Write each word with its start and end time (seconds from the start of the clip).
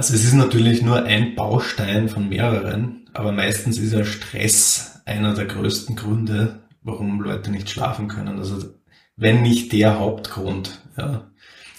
Also 0.00 0.14
es 0.14 0.24
ist 0.24 0.32
natürlich 0.32 0.80
nur 0.80 1.02
ein 1.04 1.34
Baustein 1.34 2.08
von 2.08 2.30
mehreren, 2.30 3.04
aber 3.12 3.32
meistens 3.32 3.76
ist 3.76 3.92
ja 3.92 4.02
Stress 4.02 5.02
einer 5.04 5.34
der 5.34 5.44
größten 5.44 5.94
Gründe, 5.94 6.60
warum 6.80 7.20
Leute 7.20 7.50
nicht 7.50 7.68
schlafen 7.68 8.08
können. 8.08 8.38
Also 8.38 8.72
wenn 9.16 9.42
nicht 9.42 9.74
der 9.74 9.98
Hauptgrund. 9.98 10.80
Ja. 10.96 11.30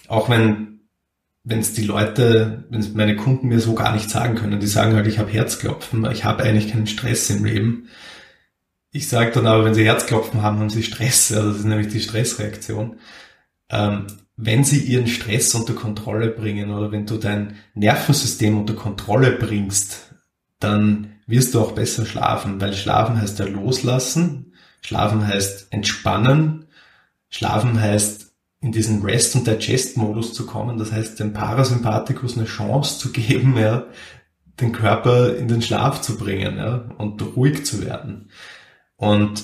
Auch 0.07 0.29
wenn 0.29 0.81
wenn 1.43 1.61
es 1.61 1.73
die 1.73 1.83
Leute, 1.83 2.65
wenn 2.69 2.81
es 2.81 2.93
meine 2.93 3.15
Kunden 3.15 3.47
mir 3.47 3.59
so 3.59 3.73
gar 3.73 3.91
nicht 3.91 4.11
sagen 4.11 4.35
können, 4.35 4.59
die 4.59 4.67
sagen 4.67 4.93
halt, 4.93 5.07
ich 5.07 5.17
habe 5.17 5.31
Herzklopfen, 5.31 6.07
ich 6.11 6.23
habe 6.23 6.43
eigentlich 6.43 6.71
keinen 6.71 6.85
Stress 6.85 7.27
im 7.31 7.43
Leben. 7.43 7.87
Ich 8.91 9.09
sage 9.09 9.31
dann 9.31 9.47
aber, 9.47 9.65
wenn 9.65 9.73
sie 9.73 9.85
Herzklopfen 9.85 10.43
haben, 10.43 10.59
haben 10.59 10.69
sie 10.69 10.83
Stress. 10.83 11.29
Ja, 11.29 11.41
das 11.41 11.57
ist 11.57 11.65
nämlich 11.65 11.87
die 11.87 12.01
Stressreaktion. 12.01 12.99
Ähm, 13.71 14.05
wenn 14.43 14.63
sie 14.63 14.79
ihren 14.79 15.05
Stress 15.05 15.53
unter 15.53 15.73
Kontrolle 15.73 16.29
bringen 16.29 16.71
oder 16.71 16.91
wenn 16.91 17.05
du 17.05 17.17
dein 17.17 17.57
Nervensystem 17.75 18.57
unter 18.57 18.73
Kontrolle 18.73 19.33
bringst, 19.33 20.15
dann 20.59 21.11
wirst 21.27 21.53
du 21.53 21.61
auch 21.61 21.73
besser 21.73 22.07
schlafen, 22.07 22.59
weil 22.59 22.73
schlafen 22.73 23.21
heißt 23.21 23.37
ja 23.37 23.45
loslassen, 23.45 24.53
schlafen 24.81 25.27
heißt 25.27 25.67
entspannen, 25.69 26.65
schlafen 27.29 27.79
heißt 27.79 28.33
in 28.61 28.71
diesen 28.71 29.03
Rest- 29.03 29.35
und 29.35 29.45
Digest-Modus 29.45 30.33
zu 30.33 30.47
kommen. 30.47 30.79
Das 30.79 30.91
heißt, 30.91 31.19
dem 31.19 31.33
Parasympathikus 31.33 32.35
eine 32.35 32.47
Chance 32.47 32.97
zu 32.97 33.11
geben, 33.11 33.55
ja, 33.57 33.85
den 34.59 34.71
Körper 34.71 35.35
in 35.35 35.47
den 35.47 35.61
Schlaf 35.61 36.01
zu 36.01 36.17
bringen 36.17 36.57
ja, 36.57 36.89
und 36.97 37.21
ruhig 37.35 37.63
zu 37.63 37.85
werden. 37.85 38.31
Und 38.95 39.43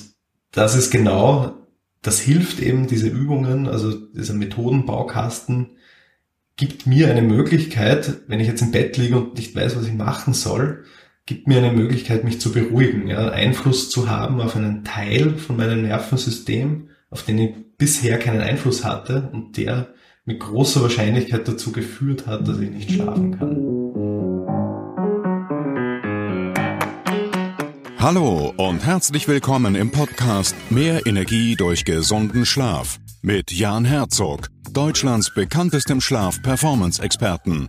das 0.50 0.74
ist 0.74 0.90
genau, 0.90 1.57
das 2.02 2.20
hilft 2.20 2.60
eben, 2.60 2.86
diese 2.86 3.08
Übungen, 3.08 3.66
also 3.68 3.92
dieser 3.92 4.34
Methodenbaukasten, 4.34 5.70
gibt 6.56 6.86
mir 6.86 7.08
eine 7.08 7.22
Möglichkeit, 7.22 8.22
wenn 8.26 8.40
ich 8.40 8.48
jetzt 8.48 8.62
im 8.62 8.72
Bett 8.72 8.96
liege 8.96 9.16
und 9.16 9.36
nicht 9.36 9.54
weiß, 9.54 9.76
was 9.76 9.86
ich 9.86 9.94
machen 9.94 10.34
soll, 10.34 10.84
gibt 11.24 11.46
mir 11.46 11.58
eine 11.58 11.72
Möglichkeit, 11.72 12.24
mich 12.24 12.40
zu 12.40 12.52
beruhigen, 12.52 13.06
ja, 13.08 13.28
Einfluss 13.28 13.90
zu 13.90 14.08
haben 14.08 14.40
auf 14.40 14.56
einen 14.56 14.82
Teil 14.82 15.36
von 15.36 15.56
meinem 15.56 15.82
Nervensystem, 15.82 16.88
auf 17.10 17.22
den 17.22 17.38
ich 17.38 17.54
bisher 17.76 18.18
keinen 18.18 18.40
Einfluss 18.40 18.84
hatte 18.84 19.28
und 19.32 19.56
der 19.56 19.94
mit 20.24 20.40
großer 20.40 20.82
Wahrscheinlichkeit 20.82 21.46
dazu 21.46 21.72
geführt 21.72 22.26
hat, 22.26 22.48
dass 22.48 22.58
ich 22.58 22.70
nicht 22.70 22.90
schlafen 22.90 23.38
kann. 23.38 23.87
Hallo 28.00 28.54
und 28.56 28.86
herzlich 28.86 29.26
willkommen 29.26 29.74
im 29.74 29.90
Podcast 29.90 30.54
Mehr 30.70 31.04
Energie 31.04 31.56
durch 31.56 31.84
gesunden 31.84 32.46
Schlaf 32.46 33.00
mit 33.22 33.50
Jan 33.50 33.84
Herzog, 33.84 34.46
Deutschlands 34.70 35.34
bekanntestem 35.34 36.00
Schlaf-Performance-Experten. 36.00 37.68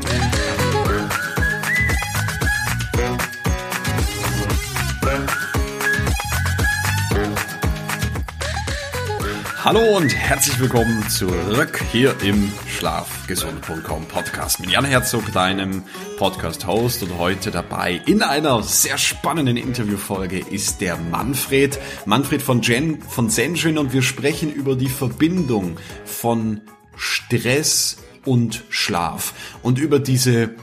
Hallo 9.63 9.95
und 9.95 10.09
herzlich 10.15 10.59
willkommen 10.59 11.07
zurück 11.07 11.83
hier 11.91 12.19
im 12.23 12.51
Schlafgesund.com 12.67 14.07
Podcast 14.07 14.59
mit 14.59 14.71
Jan 14.71 14.85
Herzog, 14.85 15.31
deinem 15.33 15.83
Podcast-Host. 16.17 17.03
Und 17.03 17.19
heute 17.19 17.51
dabei 17.51 18.01
in 18.07 18.23
einer 18.23 18.63
sehr 18.63 18.97
spannenden 18.97 19.57
Interviewfolge 19.57 20.39
ist 20.39 20.81
der 20.81 20.97
Manfred, 20.97 21.77
Manfred 22.07 22.41
von 22.41 22.63
Jen, 22.63 23.03
von 23.03 23.29
Zenjin 23.29 23.77
und 23.77 23.93
wir 23.93 24.01
sprechen 24.01 24.51
über 24.51 24.75
die 24.75 24.89
Verbindung 24.89 25.77
von 26.05 26.61
Stress 26.95 27.97
und 28.25 28.63
Schlaf. 28.69 29.35
Und 29.61 29.77
über 29.77 29.99
diese 29.99 30.55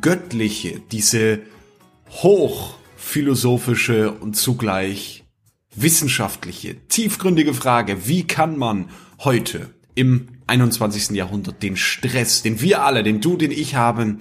göttliche, 0.00 0.80
diese 0.90 1.40
hochphilosophische 2.12 4.10
und 4.10 4.38
zugleich 4.38 5.17
wissenschaftliche, 5.82 6.76
tiefgründige 6.88 7.54
Frage, 7.54 8.06
wie 8.06 8.26
kann 8.26 8.56
man 8.56 8.90
heute 9.20 9.70
im 9.94 10.28
21. 10.46 11.10
Jahrhundert 11.10 11.62
den 11.62 11.76
Stress, 11.76 12.42
den 12.42 12.60
wir 12.60 12.82
alle, 12.82 13.02
den 13.02 13.20
du, 13.20 13.36
den 13.36 13.50
ich 13.50 13.74
haben, 13.74 14.18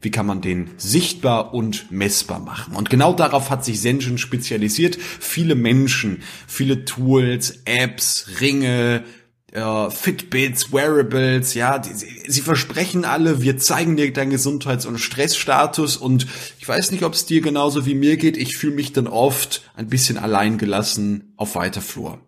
wie 0.00 0.10
kann 0.10 0.26
man 0.26 0.40
den 0.40 0.70
sichtbar 0.76 1.54
und 1.54 1.90
messbar 1.90 2.38
machen? 2.38 2.76
Und 2.76 2.88
genau 2.88 3.12
darauf 3.12 3.50
hat 3.50 3.64
sich 3.64 3.80
Sension 3.80 4.16
spezialisiert. 4.16 4.96
Viele 4.96 5.54
Menschen, 5.54 6.22
viele 6.46 6.84
Tools, 6.84 7.62
Apps, 7.64 8.40
Ringe, 8.40 9.04
äh, 9.52 9.90
Fitbits, 9.90 10.72
Wearables, 10.72 11.54
ja, 11.54 11.78
die, 11.78 11.92
sie 11.92 12.40
versprechen 12.40 13.04
alle, 13.04 13.42
wir 13.42 13.58
zeigen 13.58 13.96
dir 13.96 14.12
deinen 14.12 14.30
Gesundheits- 14.30 14.86
und 14.86 14.98
Stressstatus 14.98 15.96
und 15.96 16.26
ich 16.58 16.68
weiß 16.68 16.90
nicht, 16.90 17.02
ob 17.02 17.14
es 17.14 17.26
dir 17.26 17.40
genauso 17.40 17.86
wie 17.86 17.94
mir 17.94 18.16
geht, 18.16 18.36
ich 18.36 18.56
fühle 18.56 18.74
mich 18.74 18.92
dann 18.92 19.06
oft 19.06 19.70
ein 19.74 19.88
bisschen 19.88 20.18
alleingelassen 20.18 21.32
auf 21.36 21.54
weiter 21.54 21.80
Flur. 21.80 22.20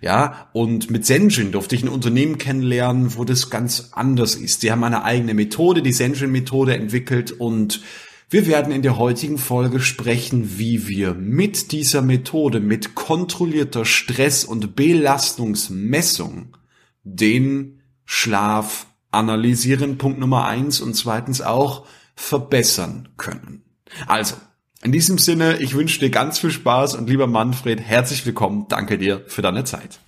Ja, 0.00 0.48
und 0.54 0.90
mit 0.90 1.04
Senjin 1.04 1.52
durfte 1.52 1.74
ich 1.74 1.82
ein 1.82 1.88
Unternehmen 1.88 2.38
kennenlernen, 2.38 3.14
wo 3.14 3.24
das 3.24 3.50
ganz 3.50 3.90
anders 3.92 4.34
ist. 4.34 4.62
Sie 4.62 4.72
haben 4.72 4.82
eine 4.84 5.04
eigene 5.04 5.34
Methode, 5.34 5.82
die 5.82 5.92
Senjin-Methode 5.92 6.74
entwickelt 6.74 7.30
und 7.30 7.82
wir 8.28 8.46
werden 8.48 8.72
in 8.72 8.82
der 8.82 8.98
heutigen 8.98 9.38
Folge 9.38 9.78
sprechen, 9.78 10.58
wie 10.58 10.88
wir 10.88 11.14
mit 11.14 11.70
dieser 11.70 12.02
Methode, 12.02 12.58
mit 12.58 12.96
kontrollierter 12.96 13.84
Stress- 13.84 14.44
und 14.44 14.74
Belastungsmessung 14.74 16.56
den 17.04 17.82
Schlaf 18.04 18.86
analysieren, 19.12 19.96
Punkt 19.96 20.18
Nummer 20.18 20.46
eins, 20.46 20.80
und 20.80 20.94
zweitens 20.94 21.40
auch 21.40 21.86
verbessern 22.16 23.10
können. 23.16 23.62
Also, 24.08 24.34
in 24.82 24.90
diesem 24.90 25.18
Sinne, 25.18 25.58
ich 25.58 25.74
wünsche 25.74 26.00
dir 26.00 26.10
ganz 26.10 26.40
viel 26.40 26.50
Spaß 26.50 26.96
und 26.96 27.08
lieber 27.08 27.28
Manfred, 27.28 27.80
herzlich 27.80 28.26
willkommen. 28.26 28.66
Danke 28.68 28.98
dir 28.98 29.22
für 29.26 29.42
deine 29.42 29.62
Zeit. 29.62 30.00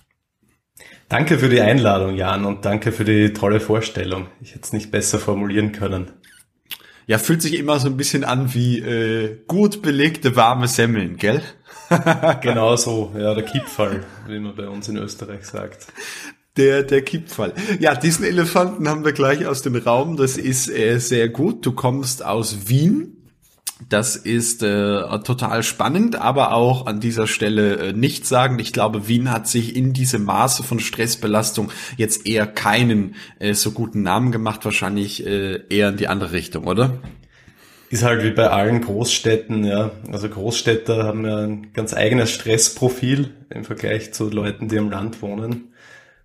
Danke 1.07 1.39
für 1.39 1.49
die 1.49 1.61
Einladung, 1.61 2.15
Jan, 2.15 2.45
und 2.45 2.65
danke 2.65 2.91
für 2.91 3.03
die 3.03 3.33
tolle 3.33 3.61
Vorstellung. 3.61 4.27
Ich 4.41 4.51
hätte 4.51 4.65
es 4.65 4.73
nicht 4.73 4.91
besser 4.91 5.19
formulieren 5.19 5.71
können. 5.71 6.11
Ja, 7.09 7.17
fühlt 7.17 7.41
sich 7.41 7.57
immer 7.57 7.79
so 7.79 7.87
ein 7.87 7.97
bisschen 7.97 8.23
an 8.23 8.53
wie 8.53 8.77
äh, 8.77 9.39
gut 9.47 9.81
belegte 9.81 10.35
warme 10.35 10.67
Semmeln, 10.67 11.17
gell? 11.17 11.41
genau 12.41 12.75
so, 12.75 13.11
ja, 13.17 13.33
der 13.33 13.45
Kipfall, 13.45 14.03
wie 14.27 14.37
man 14.37 14.55
bei 14.55 14.69
uns 14.69 14.89
in 14.89 14.97
Österreich 14.97 15.43
sagt. 15.45 15.87
Der, 16.55 16.83
der 16.83 17.01
Kippfall. 17.01 17.55
Ja, 17.79 17.95
diesen 17.95 18.25
Elefanten 18.25 18.87
haben 18.87 19.05
wir 19.05 19.13
gleich 19.13 19.47
aus 19.47 19.63
dem 19.63 19.75
Raum. 19.75 20.17
Das 20.17 20.37
ist 20.37 20.69
äh, 20.69 20.99
sehr 20.99 21.29
gut. 21.29 21.65
Du 21.65 21.71
kommst 21.71 22.23
aus 22.23 22.69
Wien. 22.69 23.18
Das 23.87 24.17
ist 24.17 24.61
äh, 24.61 25.01
total 25.19 25.63
spannend, 25.63 26.19
aber 26.19 26.53
auch 26.53 26.85
an 26.85 26.99
dieser 26.99 27.27
Stelle 27.27 27.77
äh, 27.77 27.93
nicht 27.93 28.25
sagen. 28.25 28.59
Ich 28.59 28.73
glaube, 28.73 29.07
Wien 29.07 29.31
hat 29.31 29.47
sich 29.47 29.73
in 29.75 29.93
diesem 29.93 30.25
Maße 30.25 30.63
von 30.63 30.81
Stressbelastung 30.81 31.71
jetzt 31.95 32.27
eher 32.27 32.45
keinen 32.45 33.15
äh, 33.39 33.53
so 33.53 33.71
guten 33.71 34.01
Namen 34.01 34.33
gemacht, 34.33 34.65
wahrscheinlich 34.65 35.25
äh, 35.25 35.61
eher 35.69 35.89
in 35.89 35.97
die 35.97 36.09
andere 36.09 36.33
Richtung, 36.33 36.67
oder? 36.67 36.97
Ist 37.89 38.03
halt 38.03 38.21
wie 38.23 38.31
bei 38.31 38.49
allen 38.49 38.81
Großstädten, 38.81 39.63
ja. 39.63 39.91
Also 40.11 40.27
Großstädter 40.27 41.05
haben 41.05 41.25
ja 41.25 41.37
ein 41.37 41.71
ganz 41.73 41.93
eigenes 41.93 42.31
Stressprofil 42.31 43.31
im 43.49 43.63
Vergleich 43.63 44.13
zu 44.13 44.29
Leuten, 44.29 44.67
die 44.67 44.75
im 44.75 44.91
Land 44.91 45.21
wohnen. 45.21 45.73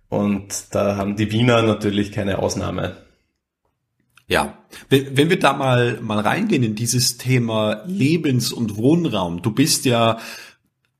Und 0.09 0.75
da 0.75 0.97
haben 0.97 1.15
die 1.15 1.31
Wiener 1.31 1.61
natürlich 1.61 2.11
keine 2.11 2.39
Ausnahme. 2.39 2.97
Ja, 4.27 4.57
wenn, 4.89 5.15
wenn 5.17 5.29
wir 5.29 5.39
da 5.39 5.53
mal, 5.53 5.99
mal 6.01 6.19
reingehen 6.19 6.63
in 6.63 6.73
dieses 6.75 7.17
Thema 7.17 7.83
Lebens- 7.85 8.51
und 8.51 8.75
Wohnraum. 8.75 9.43
Du 9.43 9.51
bist 9.51 9.85
ja 9.85 10.17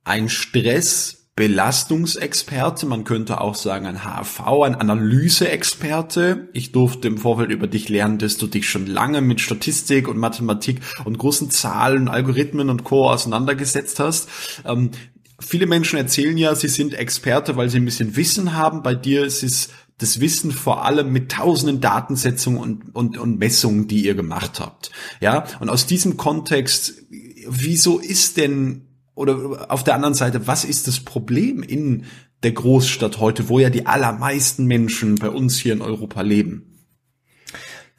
ein 0.04 0.30
Stressbelastungsexperte, 0.30 2.86
man 2.86 3.04
könnte 3.04 3.42
auch 3.42 3.56
sagen 3.56 3.88
ein 3.88 4.04
HV, 4.04 4.62
ein 4.64 4.76
Analyseexperte. 4.76 6.50
Ich 6.54 6.72
durfte 6.72 7.08
im 7.08 7.18
Vorfeld 7.18 7.50
über 7.50 7.66
dich 7.66 7.90
lernen, 7.90 8.20
dass 8.20 8.38
du 8.38 8.46
dich 8.46 8.70
schon 8.70 8.86
lange 8.86 9.22
mit 9.22 9.42
Statistik 9.42 10.08
und 10.08 10.20
Mathematik 10.20 10.82
und 11.04 11.18
großen 11.18 11.50
Zahlen, 11.50 12.08
Algorithmen 12.08 12.70
und 12.70 12.84
Co. 12.84 13.10
auseinandergesetzt 13.10 14.00
hast. 14.00 14.30
Ähm, 14.66 14.92
viele 15.40 15.66
Menschen 15.66 15.98
erzählen 15.98 16.38
ja, 16.38 16.54
sie 16.54 16.68
sind 16.68 16.94
Experte, 16.94 17.58
weil 17.58 17.70
sie 17.70 17.78
ein 17.78 17.86
bisschen 17.86 18.16
Wissen 18.16 18.54
haben. 18.54 18.84
Bei 18.84 18.94
dir 18.94 19.26
ist 19.26 19.42
es 19.42 19.72
das 19.98 20.20
Wissen 20.20 20.52
vor 20.52 20.84
allem 20.84 21.12
mit 21.12 21.32
tausenden 21.32 21.80
Datensetzungen 21.80 22.60
und, 22.60 22.96
und, 22.96 23.18
und 23.18 23.40
Messungen, 23.40 23.88
die 23.88 24.06
ihr 24.06 24.16
gemacht 24.16 24.60
habt. 24.60 24.92
Ja, 25.22 25.46
und 25.60 25.70
aus 25.70 25.86
diesem 25.86 26.18
Kontext, 26.18 27.04
wieso 27.48 28.00
ist 28.00 28.38
denn 28.38 28.82
oder 29.16 29.72
auf 29.72 29.84
der 29.86 29.96
anderen 29.96 30.14
Seite, 30.14 30.46
was 30.46 30.66
ist 30.66 30.88
das 30.88 31.00
Problem 31.00 31.64
in 31.64 32.04
der 32.44 32.52
Großstadt 32.52 33.20
heute, 33.20 33.48
wo 33.48 33.60
ja 33.60 33.70
die 33.70 33.86
allermeisten 33.86 34.66
Menschen 34.66 35.16
bei 35.16 35.30
uns 35.30 35.58
hier 35.58 35.74
in 35.74 35.82
Europa 35.82 36.22
leben? 36.22 36.86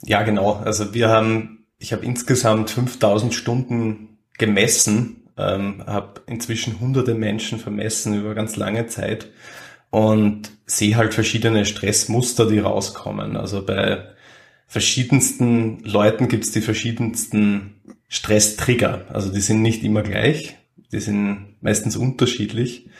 Ja, 0.04 0.22
genau. 0.22 0.52
Also 0.52 0.92
wir 0.92 1.08
haben, 1.08 1.66
ich 1.78 1.94
habe 1.94 2.04
insgesamt 2.04 2.70
5000 2.70 3.32
Stunden 3.32 4.18
gemessen, 4.36 5.28
ähm, 5.38 5.82
habe 5.86 6.20
inzwischen 6.26 6.80
hunderte 6.80 7.14
Menschen 7.14 7.58
vermessen 7.58 8.14
über 8.14 8.34
ganz 8.34 8.56
lange 8.56 8.86
Zeit 8.86 9.30
und 9.96 10.50
sehe 10.66 10.96
halt 10.96 11.14
verschiedene 11.14 11.64
Stressmuster, 11.64 12.46
die 12.46 12.58
rauskommen. 12.58 13.34
Also 13.38 13.64
bei 13.64 14.04
verschiedensten 14.66 15.82
Leuten 15.84 16.28
gibt 16.28 16.44
es 16.44 16.52
die 16.52 16.60
verschiedensten 16.60 17.76
Stresstrigger. 18.06 19.06
Also 19.08 19.32
die 19.32 19.40
sind 19.40 19.62
nicht 19.62 19.82
immer 19.82 20.02
gleich, 20.02 20.58
die 20.92 21.00
sind 21.00 21.54
meistens 21.62 21.96
unterschiedlich. 21.96 22.90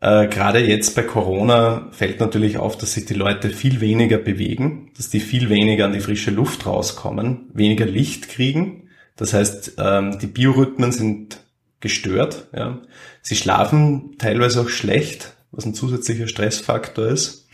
Äh, 0.00 0.28
Gerade 0.28 0.60
jetzt 0.60 0.96
bei 0.96 1.02
Corona 1.02 1.88
fällt 1.90 2.20
natürlich 2.20 2.56
auf, 2.56 2.78
dass 2.78 2.94
sich 2.94 3.04
die 3.04 3.12
Leute 3.12 3.50
viel 3.50 3.82
weniger 3.82 4.16
bewegen, 4.16 4.92
dass 4.96 5.10
die 5.10 5.20
viel 5.20 5.50
weniger 5.50 5.84
an 5.84 5.92
die 5.92 6.00
frische 6.00 6.30
Luft 6.30 6.64
rauskommen, 6.64 7.50
weniger 7.52 7.84
Licht 7.84 8.30
kriegen. 8.30 8.88
Das 9.16 9.34
heißt, 9.34 9.74
ähm, 9.76 10.18
die 10.20 10.28
Biorhythmen 10.28 10.90
sind 10.90 11.40
gestört. 11.80 12.48
Ja. 12.56 12.80
Sie 13.20 13.36
schlafen 13.36 14.16
teilweise 14.16 14.62
auch 14.62 14.70
schlecht, 14.70 15.33
was 15.56 15.64
ein 15.64 15.74
zusätzlicher 15.74 16.28
Stressfaktor 16.28 17.06
ist. 17.06 17.48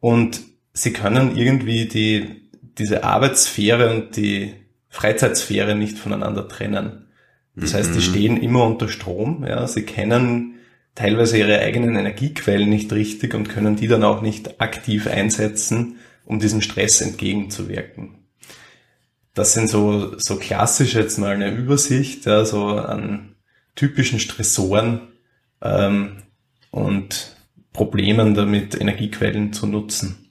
Und 0.00 0.40
sie 0.72 0.92
können 0.92 1.36
irgendwie 1.36 1.86
die, 1.86 2.50
diese 2.78 3.04
Arbeitssphäre 3.04 3.94
und 3.94 4.16
die 4.16 4.54
Freizeitsphäre 4.88 5.74
nicht 5.74 5.98
voneinander 5.98 6.48
trennen. 6.48 7.06
Das 7.56 7.74
heißt, 7.74 7.94
die 7.94 7.98
mhm. 7.98 8.02
stehen 8.02 8.36
immer 8.42 8.64
unter 8.64 8.88
Strom. 8.88 9.44
Ja. 9.46 9.66
Sie 9.66 9.82
kennen 9.82 10.56
teilweise 10.94 11.38
ihre 11.38 11.58
eigenen 11.60 11.96
Energiequellen 11.96 12.68
nicht 12.68 12.92
richtig 12.92 13.34
und 13.34 13.48
können 13.48 13.76
die 13.76 13.88
dann 13.88 14.04
auch 14.04 14.22
nicht 14.22 14.60
aktiv 14.60 15.06
einsetzen, 15.06 15.96
um 16.24 16.38
diesem 16.38 16.60
Stress 16.60 17.00
entgegenzuwirken. 17.00 18.24
Das 19.34 19.52
sind 19.52 19.68
so, 19.68 20.16
so 20.18 20.36
klassisch 20.36 20.94
jetzt 20.94 21.18
mal 21.18 21.34
eine 21.34 21.52
Übersicht, 21.52 22.26
ja, 22.26 22.44
so 22.44 22.68
an 22.68 23.34
typischen 23.74 24.20
Stressoren 24.20 25.08
ähm, 25.60 26.22
und 26.70 27.33
Problemen 27.74 28.34
damit, 28.34 28.80
Energiequellen 28.80 29.52
zu 29.52 29.66
nutzen. 29.66 30.30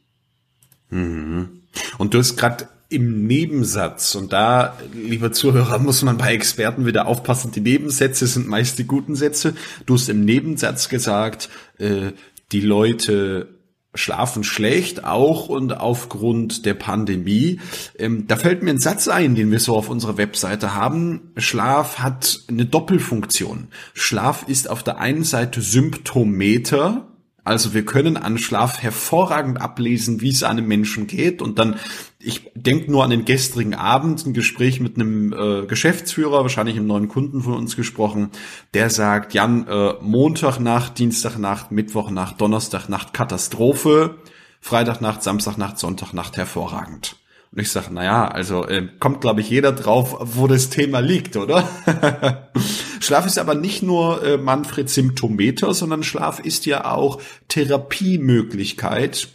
Mhm. 0.89 1.61
Und 1.99 2.15
du 2.15 2.17
hast 2.17 2.37
gerade 2.37 2.67
im 2.89 3.27
Nebensatz, 3.27 4.15
und 4.15 4.33
da, 4.33 4.77
lieber 4.93 5.31
Zuhörer, 5.31 5.79
muss 5.79 6.03
man 6.03 6.17
bei 6.17 6.33
Experten 6.33 6.85
wieder 6.85 7.07
aufpassen, 7.07 7.51
die 7.51 7.61
Nebensätze 7.61 8.25
sind 8.27 8.47
meist 8.47 8.79
die 8.79 8.85
guten 8.85 9.15
Sätze. 9.15 9.55
Du 9.85 9.95
hast 9.95 10.09
im 10.09 10.25
Nebensatz 10.25 10.89
gesagt, 10.89 11.49
äh, 11.79 12.11
die 12.51 12.61
Leute 12.61 13.49
schlafen 13.95 14.43
schlecht, 14.43 15.03
auch 15.03 15.49
und 15.49 15.79
aufgrund 15.79 16.65
der 16.65 16.73
Pandemie. 16.75 17.59
Ähm, 17.97 18.25
da 18.27 18.37
fällt 18.37 18.63
mir 18.63 18.71
ein 18.71 18.79
Satz 18.79 19.07
ein, 19.07 19.35
den 19.35 19.51
wir 19.51 19.59
so 19.59 19.75
auf 19.75 19.89
unserer 19.89 20.17
Webseite 20.17 20.73
haben. 20.73 21.33
Schlaf 21.37 21.99
hat 21.99 22.41
eine 22.47 22.65
Doppelfunktion. 22.65 23.67
Schlaf 23.93 24.47
ist 24.47 24.69
auf 24.69 24.83
der 24.83 24.99
einen 24.99 25.23
Seite 25.23 25.61
Symptometer, 25.61 27.12
also 27.43 27.73
wir 27.73 27.83
können 27.83 28.15
an 28.15 28.37
Schlaf 28.37 28.81
hervorragend 28.81 29.59
ablesen, 29.59 30.21
wie 30.21 30.29
es 30.29 30.43
einem 30.43 30.65
Menschen 30.65 31.07
geht. 31.07 31.41
Und 31.41 31.59
dann, 31.59 31.75
ich 32.19 32.51
denke 32.55 32.89
nur 32.89 33.03
an 33.03 33.09
den 33.09 33.25
gestrigen 33.25 33.75
Abend, 33.75 34.25
ein 34.25 34.33
Gespräch 34.33 34.79
mit 34.79 34.95
einem 34.95 35.33
äh, 35.33 35.65
Geschäftsführer, 35.65 36.41
wahrscheinlich 36.41 36.77
einem 36.77 36.87
neuen 36.87 37.09
Kunden 37.09 37.41
von 37.41 37.55
uns 37.55 37.75
gesprochen, 37.75 38.29
der 38.73 38.89
sagt, 38.89 39.33
Jan, 39.33 39.67
äh, 39.67 39.93
Montagnacht, 40.01 40.97
Dienstagnacht, 40.97 41.71
Mittwochnacht, 41.71 42.39
Donnerstagnacht 42.39 43.13
Katastrophe, 43.13 44.15
Freitagnacht, 44.61 45.21
Samstagnacht, 45.21 45.77
Sonntagnacht 45.77 46.37
hervorragend. 46.37 47.17
Und 47.53 47.61
ich 47.61 47.69
sage, 47.69 47.93
naja, 47.93 48.27
also 48.27 48.65
äh, 48.65 48.87
kommt, 48.99 49.21
glaube 49.21 49.41
ich, 49.41 49.49
jeder 49.49 49.73
drauf, 49.73 50.17
wo 50.19 50.47
das 50.47 50.71
Thema 50.71 51.01
liegt, 51.01 51.37
oder? 51.37 51.69
Schlaf 52.99 53.27
ist 53.27 53.37
aber 53.37 53.53
nicht 53.53 53.83
nur 53.83 54.25
äh, 54.25 54.37
Manfred 54.37 54.89
Symptometer, 54.89 55.71
sondern 55.75 56.01
Schlaf 56.01 56.39
ist 56.39 56.65
ja 56.65 56.85
auch 56.91 57.21
Therapiemöglichkeit 57.49 59.27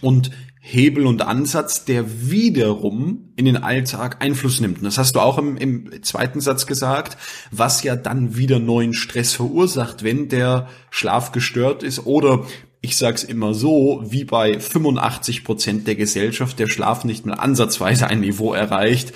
und 0.00 0.32
Hebel 0.58 1.06
und 1.06 1.22
Ansatz, 1.22 1.84
der 1.84 2.28
wiederum 2.28 3.32
in 3.36 3.44
den 3.44 3.58
Alltag 3.58 4.20
Einfluss 4.20 4.60
nimmt. 4.60 4.78
Und 4.78 4.84
das 4.84 4.98
hast 4.98 5.14
du 5.14 5.20
auch 5.20 5.38
im, 5.38 5.56
im 5.56 6.02
zweiten 6.02 6.40
Satz 6.40 6.66
gesagt, 6.66 7.18
was 7.52 7.84
ja 7.84 7.94
dann 7.94 8.36
wieder 8.36 8.58
neuen 8.58 8.94
Stress 8.94 9.34
verursacht, 9.34 10.02
wenn 10.02 10.28
der 10.28 10.68
Schlaf 10.90 11.30
gestört 11.30 11.84
ist 11.84 12.06
oder 12.06 12.46
ich 12.84 12.98
sage 12.98 13.16
es 13.16 13.24
immer 13.24 13.54
so, 13.54 14.02
wie 14.04 14.24
bei 14.24 14.60
85 14.60 15.42
Prozent 15.42 15.86
der 15.86 15.94
Gesellschaft 15.94 16.58
der 16.58 16.68
Schlaf 16.68 17.04
nicht 17.04 17.24
mehr 17.24 17.40
ansatzweise 17.40 18.08
ein 18.08 18.20
Niveau 18.20 18.52
erreicht, 18.52 19.14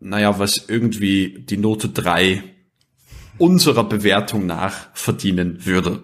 naja, 0.00 0.40
was 0.40 0.64
irgendwie 0.66 1.44
die 1.48 1.56
Note 1.56 1.88
3 1.88 2.42
unserer 3.38 3.84
Bewertung 3.84 4.44
nach 4.44 4.88
verdienen 4.92 5.64
würde. 5.64 6.02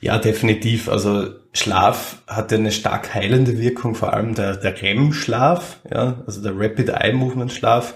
Ja, 0.00 0.16
definitiv. 0.18 0.88
Also 0.88 1.28
Schlaf 1.52 2.22
hat 2.26 2.50
eine 2.54 2.72
stark 2.72 3.14
heilende 3.14 3.58
Wirkung, 3.58 3.94
vor 3.94 4.14
allem 4.14 4.34
der, 4.34 4.56
der 4.56 4.80
REM-Schlaf, 4.80 5.80
ja, 5.90 6.22
also 6.26 6.42
der 6.42 6.54
Rapid 6.56 6.88
Eye 6.88 7.12
Movement 7.12 7.52
Schlaf. 7.52 7.94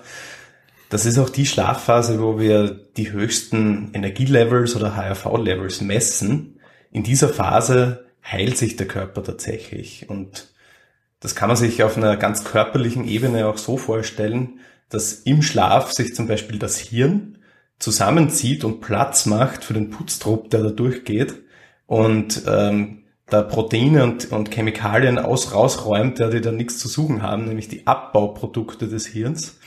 Das 0.90 1.06
ist 1.06 1.18
auch 1.18 1.30
die 1.30 1.46
Schlafphase, 1.46 2.20
wo 2.20 2.38
wir 2.38 2.68
die 2.98 3.12
höchsten 3.12 3.90
Energielevels 3.94 4.76
oder 4.76 4.94
HRV-Levels 4.94 5.80
messen 5.80 6.53
in 6.94 7.02
dieser 7.02 7.28
Phase 7.28 8.06
heilt 8.24 8.56
sich 8.56 8.76
der 8.76 8.86
Körper 8.86 9.24
tatsächlich. 9.24 10.08
Und 10.08 10.54
das 11.18 11.34
kann 11.34 11.48
man 11.48 11.56
sich 11.56 11.82
auf 11.82 11.96
einer 11.96 12.16
ganz 12.16 12.44
körperlichen 12.44 13.06
Ebene 13.06 13.48
auch 13.48 13.58
so 13.58 13.76
vorstellen, 13.76 14.60
dass 14.88 15.12
im 15.12 15.42
Schlaf 15.42 15.92
sich 15.92 16.14
zum 16.14 16.28
Beispiel 16.28 16.58
das 16.58 16.78
Hirn 16.78 17.38
zusammenzieht 17.80 18.62
und 18.62 18.80
Platz 18.80 19.26
macht 19.26 19.64
für 19.64 19.74
den 19.74 19.90
Putztrupp, 19.90 20.50
der 20.50 20.62
da 20.62 20.70
durchgeht 20.70 21.34
und 21.86 22.42
ähm, 22.46 23.02
da 23.26 23.42
Proteine 23.42 24.04
und, 24.04 24.30
und 24.30 24.54
Chemikalien 24.54 25.18
aus, 25.18 25.52
rausräumt, 25.52 26.20
die 26.20 26.40
da 26.40 26.52
nichts 26.52 26.78
zu 26.78 26.86
suchen 26.86 27.22
haben, 27.22 27.46
nämlich 27.46 27.66
die 27.66 27.88
Abbauprodukte 27.88 28.86
des 28.86 29.06
Hirns. 29.06 29.58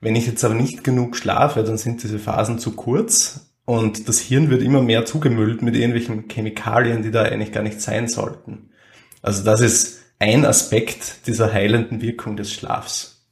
Wenn 0.00 0.16
ich 0.16 0.26
jetzt 0.26 0.44
aber 0.44 0.54
nicht 0.54 0.82
genug 0.82 1.16
schlafe, 1.16 1.62
dann 1.62 1.78
sind 1.78 2.02
diese 2.02 2.18
Phasen 2.18 2.58
zu 2.58 2.72
kurz 2.72 3.53
und 3.64 4.08
das 4.08 4.20
Hirn 4.20 4.50
wird 4.50 4.62
immer 4.62 4.82
mehr 4.82 5.06
zugemüllt 5.06 5.62
mit 5.62 5.74
irgendwelchen 5.74 6.28
Chemikalien, 6.28 7.02
die 7.02 7.10
da 7.10 7.22
eigentlich 7.22 7.52
gar 7.52 7.62
nicht 7.62 7.80
sein 7.80 8.08
sollten. 8.08 8.70
Also 9.22 9.42
das 9.42 9.60
ist 9.60 10.02
ein 10.18 10.44
Aspekt 10.44 11.26
dieser 11.26 11.52
heilenden 11.52 12.02
Wirkung 12.02 12.36
des 12.36 12.52
Schlafs. 12.52 13.26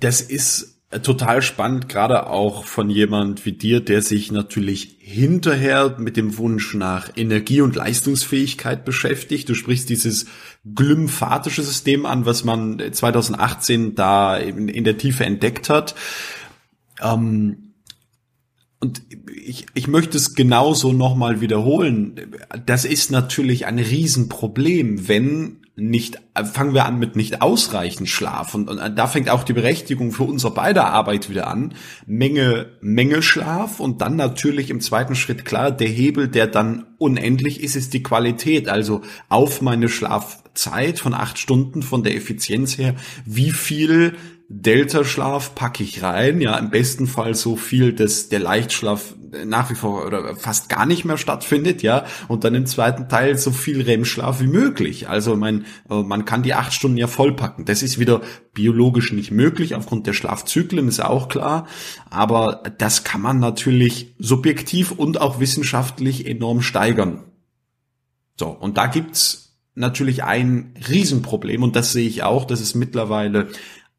Das 0.00 0.20
ist 0.20 0.76
total 1.02 1.42
spannend, 1.42 1.88
gerade 1.88 2.28
auch 2.28 2.64
von 2.64 2.88
jemand 2.88 3.44
wie 3.44 3.52
dir, 3.52 3.80
der 3.80 4.02
sich 4.02 4.32
natürlich 4.32 4.96
hinterher 5.00 5.96
mit 5.98 6.16
dem 6.16 6.38
Wunsch 6.38 6.74
nach 6.74 7.10
Energie 7.16 7.60
und 7.60 7.76
Leistungsfähigkeit 7.76 8.84
beschäftigt. 8.84 9.48
Du 9.48 9.54
sprichst 9.54 9.88
dieses 9.90 10.26
glymphatische 10.74 11.62
System 11.62 12.06
an, 12.06 12.24
was 12.24 12.44
man 12.44 12.80
2018 12.92 13.94
da 13.94 14.36
in, 14.36 14.68
in 14.68 14.84
der 14.84 14.96
Tiefe 14.96 15.24
entdeckt 15.24 15.68
hat. 15.68 15.94
Ähm, 17.02 17.65
und 18.80 19.02
ich, 19.34 19.66
ich 19.74 19.88
möchte 19.88 20.18
es 20.18 20.34
genauso 20.34 20.92
nochmal 20.92 21.40
wiederholen. 21.40 22.36
Das 22.66 22.84
ist 22.84 23.10
natürlich 23.10 23.66
ein 23.66 23.78
Riesenproblem, 23.78 25.08
wenn 25.08 25.58
nicht, 25.78 26.18
fangen 26.34 26.72
wir 26.72 26.86
an 26.86 26.98
mit 26.98 27.16
nicht 27.16 27.42
ausreichend 27.42 28.08
Schlaf. 28.08 28.54
Und, 28.54 28.68
und 28.70 28.96
da 28.96 29.06
fängt 29.06 29.28
auch 29.28 29.44
die 29.44 29.52
Berechtigung 29.52 30.10
für 30.10 30.22
unser 30.24 30.50
beider 30.50 30.86
Arbeit 30.86 31.28
wieder 31.28 31.48
an. 31.48 31.74
Menge, 32.06 32.70
Menge 32.80 33.22
Schlaf 33.22 33.78
und 33.78 34.00
dann 34.00 34.16
natürlich 34.16 34.70
im 34.70 34.80
zweiten 34.80 35.14
Schritt 35.14 35.44
klar, 35.44 35.70
der 35.70 35.88
Hebel, 35.88 36.28
der 36.28 36.46
dann 36.46 36.86
unendlich 36.96 37.62
ist, 37.62 37.76
ist 37.76 37.92
die 37.92 38.02
Qualität. 38.02 38.68
Also 38.68 39.02
auf 39.28 39.60
meine 39.60 39.90
Schlafzeit 39.90 40.98
von 40.98 41.12
acht 41.12 41.38
Stunden 41.38 41.82
von 41.82 42.02
der 42.02 42.16
Effizienz 42.16 42.78
her, 42.78 42.94
wie 43.26 43.50
viel 43.50 44.14
Delta-Schlaf 44.48 45.56
packe 45.56 45.82
ich 45.82 46.04
rein, 46.04 46.40
ja, 46.40 46.56
im 46.56 46.70
besten 46.70 47.08
Fall 47.08 47.34
so 47.34 47.56
viel, 47.56 47.92
dass 47.92 48.28
der 48.28 48.38
Leichtschlaf 48.38 49.14
nach 49.44 49.70
wie 49.70 49.74
vor 49.74 50.06
oder 50.06 50.36
fast 50.36 50.68
gar 50.68 50.86
nicht 50.86 51.04
mehr 51.04 51.18
stattfindet, 51.18 51.82
ja, 51.82 52.04
und 52.28 52.44
dann 52.44 52.54
im 52.54 52.64
zweiten 52.64 53.08
Teil 53.08 53.36
so 53.36 53.50
viel 53.50 53.82
REM-Schlaf 53.82 54.40
wie 54.40 54.46
möglich. 54.46 55.08
Also 55.08 55.34
mein, 55.34 55.66
äh, 55.90 56.02
man 56.02 56.24
kann 56.24 56.44
die 56.44 56.54
acht 56.54 56.72
Stunden 56.72 56.96
ja 56.96 57.08
vollpacken. 57.08 57.64
Das 57.64 57.82
ist 57.82 57.98
wieder 57.98 58.20
biologisch 58.54 59.12
nicht 59.12 59.32
möglich, 59.32 59.74
aufgrund 59.74 60.06
der 60.06 60.12
Schlafzyklen 60.12 60.86
ist 60.86 61.00
auch 61.00 61.28
klar, 61.28 61.66
aber 62.08 62.62
das 62.78 63.02
kann 63.02 63.20
man 63.20 63.40
natürlich 63.40 64.14
subjektiv 64.18 64.92
und 64.92 65.20
auch 65.20 65.40
wissenschaftlich 65.40 66.24
enorm 66.24 66.62
steigern. 66.62 67.24
So, 68.38 68.48
und 68.48 68.76
da 68.76 68.86
gibt's 68.86 69.46
natürlich 69.76 70.24
ein 70.24 70.74
Riesenproblem 70.88 71.62
und 71.62 71.76
das 71.76 71.92
sehe 71.92 72.08
ich 72.08 72.22
auch, 72.22 72.46
dass 72.46 72.60
es 72.60 72.74
mittlerweile 72.74 73.48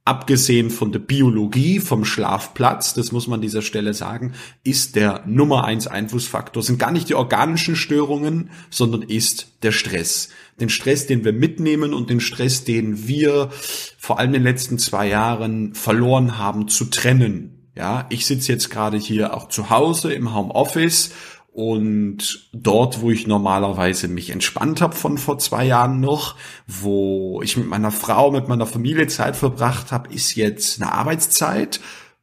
abgesehen 0.08 0.70
von 0.70 0.92
der 0.92 1.00
Biologie, 1.00 1.80
vom 1.80 2.06
Schlafplatz, 2.06 2.94
das 2.94 3.12
muss 3.12 3.28
man 3.28 3.38
an 3.38 3.42
dieser 3.42 3.62
Stelle 3.62 3.94
sagen, 3.94 4.34
ist 4.64 4.96
der 4.96 5.24
Nummer 5.28 5.66
eins 5.66 5.86
Einflussfaktor, 5.86 6.64
sind 6.64 6.80
gar 6.80 6.92
nicht 6.92 7.10
die 7.10 7.16
organischen 7.16 7.76
Störungen, 7.76 8.50
sondern 8.70 9.02
ist 9.02 9.58
der 9.64 9.74
Stress. 9.74 10.30
Den 10.60 10.70
Stress, 10.70 11.08
den 11.08 11.26
wir 11.26 11.34
mitnehmen 11.34 11.94
und 11.94 12.10
den 12.10 12.22
Stress, 12.22 12.64
den 12.64 13.08
wir 13.08 13.50
vor 13.98 14.18
allem 14.18 14.30
in 14.30 14.42
den 14.42 14.44
letzten 14.44 14.80
zwei 14.80 15.10
Jahren 15.10 15.74
verloren 15.76 16.38
haben, 16.38 16.70
zu 16.70 16.86
trennen. 16.86 17.72
Ja, 17.76 18.08
ich 18.10 18.26
sitze 18.26 18.54
jetzt 18.54 18.72
gerade 18.72 18.98
hier 18.98 19.36
auch 19.36 19.50
zu 19.50 19.70
Hause 19.70 20.12
im 20.14 20.34
Homeoffice 20.34 21.12
und 21.58 22.50
dort, 22.54 23.02
wo 23.02 23.10
ich 23.10 23.26
normalerweise 23.26 24.08
mich 24.08 24.30
entspannt 24.30 24.80
habe 24.80 24.96
von 24.96 25.18
vor 25.18 25.40
zwei 25.40 25.66
Jahren 25.66 26.00
noch, 26.00 26.36
wo 26.68 27.42
ich 27.42 27.58
mit 27.58 27.66
meiner 27.66 27.90
Frau, 27.90 28.30
mit 28.30 28.48
meiner 28.48 28.68
Familie 28.68 29.08
Zeit 29.08 29.36
verbracht 29.36 29.92
habe, 29.92 30.14
ist 30.14 30.36
jetzt 30.36 30.80
eine 30.80 30.92
Arbeitszeit. 30.92 31.80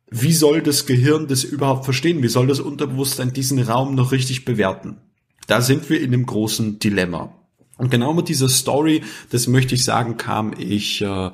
Wie 0.09 0.33
soll 0.33 0.63
das 0.63 0.87
Gehirn 0.87 1.27
das 1.27 1.43
überhaupt 1.43 1.85
verstehen? 1.85 2.23
Wie 2.23 2.29
soll 2.29 2.47
das 2.47 2.61
Unterbewusstsein 2.61 3.33
diesen 3.33 3.61
Raum 3.61 3.97
noch 3.97 4.13
richtig 4.13 4.45
bewerten? 4.45 4.99
Da 5.49 5.63
sind 5.63 5.91
wir 5.91 6.01
in 6.01 6.15
einem 6.15 6.27
großen 6.27 6.79
Dilemma. 6.79 7.35
Und 7.77 7.91
genau 7.91 8.15
mit 8.15 8.29
dieser 8.29 8.49
Story, 8.49 9.03
das 9.31 9.49
möchte 9.49 9.75
ich 9.75 9.83
sagen, 9.83 10.17
kam 10.17 10.55
ich 10.57 11.03
äh, 11.03 11.31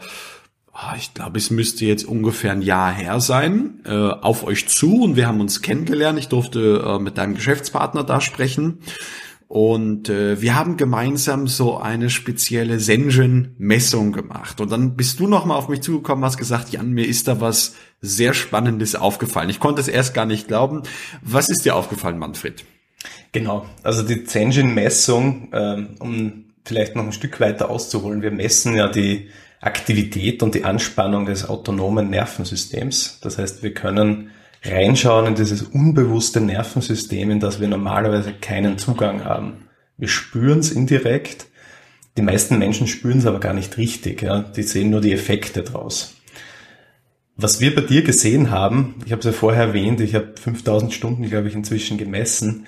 ich 0.96 1.14
glaube, 1.14 1.38
es 1.38 1.50
müsste 1.50 1.84
jetzt 1.84 2.04
ungefähr 2.04 2.52
ein 2.52 2.62
Jahr 2.62 2.92
her 2.92 3.20
sein, 3.20 3.80
äh, 3.84 3.90
auf 3.90 4.44
euch 4.44 4.68
zu 4.68 5.02
und 5.02 5.16
wir 5.16 5.26
haben 5.26 5.40
uns 5.40 5.62
kennengelernt. 5.62 6.18
Ich 6.18 6.28
durfte 6.28 6.84
äh, 6.87 6.99
mit 6.99 7.18
deinem 7.18 7.34
Geschäftspartner 7.34 8.04
da 8.04 8.20
sprechen 8.20 8.78
und 9.50 10.08
äh, 10.08 10.40
wir 10.40 10.54
haben 10.54 10.76
gemeinsam 10.76 11.49
so 11.49 11.76
eine 11.76 12.08
spezielle 12.08 12.78
Sension-Messung 12.78 14.12
gemacht. 14.12 14.60
Und 14.60 14.70
dann 14.70 14.94
bist 14.94 15.18
du 15.18 15.26
nochmal 15.26 15.58
auf 15.58 15.68
mich 15.68 15.80
zugekommen, 15.80 16.25
hast 16.25 16.37
gesagt, 16.37 16.70
Jan, 16.70 16.92
mir 16.92 17.04
ist 17.04 17.26
da 17.26 17.40
was 17.40 17.75
sehr 18.00 18.32
Spannendes 18.32 18.94
aufgefallen. 18.94 19.50
Ich 19.50 19.58
konnte 19.58 19.80
es 19.80 19.88
erst 19.88 20.14
gar 20.14 20.25
nicht 20.25 20.46
glauben. 20.46 20.84
Was 21.20 21.49
ist 21.49 21.64
dir 21.64 21.75
aufgefallen, 21.75 22.16
Manfred? 22.16 22.64
Genau, 23.32 23.66
also 23.82 24.04
die 24.04 24.25
Sension-Messung, 24.25 25.49
ähm, 25.52 25.88
um 25.99 26.44
vielleicht 26.64 26.94
noch 26.94 27.06
ein 27.06 27.12
Stück 27.12 27.40
weiter 27.40 27.70
auszuholen. 27.70 28.22
Wir 28.22 28.30
messen 28.30 28.76
ja 28.76 28.87
die 28.87 29.30
Aktivität 29.61 30.43
und 30.43 30.55
die 30.55 30.64
Anspannung 30.64 31.26
des 31.26 31.49
autonomen 31.49 32.11
Nervensystems. 32.11 33.21
Das 33.21 33.38
heißt, 33.38 33.62
wir 33.62 33.75
können 33.75 34.31
reinschauen 34.64 35.26
in 35.26 35.35
dieses 35.35 35.62
unbewusste 35.62 36.40
Nervensystem, 36.40 37.31
in 37.31 37.40
das 37.40 37.61
wir 37.61 37.69
normalerweise 37.69 38.33
keinen 38.33 38.79
Zugang 38.79 39.25
haben. 39.25 39.69
Wir 39.97 40.09
spüren 40.09 40.61
es 40.61 40.73
indirekt. 40.73 41.47
Die 42.17 42.23
meisten 42.23 42.59
Menschen 42.59 42.87
spüren 42.87 43.19
es 43.19 43.26
aber 43.26 43.40
gar 43.40 43.55
nicht 43.55 43.76
richtig. 43.76 44.23
Ja? 44.23 44.40
Die 44.40 44.62
sehen 44.62 44.90
nur 44.90 45.00
die 45.00 45.12
Effekte 45.12 45.62
draus. 45.62 46.14
Was 47.37 47.61
wir 47.61 47.75
bei 47.75 47.83
dir 47.83 48.02
gesehen 48.02 48.50
haben, 48.50 48.97
ich 49.07 49.12
habe 49.12 49.21
es 49.21 49.26
ja 49.26 49.33
vorher 49.33 49.69
erwähnt, 49.69 50.00
ich 50.00 50.14
habe 50.14 50.35
5000 50.38 50.93
Stunden, 50.93 51.29
glaube 51.29 51.49
ich, 51.49 51.55
inzwischen 51.55 51.97
gemessen. 51.97 52.67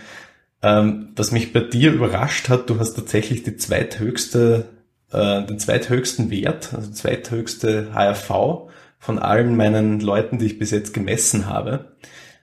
Ähm, 0.63 1.09
was 1.17 1.33
mich 1.33 1.53
bei 1.53 1.61
dir 1.61 1.93
überrascht 1.93 2.49
hat, 2.49 2.71
du 2.71 2.79
hast 2.79 2.95
tatsächlich 2.95 3.43
die 3.43 3.57
zweithöchste 3.57 4.69
äh, 5.13 5.45
den 5.45 5.59
zweithöchsten 5.59 6.31
Wert, 6.31 6.73
also 6.75 6.91
zweithöchste 6.91 7.93
HRV 7.95 8.71
von 8.99 9.19
allen 9.19 9.57
meinen 9.57 10.01
Leuten, 10.01 10.39
die 10.39 10.47
ich 10.47 10.59
bis 10.59 10.71
jetzt 10.71 10.95
gemessen 10.95 11.47
habe. 11.47 11.97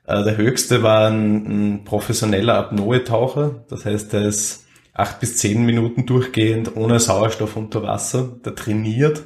Äh, 0.06 0.24
der 0.24 0.38
höchste 0.38 0.84
war 0.84 1.10
ein, 1.10 1.46
ein 1.46 1.84
professioneller 1.84 2.56
Apnoe-Taucher, 2.56 3.66
das 3.70 3.86
heißt, 3.86 4.14
der 4.14 4.24
ist 4.24 4.66
acht 4.94 5.20
bis 5.20 5.38
zehn 5.38 5.66
Minuten 5.66 6.06
durchgehend 6.06 6.76
ohne 6.76 7.00
Sauerstoff 7.00 7.56
unter 7.56 7.84
Wasser, 7.84 8.38
der 8.46 8.56
trainiert 8.56 9.24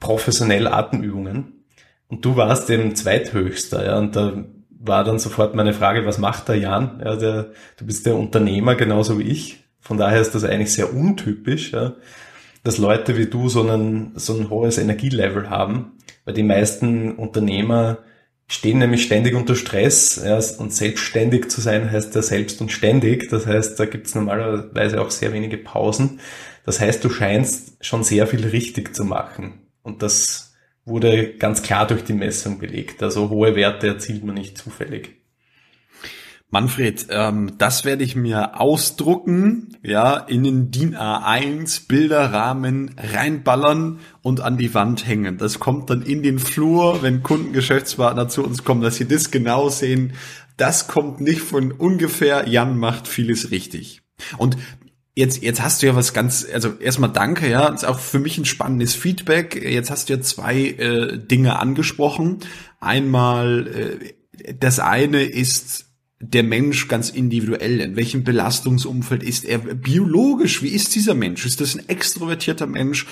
professionell 0.00 0.66
Atemübungen. 0.66 1.64
Und 2.08 2.24
du 2.24 2.36
warst 2.36 2.70
eben 2.70 2.96
zweithöchster, 2.96 3.84
ja, 3.84 3.98
und 3.98 4.16
da 4.16 4.44
war 4.80 5.04
dann 5.04 5.18
sofort 5.18 5.54
meine 5.54 5.74
Frage, 5.74 6.06
was 6.06 6.18
macht 6.18 6.48
der 6.48 6.56
Jan? 6.56 7.02
Ja, 7.04 7.16
der, 7.16 7.50
du 7.76 7.84
bist 7.84 8.06
der 8.06 8.16
Unternehmer 8.16 8.76
genauso 8.76 9.18
wie 9.18 9.24
ich. 9.24 9.64
Von 9.80 9.98
daher 9.98 10.20
ist 10.20 10.34
das 10.34 10.44
eigentlich 10.44 10.72
sehr 10.72 10.94
untypisch. 10.94 11.72
Ja 11.72 11.94
dass 12.64 12.78
Leute 12.78 13.16
wie 13.16 13.26
du 13.26 13.48
so, 13.48 13.62
einen, 13.62 14.12
so 14.16 14.34
ein 14.34 14.50
hohes 14.50 14.78
Energielevel 14.78 15.50
haben, 15.50 15.92
weil 16.24 16.34
die 16.34 16.42
meisten 16.42 17.12
Unternehmer 17.12 17.98
stehen 18.48 18.78
nämlich 18.78 19.02
ständig 19.02 19.34
unter 19.34 19.54
Stress 19.54 20.22
ja, 20.24 20.40
und 20.58 20.72
selbstständig 20.72 21.50
zu 21.50 21.60
sein 21.60 21.90
heißt 21.90 22.14
ja 22.14 22.22
selbst 22.22 22.60
und 22.60 22.72
ständig. 22.72 23.28
Das 23.28 23.46
heißt, 23.46 23.78
da 23.78 23.84
gibt's 23.84 24.14
normalerweise 24.14 25.00
auch 25.00 25.10
sehr 25.10 25.32
wenige 25.32 25.58
Pausen. 25.58 26.20
Das 26.64 26.80
heißt, 26.80 27.04
du 27.04 27.10
scheinst 27.10 27.84
schon 27.84 28.04
sehr 28.04 28.26
viel 28.26 28.46
richtig 28.46 28.94
zu 28.94 29.04
machen. 29.04 29.60
Und 29.82 30.02
das 30.02 30.54
wurde 30.84 31.34
ganz 31.36 31.62
klar 31.62 31.86
durch 31.86 32.04
die 32.04 32.14
Messung 32.14 32.58
belegt. 32.58 33.02
Also 33.02 33.28
hohe 33.28 33.54
Werte 33.54 33.86
erzielt 33.86 34.24
man 34.24 34.34
nicht 34.34 34.56
zufällig. 34.58 35.17
Manfred, 36.50 37.08
ähm, 37.10 37.52
das 37.58 37.84
werde 37.84 38.04
ich 38.04 38.16
mir 38.16 38.58
ausdrucken, 38.58 39.76
ja, 39.82 40.16
in 40.16 40.44
den 40.44 40.70
DIN 40.70 40.96
A1 40.96 41.86
Bilderrahmen 41.88 42.94
reinballern 42.96 43.98
und 44.22 44.40
an 44.40 44.56
die 44.56 44.72
Wand 44.72 45.06
hängen. 45.06 45.36
Das 45.36 45.58
kommt 45.58 45.90
dann 45.90 46.00
in 46.00 46.22
den 46.22 46.38
Flur, 46.38 47.02
wenn 47.02 47.22
Kunden, 47.22 47.52
Geschäftspartner 47.52 48.28
zu 48.28 48.42
uns 48.42 48.64
kommen, 48.64 48.80
dass 48.80 48.96
sie 48.96 49.06
das 49.06 49.30
genau 49.30 49.68
sehen. 49.68 50.14
Das 50.56 50.88
kommt 50.88 51.20
nicht 51.20 51.40
von 51.40 51.70
ungefähr. 51.70 52.48
Jan 52.48 52.78
macht 52.78 53.08
vieles 53.08 53.50
richtig. 53.50 54.02
Und 54.38 54.56
Jetzt, 55.14 55.42
jetzt 55.42 55.60
hast 55.60 55.82
du 55.82 55.88
ja 55.88 55.96
was 55.96 56.12
ganz, 56.12 56.46
also 56.52 56.74
erstmal 56.78 57.10
danke, 57.10 57.50
ja, 57.50 57.66
ist 57.74 57.84
auch 57.84 57.98
für 57.98 58.20
mich 58.20 58.38
ein 58.38 58.44
spannendes 58.44 58.94
Feedback. 58.94 59.60
Jetzt 59.60 59.90
hast 59.90 60.08
du 60.08 60.12
ja 60.12 60.20
zwei 60.20 60.60
äh, 60.60 61.18
Dinge 61.18 61.58
angesprochen. 61.58 62.38
Einmal, 62.78 63.66
äh, 63.66 64.54
das 64.60 64.78
eine 64.78 65.24
ist 65.24 65.87
der 66.20 66.42
Mensch 66.42 66.88
ganz 66.88 67.10
individuell? 67.10 67.80
In 67.80 67.96
welchem 67.96 68.24
Belastungsumfeld 68.24 69.22
ist 69.22 69.44
er 69.44 69.58
biologisch? 69.58 70.62
Wie 70.62 70.68
ist 70.68 70.94
dieser 70.94 71.14
Mensch? 71.14 71.46
Ist 71.46 71.60
das 71.60 71.74
ein 71.74 71.88
extrovertierter 71.88 72.66
Mensch? 72.66 73.06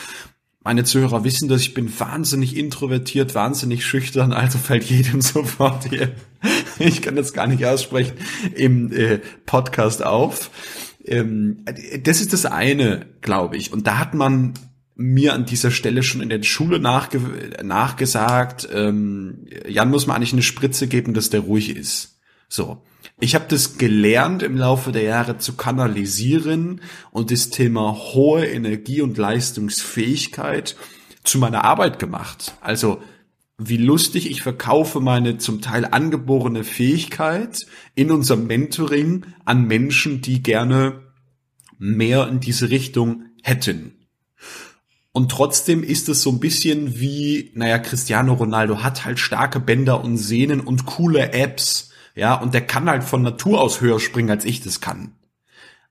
Meine 0.64 0.82
Zuhörer 0.82 1.22
wissen, 1.22 1.48
dass 1.48 1.60
ich 1.60 1.74
bin 1.74 1.92
wahnsinnig 2.00 2.56
introvertiert, 2.56 3.36
wahnsinnig 3.36 3.86
schüchtern, 3.86 4.32
also 4.32 4.58
fällt 4.58 4.84
jedem 4.84 5.20
sofort 5.22 5.88
hier, 5.88 6.12
ich 6.80 7.02
kann 7.02 7.14
das 7.14 7.32
gar 7.32 7.46
nicht 7.46 7.64
aussprechen, 7.64 8.16
im 8.54 8.92
äh, 8.92 9.20
Podcast 9.44 10.04
auf. 10.04 10.50
Ähm, 11.04 11.64
das 12.02 12.20
ist 12.20 12.32
das 12.32 12.46
eine, 12.46 13.06
glaube 13.20 13.56
ich. 13.56 13.72
Und 13.72 13.86
da 13.86 13.98
hat 13.98 14.14
man 14.14 14.54
mir 14.96 15.34
an 15.34 15.44
dieser 15.44 15.70
Stelle 15.70 16.02
schon 16.02 16.22
in 16.22 16.30
der 16.30 16.42
Schule 16.42 16.80
nachge 16.80 17.20
nachgesagt, 17.62 18.66
ähm, 18.72 19.46
Jan 19.68 19.90
muss 19.90 20.06
man 20.06 20.16
eigentlich 20.16 20.32
eine 20.32 20.42
Spritze 20.42 20.88
geben, 20.88 21.14
dass 21.14 21.30
der 21.30 21.40
ruhig 21.40 21.76
ist. 21.76 22.18
So. 22.48 22.82
Ich 23.18 23.34
habe 23.34 23.46
das 23.48 23.78
gelernt 23.78 24.42
im 24.42 24.58
Laufe 24.58 24.92
der 24.92 25.02
Jahre 25.02 25.38
zu 25.38 25.54
kanalisieren 25.54 26.82
und 27.12 27.30
das 27.30 27.48
Thema 27.48 27.94
hohe 27.94 28.46
Energie 28.46 29.00
und 29.00 29.16
Leistungsfähigkeit 29.16 30.76
zu 31.24 31.38
meiner 31.38 31.64
Arbeit 31.64 31.98
gemacht. 31.98 32.54
Also 32.60 33.00
wie 33.56 33.78
lustig, 33.78 34.30
ich 34.30 34.42
verkaufe 34.42 35.00
meine 35.00 35.38
zum 35.38 35.62
Teil 35.62 35.86
angeborene 35.86 36.62
Fähigkeit 36.62 37.66
in 37.94 38.10
unserem 38.10 38.46
Mentoring 38.46 39.24
an 39.46 39.66
Menschen, 39.66 40.20
die 40.20 40.42
gerne 40.42 41.00
mehr 41.78 42.28
in 42.28 42.40
diese 42.40 42.68
Richtung 42.68 43.24
hätten. 43.42 43.92
Und 45.12 45.30
trotzdem 45.30 45.82
ist 45.82 46.10
es 46.10 46.20
so 46.20 46.30
ein 46.32 46.40
bisschen 46.40 47.00
wie, 47.00 47.50
naja, 47.54 47.78
Cristiano 47.78 48.34
Ronaldo 48.34 48.82
hat 48.82 49.06
halt 49.06 49.18
starke 49.18 49.58
Bänder 49.58 50.04
und 50.04 50.18
Sehnen 50.18 50.60
und 50.60 50.84
coole 50.84 51.32
Apps 51.32 51.85
ja, 52.16 52.34
und 52.34 52.54
der 52.54 52.66
kann 52.66 52.88
halt 52.88 53.04
von 53.04 53.22
Natur 53.22 53.60
aus 53.60 53.80
höher 53.80 54.00
springen, 54.00 54.30
als 54.30 54.44
ich 54.44 54.62
das 54.62 54.80
kann. 54.80 55.12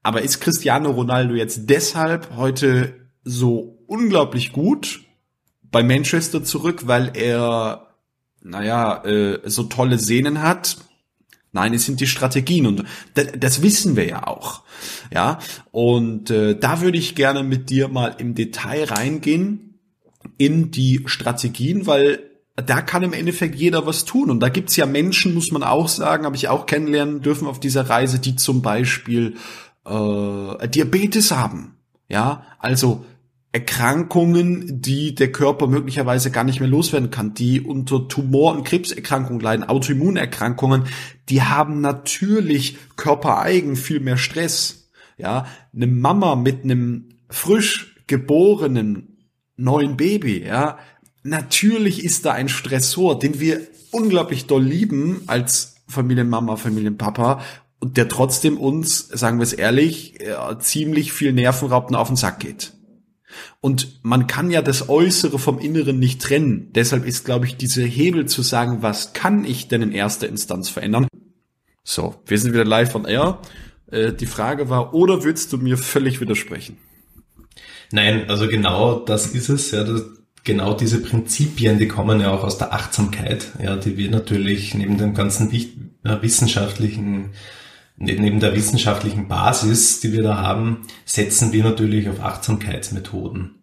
Aber 0.04 0.22
ist 0.24 0.42
Cristiano 0.42 0.90
Ronaldo 0.92 1.36
jetzt 1.36 1.70
deshalb 1.70 2.36
heute 2.36 2.96
so 3.24 3.80
unglaublich 3.88 4.52
gut 4.52 5.02
bei 5.62 5.84
Manchester 5.84 6.44
zurück, 6.44 6.88
weil 6.88 7.12
er, 7.16 7.96
naja, 8.42 9.04
äh, 9.06 9.40
so 9.46 9.64
tolle 9.64 10.00
Sehnen 10.00 10.42
hat? 10.42 10.78
Nein, 11.52 11.74
es 11.74 11.86
sind 11.86 12.02
die 12.02 12.08
Strategien 12.08 12.66
und 12.68 12.84
das, 13.14 13.62
wissen 13.62 13.96
wir 13.96 14.06
ja 14.06 14.28
auch. 14.28 14.64
Ja, 15.14 15.40
und 15.72 16.30
äh, 16.32 16.58
da 16.58 16.82
würde 16.82 16.98
ich 16.98 17.16
gerne 17.16 17.44
mit 17.44 17.70
dir 17.70 17.88
mal 17.88 18.16
im 18.18 18.36
Detail 18.36 18.86
reingehen 18.86 19.80
in 20.38 20.72
die 20.72 21.04
Strategien, 21.06 21.88
weil 21.88 22.35
da 22.56 22.82
kann 22.82 23.04
im 23.04 23.14
Endeffekt 23.14 23.56
jeder 23.56 23.86
was 23.86 24.06
tun. 24.06 24.30
Und 24.30 24.40
da 24.40 24.50
gibt's 24.50 24.76
ja 24.76 24.86
Menschen, 24.86 25.34
muss 25.34 25.52
man 25.52 25.64
auch 25.64 25.88
sagen, 25.88 26.26
habe 26.26 26.36
ich 26.36 26.48
auch 26.48 26.66
kennenlernen 26.66 27.22
dürfen 27.22 27.48
auf 27.48 27.60
dieser 27.60 27.90
Reise, 27.90 28.20
die 28.20 28.36
zum 28.36 28.62
Beispiel 28.62 29.36
äh, 29.86 30.68
Diabetes 30.70 31.32
haben. 31.32 31.76
Ja, 32.08 32.44
also 32.60 33.04
Erkrankungen, 33.52 34.82
die 34.82 35.16
der 35.16 35.32
Körper 35.32 35.68
möglicherweise 35.68 36.30
gar 36.30 36.44
nicht 36.44 36.60
mehr 36.60 36.70
loswerden 36.70 37.10
kann, 37.10 37.34
die 37.34 37.62
unter 37.62 38.08
Tumor- 38.08 38.54
und 38.54 38.66
Krebserkrankungen 38.66 39.40
leiden, 39.40 39.68
Autoimmunerkrankungen, 39.68 40.84
die 41.30 41.42
haben 41.42 41.80
natürlich 41.80 42.78
körpereigen 42.98 43.78
viel 43.78 44.02
mehr 44.02 44.18
Stress. 44.18 44.90
Ja, 45.18 45.46
eine 45.74 45.88
Mama 45.88 46.36
mit 46.36 46.66
einem 46.66 47.10
frisch 47.30 47.96
geborenen 48.08 49.30
neuen 49.56 49.96
Baby, 49.96 50.44
ja, 50.46 50.78
natürlich 51.26 52.04
ist 52.04 52.26
da 52.26 52.34
ein 52.34 52.50
Stressor, 52.50 53.18
den 53.18 53.40
wir 53.40 53.62
unglaublich 53.92 54.46
doll 54.46 54.64
lieben 54.64 55.24
als 55.28 55.76
Familienmama, 55.88 56.56
Familienpapa 56.56 57.42
und 57.80 57.98
der 57.98 58.08
trotzdem 58.08 58.58
uns, 58.58 59.08
sagen 59.08 59.40
wir 59.40 59.44
es 59.44 59.54
ehrlich, 59.54 60.22
äh, 60.22 60.36
ziemlich 60.60 61.12
viel 61.14 61.34
Nervenraubten 61.34 61.96
auf 61.96 62.08
den 62.08 62.16
Sack 62.16 62.40
geht. 62.40 62.74
Und 63.60 64.00
man 64.04 64.28
kann 64.28 64.52
ja 64.52 64.62
das 64.62 64.88
Äußere 64.88 65.40
vom 65.40 65.60
Inneren 65.60 66.00
nicht 66.00 66.22
trennen. 66.22 66.70
Deshalb 66.74 67.06
ist, 67.06 67.26
glaube 67.26 67.48
ich, 67.48 67.58
diese 67.58 67.84
Hebel 67.84 68.28
zu 68.28 68.44
sagen, 68.44 68.82
was 68.82 69.14
kann 69.14 69.46
ich 69.46 69.68
denn 69.68 69.82
in 69.82 69.92
erster 69.92 70.30
Instanz 70.30 70.70
verändern? 70.70 71.08
So, 71.84 72.16
wir 72.28 72.38
sind 72.38 72.54
wieder 72.54 72.66
live 72.66 72.94
on 72.96 73.06
air. 73.06 73.40
Äh, 73.88 74.14
die 74.14 74.28
Frage 74.28 74.70
war, 74.70 74.94
oder 74.94 75.24
würdest 75.24 75.52
du 75.52 75.58
mir 75.58 75.78
völlig 75.78 76.22
widersprechen? 76.22 76.78
Nein, 77.92 78.30
also 78.30 78.48
genau 78.48 79.00
das 79.00 79.28
ist 79.28 79.50
es. 79.50 79.72
Ja, 79.72 79.84
das, 79.84 80.04
genau 80.46 80.74
diese 80.74 81.02
Prinzipien, 81.02 81.78
die 81.78 81.90
kommen 81.90 82.22
ja 82.22 82.32
auch 82.32 82.44
aus 82.44 82.58
der 82.58 82.74
Achtsamkeit, 82.74 83.52
ja, 83.62 83.76
die 83.76 83.98
wir 83.98 84.10
natürlich 84.10 84.74
neben 84.74 84.98
dem 84.98 85.14
ganzen 85.14 85.52
äh, 85.52 86.22
wissenschaftlichen, 86.22 87.32
neben 87.98 88.40
der 88.40 88.56
wissenschaftlichen 88.56 89.28
Basis, 89.28 90.00
die 90.00 90.14
wir 90.14 90.24
da 90.24 90.38
haben, 90.38 90.84
setzen 91.04 91.52
wir 91.52 91.64
natürlich 91.64 92.08
auf 92.08 92.22
Achtsamkeitsmethoden. 92.22 93.56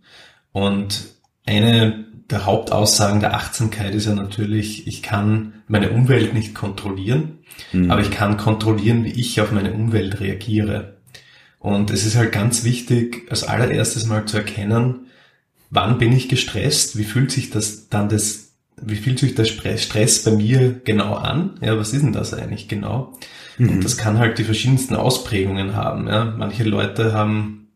Und 0.53 1.07
eine 1.47 2.05
der 2.31 2.47
Hauptaussagen 2.47 3.21
der 3.21 3.35
Achtsamkeit 3.35 3.95
ist 3.95 4.07
ja 4.07 4.15
natürlich, 4.15 4.87
ich 4.87 5.03
kann 5.03 5.55
meine 5.69 5.91
Umwelt 5.91 6.35
nicht 6.35 6.55
kontrollieren, 6.55 7.39
mhm. 7.73 7.91
aber 7.91 8.01
ich 8.01 8.11
kann 8.11 8.37
kontrollieren, 8.37 9.05
wie 9.05 9.12
ich 9.12 9.41
auf 9.41 9.53
meine 9.53 9.73
Umwelt 9.73 10.21
reagiere. 10.21 10.97
Und 11.59 11.91
es 11.91 12.05
ist 12.05 12.17
halt 12.17 12.33
ganz 12.33 12.65
wichtig, 12.65 13.27
als 13.31 13.45
allererstes 13.45 14.07
mal 14.07 14.25
zu 14.25 14.39
erkennen, 14.39 15.07
wann 15.73 15.99
bin 15.99 16.12
ich 16.12 16.29
gestresst, 16.29 16.99
wie 16.99 17.05
fühlt 17.05 17.33
sich 17.33 17.50
das 17.50 17.88
dann 17.88 18.09
das, 18.11 18.52
wie 18.81 18.97
fühlt 18.97 19.19
sich 19.19 19.35
der 19.35 19.47
Stress 19.47 20.23
bei 20.23 20.31
mir 20.31 20.81
genau 20.85 21.14
an? 21.14 21.59
Ja, 21.62 21.79
was 21.79 21.95
ist 21.95 22.02
denn 22.02 22.12
das 22.12 22.35
eigentlich 22.35 22.69
genau? 22.69 23.19
Mhm. 23.57 23.71
Und 23.71 23.85
das 23.85 23.97
kann 23.97 24.19
halt 24.19 24.38
die 24.38 24.45
verschiedensten 24.45 24.95
Ausprägungen 24.95 25.75
haben. 25.75 26.09
Ja. 26.09 26.26
Manche 26.26 26.64
Leute 26.64 27.14
haben 27.14 27.69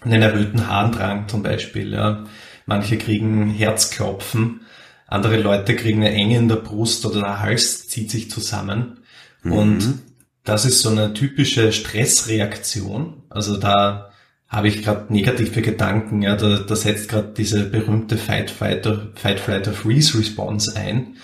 einen 0.00 0.20
erhöhten 0.20 0.68
Harndrang 0.68 1.28
zum 1.28 1.44
Beispiel. 1.44 1.92
Ja. 1.92 2.24
Manche 2.66 2.98
kriegen 2.98 3.50
Herzklopfen. 3.50 4.62
Andere 5.06 5.40
Leute 5.40 5.76
kriegen 5.76 5.98
eine 5.98 6.12
Enge 6.12 6.38
in 6.38 6.48
der 6.48 6.56
Brust 6.56 7.06
oder 7.06 7.20
der 7.20 7.40
Hals 7.40 7.88
zieht 7.88 8.10
sich 8.10 8.30
zusammen. 8.30 9.00
Mhm. 9.44 9.52
Und 9.52 9.98
das 10.42 10.64
ist 10.64 10.80
so 10.80 10.88
eine 10.88 11.14
typische 11.14 11.72
Stressreaktion. 11.72 13.22
Also 13.30 13.56
da 13.58 14.10
habe 14.54 14.68
ich 14.68 14.82
gerade 14.82 15.12
negative 15.12 15.62
Gedanken, 15.62 16.22
ja, 16.22 16.36
da, 16.36 16.58
da 16.58 16.76
setzt 16.76 17.08
gerade 17.08 17.32
diese 17.36 17.64
berühmte 17.64 18.16
Fight, 18.16 18.50
Fighter, 18.50 19.08
Fight, 19.14 19.40
Flight 19.40 19.66
or 19.66 19.74
Freeze 19.74 20.18
Response 20.18 20.76
ein. 20.76 21.16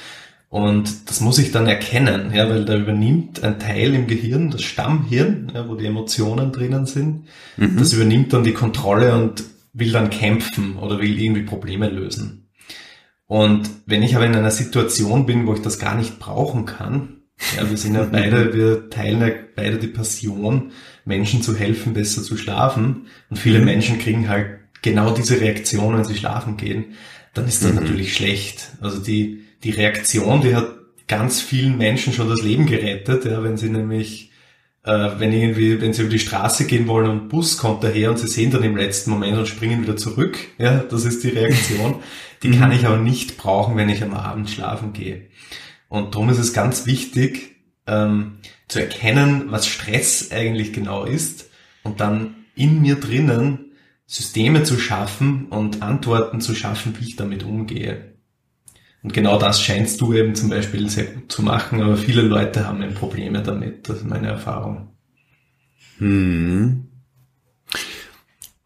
Und 0.48 1.08
das 1.08 1.20
muss 1.20 1.38
ich 1.38 1.52
dann 1.52 1.68
erkennen, 1.68 2.32
ja, 2.34 2.50
weil 2.50 2.64
da 2.64 2.76
übernimmt 2.76 3.44
ein 3.44 3.60
Teil 3.60 3.94
im 3.94 4.08
Gehirn, 4.08 4.50
das 4.50 4.62
Stammhirn, 4.62 5.52
ja, 5.54 5.68
wo 5.68 5.76
die 5.76 5.86
Emotionen 5.86 6.50
drinnen 6.50 6.86
sind, 6.86 7.26
mhm. 7.56 7.76
das 7.78 7.92
übernimmt 7.92 8.32
dann 8.32 8.42
die 8.42 8.52
Kontrolle 8.52 9.14
und 9.14 9.44
will 9.72 9.92
dann 9.92 10.10
kämpfen 10.10 10.76
oder 10.76 10.98
will 10.98 11.20
irgendwie 11.20 11.42
Probleme 11.42 11.88
lösen. 11.88 12.48
Und 13.26 13.70
wenn 13.86 14.02
ich 14.02 14.16
aber 14.16 14.26
in 14.26 14.34
einer 14.34 14.50
Situation 14.50 15.24
bin, 15.24 15.46
wo 15.46 15.54
ich 15.54 15.62
das 15.62 15.78
gar 15.78 15.94
nicht 15.94 16.18
brauchen 16.18 16.66
kann, 16.66 17.19
ja, 17.56 17.68
wir 17.68 17.76
sind 17.76 17.94
ja 17.94 18.04
beide, 18.04 18.54
wir 18.54 18.90
teilen 18.90 19.20
ja 19.20 19.28
beide 19.56 19.78
die 19.78 19.86
Passion, 19.86 20.72
Menschen 21.04 21.42
zu 21.42 21.56
helfen, 21.56 21.94
besser 21.94 22.22
zu 22.22 22.36
schlafen. 22.36 23.06
Und 23.30 23.38
viele 23.38 23.60
mhm. 23.60 23.64
Menschen 23.64 23.98
kriegen 23.98 24.28
halt 24.28 24.58
genau 24.82 25.12
diese 25.14 25.40
Reaktion, 25.40 25.96
wenn 25.96 26.04
sie 26.04 26.16
schlafen 26.16 26.56
gehen. 26.56 26.96
Dann 27.34 27.46
ist 27.46 27.64
das 27.64 27.72
mhm. 27.72 27.80
natürlich 27.80 28.14
schlecht. 28.14 28.72
Also 28.80 29.00
die, 29.00 29.42
die 29.64 29.70
Reaktion, 29.70 30.42
die 30.42 30.54
hat 30.54 30.68
ganz 31.08 31.40
vielen 31.40 31.76
Menschen 31.78 32.12
schon 32.12 32.28
das 32.28 32.42
Leben 32.42 32.66
gerettet, 32.66 33.24
ja, 33.24 33.42
wenn 33.42 33.56
sie 33.56 33.68
nämlich, 33.68 34.30
äh, 34.84 35.10
wenn 35.18 35.32
irgendwie, 35.32 35.80
wenn 35.80 35.92
sie 35.92 36.02
über 36.02 36.10
die 36.10 36.18
Straße 36.18 36.66
gehen 36.66 36.86
wollen 36.86 37.10
und 37.10 37.22
ein 37.22 37.28
Bus 37.28 37.58
kommt 37.58 37.82
daher 37.82 38.10
und 38.10 38.18
sie 38.18 38.28
sehen 38.28 38.50
dann 38.50 38.62
im 38.62 38.76
letzten 38.76 39.10
Moment 39.10 39.36
und 39.36 39.48
springen 39.48 39.82
wieder 39.82 39.96
zurück. 39.96 40.38
Ja, 40.58 40.78
das 40.78 41.04
ist 41.04 41.24
die 41.24 41.30
Reaktion. 41.30 41.96
Die 42.42 42.48
mhm. 42.50 42.58
kann 42.58 42.72
ich 42.72 42.86
aber 42.86 42.98
nicht 42.98 43.38
brauchen, 43.38 43.76
wenn 43.76 43.88
ich 43.88 44.02
am 44.02 44.14
Abend 44.14 44.50
schlafen 44.50 44.92
gehe. 44.92 45.22
Und 45.90 46.14
darum 46.14 46.30
ist 46.30 46.38
es 46.38 46.52
ganz 46.52 46.86
wichtig, 46.86 47.56
ähm, 47.88 48.38
zu 48.68 48.78
erkennen, 48.78 49.46
was 49.50 49.66
Stress 49.66 50.30
eigentlich 50.30 50.72
genau 50.72 51.04
ist 51.04 51.50
und 51.82 52.00
dann 52.00 52.46
in 52.54 52.80
mir 52.80 52.94
drinnen 52.94 53.72
Systeme 54.06 54.62
zu 54.62 54.78
schaffen 54.78 55.46
und 55.46 55.82
Antworten 55.82 56.40
zu 56.40 56.54
schaffen, 56.54 56.94
wie 56.98 57.08
ich 57.08 57.16
damit 57.16 57.42
umgehe. 57.42 58.14
Und 59.02 59.12
genau 59.12 59.36
das 59.36 59.60
scheinst 59.60 60.00
du 60.00 60.12
eben 60.14 60.36
zum 60.36 60.50
Beispiel 60.50 60.88
sehr 60.88 61.06
gut 61.06 61.32
zu 61.32 61.42
machen, 61.42 61.82
aber 61.82 61.96
viele 61.96 62.22
Leute 62.22 62.68
haben 62.68 62.82
eben 62.82 62.94
Probleme 62.94 63.42
damit. 63.42 63.88
Das 63.88 63.98
ist 63.98 64.06
meine 64.06 64.28
Erfahrung. 64.28 64.94
Hm. 65.98 66.89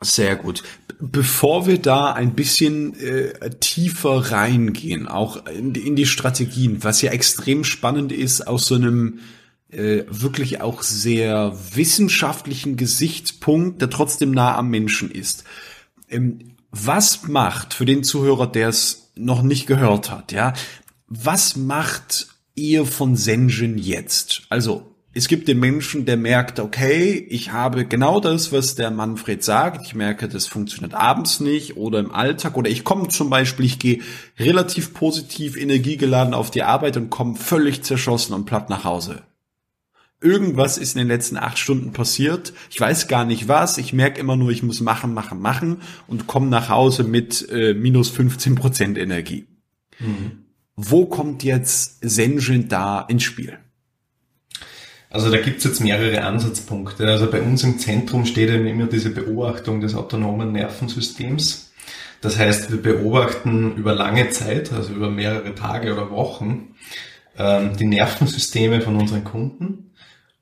Sehr 0.04 0.36
gut. 0.36 0.62
Bevor 1.00 1.66
wir 1.66 1.78
da 1.78 2.12
ein 2.12 2.34
bisschen 2.34 2.98
äh, 3.00 3.50
tiefer 3.60 4.30
reingehen, 4.30 5.08
auch 5.08 5.46
in, 5.46 5.74
in, 5.74 5.96
die 5.96 6.06
Strategien, 6.06 6.84
was 6.84 7.02
ja 7.02 7.10
extrem 7.10 7.64
spannend 7.64 8.12
ist, 8.12 8.46
aus 8.46 8.66
so 8.66 8.74
einem 8.74 9.20
äh, 9.70 10.04
wirklich 10.08 10.60
auch 10.60 10.82
sehr 10.82 11.56
wissenschaftlichen 11.72 12.76
Gesichtspunkt, 12.76 13.80
der 13.80 13.90
trotzdem 13.90 14.30
nah 14.30 14.56
am 14.56 14.68
Menschen 14.68 15.10
ist. 15.10 15.44
Ähm, 16.08 16.54
was 16.70 17.26
macht 17.26 17.74
für 17.74 17.86
den 17.86 18.04
Zuhörer, 18.04 18.46
der 18.46 18.68
es 18.68 19.12
noch 19.16 19.42
nicht 19.42 19.66
gehört 19.66 20.10
hat, 20.10 20.32
ja, 20.32 20.52
was 21.06 21.56
macht 21.56 22.28
ihr 22.54 22.84
von 22.84 23.16
Senjin 23.16 23.78
jetzt? 23.78 24.42
Also 24.48 24.93
es 25.16 25.28
gibt 25.28 25.46
den 25.46 25.60
Menschen, 25.60 26.06
der 26.06 26.16
merkt, 26.16 26.58
okay, 26.58 27.24
ich 27.30 27.52
habe 27.52 27.86
genau 27.86 28.18
das, 28.18 28.50
was 28.50 28.74
der 28.74 28.90
Manfred 28.90 29.44
sagt. 29.44 29.86
Ich 29.86 29.94
merke, 29.94 30.28
das 30.28 30.48
funktioniert 30.48 30.94
abends 30.94 31.38
nicht 31.38 31.76
oder 31.76 32.00
im 32.00 32.12
Alltag 32.12 32.56
oder 32.56 32.68
ich 32.68 32.82
komme 32.82 33.08
zum 33.08 33.30
Beispiel, 33.30 33.64
ich 33.64 33.78
gehe 33.78 34.00
relativ 34.38 34.92
positiv 34.92 35.56
energiegeladen 35.56 36.34
auf 36.34 36.50
die 36.50 36.64
Arbeit 36.64 36.96
und 36.96 37.10
komme 37.10 37.36
völlig 37.36 37.82
zerschossen 37.84 38.34
und 38.34 38.44
platt 38.44 38.70
nach 38.70 38.82
Hause. 38.82 39.22
Irgendwas 40.20 40.78
ist 40.78 40.94
in 40.94 41.00
den 41.00 41.08
letzten 41.08 41.36
acht 41.36 41.58
Stunden 41.58 41.92
passiert. 41.92 42.52
Ich 42.70 42.80
weiß 42.80 43.06
gar 43.08 43.24
nicht 43.24 43.46
was. 43.46 43.78
Ich 43.78 43.92
merke 43.92 44.18
immer 44.18 44.36
nur, 44.36 44.50
ich 44.50 44.62
muss 44.62 44.80
machen, 44.80 45.14
machen, 45.14 45.38
machen 45.38 45.82
und 46.08 46.26
komme 46.26 46.46
nach 46.46 46.70
Hause 46.70 47.04
mit 47.04 47.48
äh, 47.50 47.74
minus 47.74 48.08
15 48.10 48.54
Prozent 48.56 48.98
Energie. 48.98 49.46
Mhm. 50.00 50.44
Wo 50.76 51.06
kommt 51.06 51.44
jetzt 51.44 51.98
Senjin 52.00 52.68
da 52.68 53.02
ins 53.02 53.22
Spiel? 53.22 53.58
Also 55.14 55.30
da 55.30 55.40
gibt's 55.40 55.62
jetzt 55.62 55.80
mehrere 55.80 56.24
Ansatzpunkte. 56.24 57.06
Also 57.06 57.30
bei 57.30 57.40
uns 57.40 57.62
im 57.62 57.78
Zentrum 57.78 58.26
steht 58.26 58.50
eben 58.50 58.66
immer 58.66 58.86
diese 58.86 59.10
Beobachtung 59.10 59.80
des 59.80 59.94
autonomen 59.94 60.50
Nervensystems. 60.50 61.70
Das 62.20 62.36
heißt, 62.36 62.72
wir 62.72 62.82
beobachten 62.82 63.76
über 63.76 63.94
lange 63.94 64.30
Zeit, 64.30 64.72
also 64.72 64.92
über 64.92 65.10
mehrere 65.10 65.54
Tage 65.54 65.92
oder 65.92 66.10
Wochen, 66.10 66.74
ähm, 67.38 67.76
die 67.76 67.86
Nervensysteme 67.86 68.80
von 68.80 68.96
unseren 68.96 69.22
Kunden 69.22 69.92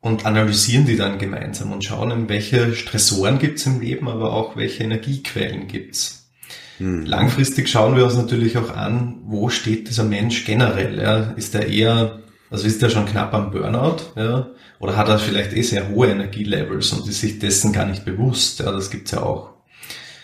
und 0.00 0.24
analysieren 0.24 0.86
die 0.86 0.96
dann 0.96 1.18
gemeinsam 1.18 1.70
und 1.70 1.84
schauen, 1.84 2.30
welche 2.30 2.74
Stressoren 2.74 3.38
gibt's 3.38 3.66
im 3.66 3.78
Leben, 3.78 4.08
aber 4.08 4.32
auch 4.32 4.56
welche 4.56 4.84
Energiequellen 4.84 5.68
gibt's. 5.68 6.30
Hm. 6.78 7.04
Langfristig 7.04 7.68
schauen 7.68 7.94
wir 7.94 8.06
uns 8.06 8.16
natürlich 8.16 8.56
auch 8.56 8.74
an, 8.74 9.20
wo 9.26 9.50
steht 9.50 9.90
dieser 9.90 10.04
Mensch 10.04 10.46
generell. 10.46 10.98
Ja? 10.98 11.34
Ist 11.36 11.54
er 11.54 11.66
eher, 11.66 12.21
also 12.52 12.66
ist 12.66 12.82
er 12.82 12.90
schon 12.90 13.06
knapp 13.06 13.32
am 13.32 13.50
Burnout? 13.50 14.12
Ja? 14.14 14.50
Oder 14.78 14.96
hat 14.96 15.08
er 15.08 15.18
vielleicht 15.18 15.54
eh 15.54 15.62
sehr 15.62 15.88
hohe 15.88 16.08
Energielevels 16.08 16.92
und 16.92 17.08
ist 17.08 17.22
sich 17.22 17.38
dessen 17.38 17.72
gar 17.72 17.86
nicht 17.86 18.04
bewusst. 18.04 18.60
Ja, 18.60 18.70
das 18.70 18.90
gibt's 18.90 19.12
ja 19.12 19.22
auch. 19.22 19.52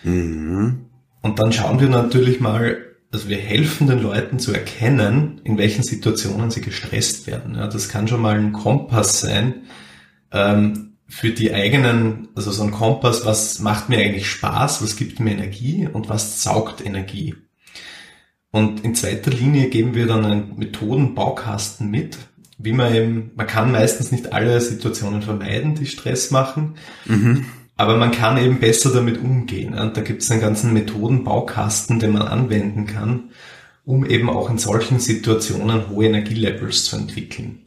Mhm. 0.04 0.86
Und 1.22 1.38
dann 1.38 1.52
schauen 1.52 1.80
wir 1.80 1.88
natürlich 1.88 2.38
mal, 2.38 2.76
also 3.10 3.30
wir 3.30 3.38
helfen 3.38 3.86
den 3.86 4.02
Leuten 4.02 4.38
zu 4.38 4.52
erkennen, 4.52 5.40
in 5.44 5.56
welchen 5.56 5.82
Situationen 5.82 6.50
sie 6.50 6.60
gestresst 6.60 7.26
werden. 7.26 7.54
Ja, 7.54 7.66
das 7.66 7.88
kann 7.88 8.08
schon 8.08 8.20
mal 8.20 8.38
ein 8.38 8.52
Kompass 8.52 9.20
sein 9.20 9.62
ähm, 10.30 10.98
für 11.08 11.30
die 11.30 11.54
eigenen, 11.54 12.28
also 12.34 12.50
so 12.50 12.62
ein 12.62 12.72
Kompass, 12.72 13.24
was 13.24 13.58
macht 13.60 13.88
mir 13.88 14.00
eigentlich 14.00 14.30
Spaß, 14.30 14.82
was 14.82 14.96
gibt 14.96 15.18
mir 15.18 15.32
Energie 15.32 15.88
und 15.90 16.10
was 16.10 16.42
saugt 16.42 16.84
Energie. 16.84 17.34
Und 18.50 18.84
in 18.84 18.94
zweiter 18.94 19.30
Linie 19.30 19.68
geben 19.68 19.94
wir 19.94 20.06
dann 20.06 20.24
einen 20.24 20.56
Methodenbaukasten 20.56 21.90
mit, 21.90 22.16
wie 22.58 22.72
man 22.72 22.94
eben, 22.94 23.30
man 23.36 23.46
kann 23.46 23.70
meistens 23.70 24.10
nicht 24.10 24.32
alle 24.32 24.60
Situationen 24.60 25.22
vermeiden, 25.22 25.74
die 25.74 25.86
Stress 25.86 26.30
machen, 26.30 26.74
mhm. 27.06 27.44
aber 27.76 27.96
man 27.96 28.10
kann 28.10 28.38
eben 28.38 28.58
besser 28.58 28.92
damit 28.92 29.18
umgehen. 29.18 29.74
Und 29.74 29.96
da 29.96 30.00
gibt 30.00 30.22
es 30.22 30.30
einen 30.30 30.40
ganzen 30.40 30.72
Methodenbaukasten, 30.72 32.00
den 32.00 32.12
man 32.12 32.22
anwenden 32.22 32.86
kann, 32.86 33.30
um 33.84 34.04
eben 34.04 34.28
auch 34.28 34.50
in 34.50 34.58
solchen 34.58 34.98
Situationen 34.98 35.88
hohe 35.88 36.06
Energielevels 36.06 36.86
zu 36.86 36.96
entwickeln. 36.96 37.60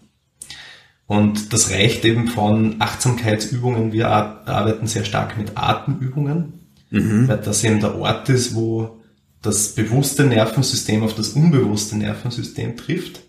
Und 1.08 1.54
das 1.54 1.72
reicht 1.72 2.06
eben 2.06 2.28
von 2.28 2.78
Achtsamkeitsübungen. 2.80 3.92
Wir 3.92 4.10
arbeiten 4.10 4.88
sehr 4.88 5.04
stark 5.04 5.38
mit 5.38 5.58
Atemübungen, 5.58 6.54
mhm. 6.90 7.28
weil 7.28 7.38
das 7.38 7.64
eben 7.64 7.82
der 7.82 7.96
Ort 7.96 8.30
ist, 8.30 8.56
wo 8.56 9.01
das 9.42 9.74
bewusste 9.74 10.24
Nervensystem 10.26 11.04
auf 11.04 11.16
das 11.16 11.30
unbewusste 11.30 11.98
Nervensystem 11.98 12.78
trifft. 12.78 13.22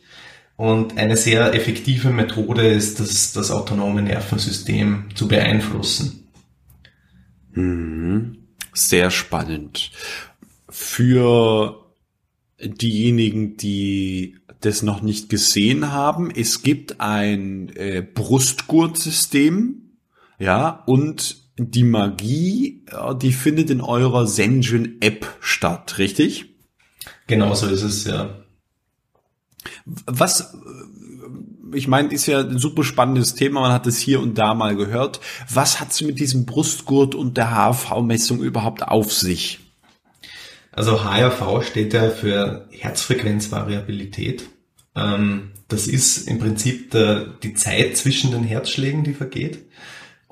Und 0.56 0.98
eine 0.98 1.16
sehr 1.16 1.54
effektive 1.54 2.10
Methode 2.10 2.66
ist, 2.68 3.00
das, 3.00 3.32
das 3.32 3.50
autonome 3.50 4.02
Nervensystem 4.02 5.06
zu 5.14 5.26
beeinflussen. 5.26 6.28
Mhm. 7.52 8.38
Sehr 8.74 9.10
spannend. 9.10 9.90
Für 10.68 11.82
diejenigen, 12.60 13.56
die 13.56 14.36
das 14.60 14.82
noch 14.82 15.02
nicht 15.02 15.28
gesehen 15.28 15.90
haben, 15.90 16.30
es 16.30 16.62
gibt 16.62 17.00
ein 17.00 17.70
äh, 17.74 18.02
Brustgurtsystem, 18.02 19.96
ja, 20.38 20.82
und 20.86 21.41
die 21.56 21.84
Magie, 21.84 22.84
die 23.20 23.32
findet 23.32 23.70
in 23.70 23.80
eurer 23.80 24.26
Sension 24.26 24.96
App 25.00 25.26
statt, 25.40 25.98
richtig? 25.98 26.46
Genau 27.26 27.54
so 27.54 27.66
ist 27.66 27.82
es, 27.82 28.04
ja. 28.04 28.38
Was, 30.06 30.54
ich 31.74 31.88
meine, 31.88 32.12
ist 32.12 32.26
ja 32.26 32.40
ein 32.40 32.58
super 32.58 32.84
spannendes 32.84 33.34
Thema, 33.34 33.60
man 33.60 33.72
hat 33.72 33.86
es 33.86 33.98
hier 33.98 34.20
und 34.20 34.38
da 34.38 34.54
mal 34.54 34.76
gehört. 34.76 35.20
Was 35.52 35.80
hat 35.80 35.92
es 35.92 36.00
mit 36.00 36.18
diesem 36.18 36.46
Brustgurt 36.46 37.14
und 37.14 37.36
der 37.36 37.50
HRV-Messung 37.50 38.42
überhaupt 38.42 38.82
auf 38.82 39.12
sich? 39.12 39.60
Also 40.72 41.04
HRV 41.04 41.66
steht 41.66 41.92
ja 41.92 42.10
für 42.10 42.66
Herzfrequenzvariabilität. 42.70 44.48
Ähm, 44.96 45.52
das 45.68 45.86
ist 45.86 46.28
im 46.28 46.38
Prinzip 46.38 46.90
die 47.42 47.54
Zeit 47.54 47.96
zwischen 47.96 48.30
den 48.30 48.44
Herzschlägen, 48.44 49.04
die 49.04 49.14
vergeht. 49.14 49.66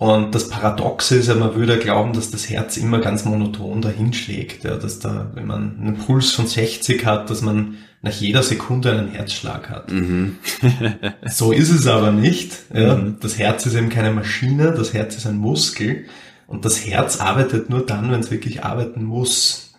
Und 0.01 0.35
das 0.35 0.49
Paradoxe 0.49 1.17
ist 1.17 1.27
ja, 1.27 1.35
man 1.35 1.55
würde 1.57 1.77
glauben, 1.77 2.15
dass 2.15 2.31
das 2.31 2.49
Herz 2.49 2.79
immer 2.79 3.01
ganz 3.01 3.27
monoton 3.27 3.83
dahinschlägt. 3.83 4.65
Ja, 4.65 4.77
dass 4.77 4.99
da, 4.99 5.31
wenn 5.35 5.47
man 5.47 5.79
einen 5.79 5.99
Puls 5.99 6.31
von 6.31 6.47
60 6.47 7.05
hat, 7.05 7.29
dass 7.29 7.43
man 7.43 7.77
nach 8.01 8.15
jeder 8.15 8.43
Sekunde 8.43 8.93
einen 8.93 9.11
Herzschlag 9.11 9.69
hat. 9.69 9.93
Mhm. 9.93 10.39
so 11.27 11.53
ist 11.53 11.69
es 11.69 11.87
aber 11.87 12.13
nicht. 12.13 12.51
Ja. 12.73 12.95
Mhm. 12.95 13.19
Das 13.21 13.37
Herz 13.39 13.67
ist 13.67 13.75
eben 13.75 13.91
keine 13.91 14.11
Maschine, 14.11 14.73
das 14.73 14.95
Herz 14.95 15.17
ist 15.17 15.27
ein 15.27 15.37
Muskel. 15.37 16.07
Und 16.47 16.65
das 16.65 16.87
Herz 16.87 17.21
arbeitet 17.21 17.69
nur 17.69 17.85
dann, 17.85 18.11
wenn 18.11 18.21
es 18.21 18.31
wirklich 18.31 18.65
arbeiten 18.65 19.05
muss. 19.05 19.75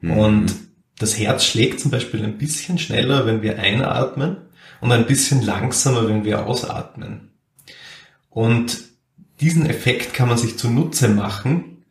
Mhm. 0.00 0.10
Und 0.10 0.54
das 0.98 1.16
Herz 1.16 1.44
schlägt 1.44 1.78
zum 1.78 1.92
Beispiel 1.92 2.24
ein 2.24 2.36
bisschen 2.36 2.78
schneller, 2.78 3.26
wenn 3.26 3.42
wir 3.42 3.60
einatmen 3.60 4.38
und 4.80 4.90
ein 4.90 5.06
bisschen 5.06 5.40
langsamer, 5.40 6.08
wenn 6.08 6.24
wir 6.24 6.46
ausatmen. 6.46 7.30
Und 8.28 8.90
diesen 9.42 9.66
Effekt 9.66 10.14
kann 10.14 10.28
man 10.28 10.38
sich 10.38 10.56
zunutze 10.56 11.08
machen. 11.08 11.84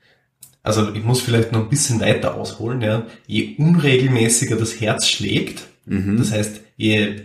Also 0.64 0.94
ich 0.94 1.04
muss 1.04 1.22
vielleicht 1.22 1.52
noch 1.52 1.62
ein 1.62 1.70
bisschen 1.70 2.00
weiter 2.00 2.36
ausholen. 2.36 2.82
Ja. 2.82 3.06
Je 3.28 3.56
unregelmäßiger 3.58 4.56
das 4.56 4.80
Herz 4.80 5.08
schlägt, 5.08 5.68
mhm. 5.86 6.18
das 6.18 6.32
heißt, 6.32 6.62
je, 6.78 7.24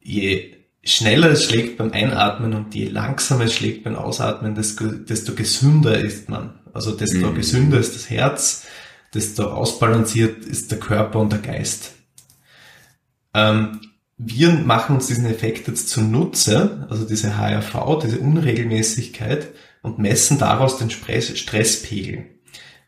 je 0.00 0.54
schneller 0.84 1.30
es 1.30 1.44
schlägt 1.44 1.78
beim 1.78 1.92
Einatmen 1.92 2.52
und 2.52 2.74
je 2.74 2.88
langsamer 2.88 3.44
es 3.44 3.54
schlägt 3.54 3.84
beim 3.84 3.96
Ausatmen, 3.96 4.54
desto, 4.54 4.86
desto 4.88 5.34
gesünder 5.34 5.98
ist 5.98 6.28
man. 6.28 6.60
Also 6.74 6.92
desto 6.92 7.30
mhm. 7.30 7.34
gesünder 7.34 7.78
ist 7.78 7.94
das 7.94 8.10
Herz, 8.10 8.66
desto 9.14 9.44
ausbalanciert 9.52 10.44
ist 10.44 10.70
der 10.70 10.80
Körper 10.80 11.20
und 11.20 11.32
der 11.32 11.38
Geist. 11.38 11.92
Ähm, 13.34 13.80
wir 14.24 14.50
machen 14.50 14.96
uns 14.96 15.08
diesen 15.08 15.26
Effekt 15.26 15.68
jetzt 15.68 15.88
zunutze, 15.88 16.86
also 16.90 17.04
diese 17.04 17.36
HRV, 17.36 17.98
diese 18.02 18.18
Unregelmäßigkeit 18.18 19.48
und 19.82 19.98
messen 19.98 20.38
daraus 20.38 20.78
den 20.78 20.90
Stresspegel. 20.90 22.26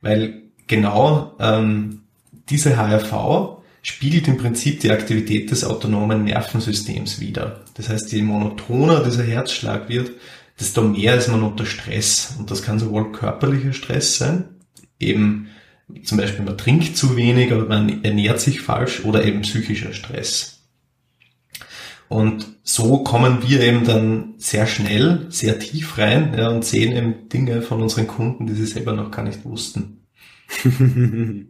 Weil 0.00 0.42
genau 0.66 1.34
ähm, 1.40 2.02
diese 2.48 2.76
HRV 2.76 3.62
spiegelt 3.82 4.28
im 4.28 4.38
Prinzip 4.38 4.80
die 4.80 4.90
Aktivität 4.90 5.50
des 5.50 5.64
autonomen 5.64 6.24
Nervensystems 6.24 7.20
wider. 7.20 7.64
Das 7.74 7.88
heißt, 7.88 8.12
je 8.12 8.22
monotoner 8.22 9.02
dieser 9.02 9.24
Herzschlag 9.24 9.88
wird, 9.88 10.12
desto 10.58 10.82
mehr 10.82 11.16
ist 11.16 11.28
man 11.28 11.42
unter 11.42 11.66
Stress. 11.66 12.36
Und 12.38 12.50
das 12.50 12.62
kann 12.62 12.78
sowohl 12.78 13.12
körperlicher 13.12 13.72
Stress 13.72 14.18
sein, 14.18 14.44
eben 15.00 15.48
zum 16.04 16.18
Beispiel 16.18 16.44
man 16.44 16.56
trinkt 16.56 16.96
zu 16.96 17.16
wenig 17.16 17.52
oder 17.52 17.66
man 17.66 18.04
ernährt 18.04 18.40
sich 18.40 18.60
falsch 18.60 19.04
oder 19.04 19.24
eben 19.24 19.42
psychischer 19.42 19.92
Stress. 19.92 20.53
Und 22.14 22.46
so 22.62 23.02
kommen 23.02 23.42
wir 23.44 23.60
eben 23.60 23.84
dann 23.84 24.34
sehr 24.36 24.68
schnell, 24.68 25.26
sehr 25.30 25.58
tief 25.58 25.98
rein 25.98 26.32
ja, 26.38 26.48
und 26.48 26.64
sehen 26.64 26.96
eben 26.96 27.28
Dinge 27.28 27.60
von 27.60 27.82
unseren 27.82 28.06
Kunden, 28.06 28.46
die 28.46 28.54
sie 28.54 28.66
selber 28.66 28.92
noch 28.92 29.10
gar 29.10 29.24
nicht 29.24 29.44
wussten. 29.44 30.06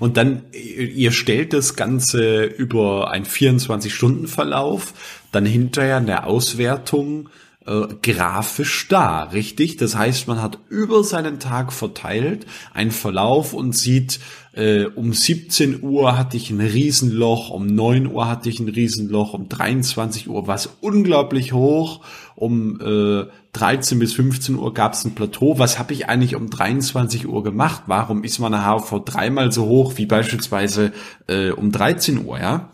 und 0.00 0.16
dann, 0.18 0.42
ihr 0.52 1.10
stellt 1.10 1.54
das 1.54 1.74
Ganze 1.74 2.44
über 2.44 3.12
einen 3.12 3.24
24-Stunden-Verlauf, 3.24 4.92
dann 5.32 5.46
hinterher 5.46 5.96
eine 5.96 6.26
Auswertung 6.26 7.30
äh, 7.66 7.86
grafisch 8.02 8.88
da, 8.88 9.24
richtig? 9.24 9.76
Das 9.76 9.96
heißt, 9.96 10.28
man 10.28 10.42
hat 10.42 10.58
über 10.68 11.02
seinen 11.02 11.38
Tag 11.40 11.72
verteilt 11.72 12.46
einen 12.72 12.90
Verlauf 12.90 13.54
und 13.54 13.74
sieht, 13.74 14.20
äh, 14.52 14.84
um 14.84 15.12
17 15.12 15.82
Uhr 15.82 16.16
hatte 16.16 16.36
ich 16.36 16.50
ein 16.50 16.60
Riesenloch, 16.60 17.50
um 17.50 17.66
9 17.66 18.06
Uhr 18.06 18.28
hatte 18.28 18.48
ich 18.48 18.60
ein 18.60 18.68
Riesenloch, 18.68 19.34
um 19.34 19.48
23 19.48 20.28
Uhr 20.28 20.46
war 20.46 20.54
es 20.54 20.68
unglaublich 20.80 21.52
hoch, 21.52 22.00
um 22.36 22.80
äh, 22.80 23.24
13 23.52 23.98
bis 23.98 24.12
15 24.12 24.56
Uhr 24.56 24.74
gab 24.74 24.92
es 24.92 25.04
ein 25.04 25.14
Plateau. 25.14 25.58
Was 25.58 25.78
habe 25.78 25.92
ich 25.92 26.08
eigentlich 26.08 26.36
um 26.36 26.50
23 26.50 27.26
Uhr 27.26 27.42
gemacht? 27.42 27.84
Warum 27.86 28.24
ist 28.24 28.38
meine 28.38 28.64
HV 28.64 29.04
dreimal 29.04 29.52
so 29.52 29.66
hoch 29.66 29.94
wie 29.96 30.06
beispielsweise 30.06 30.92
äh, 31.28 31.50
um 31.50 31.72
13 31.72 32.24
Uhr, 32.24 32.38
ja? 32.38 32.70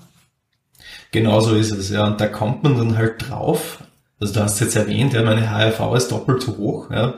Genau 1.13 1.41
so 1.41 1.55
ist 1.55 1.73
es, 1.73 1.91
ja. 1.91 2.07
Und 2.07 2.21
da 2.21 2.29
kommt 2.29 2.63
man 2.63 2.77
dann 2.77 2.97
halt 2.97 3.29
drauf, 3.29 3.83
also 4.21 4.35
du 4.35 4.41
hast 4.41 4.61
jetzt 4.61 4.77
erwähnt, 4.77 5.15
ja, 5.15 5.23
meine 5.23 5.51
HRV 5.51 5.97
ist 5.97 6.09
doppelt 6.09 6.43
so 6.43 6.57
hoch. 6.59 6.91
Ja. 6.91 7.15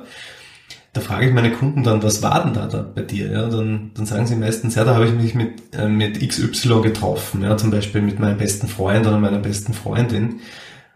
Da 0.92 1.00
frage 1.00 1.26
ich 1.26 1.32
meine 1.32 1.52
Kunden 1.52 1.82
dann, 1.82 2.02
was 2.02 2.22
war 2.22 2.44
denn 2.44 2.52
da, 2.52 2.66
da 2.66 2.82
bei 2.82 3.02
dir? 3.02 3.32
Ja, 3.32 3.48
dann, 3.48 3.92
dann 3.94 4.06
sagen 4.06 4.26
sie 4.26 4.36
meistens, 4.36 4.74
ja, 4.74 4.84
da 4.84 4.94
habe 4.94 5.06
ich 5.06 5.12
mich 5.12 5.34
mit, 5.34 5.74
äh, 5.74 5.88
mit 5.88 6.20
XY 6.20 6.82
getroffen, 6.82 7.42
ja, 7.42 7.56
zum 7.56 7.70
Beispiel 7.70 8.02
mit 8.02 8.20
meinem 8.20 8.36
besten 8.38 8.68
Freund 8.68 9.06
oder 9.06 9.18
meiner 9.18 9.38
besten 9.38 9.72
Freundin. 9.72 10.40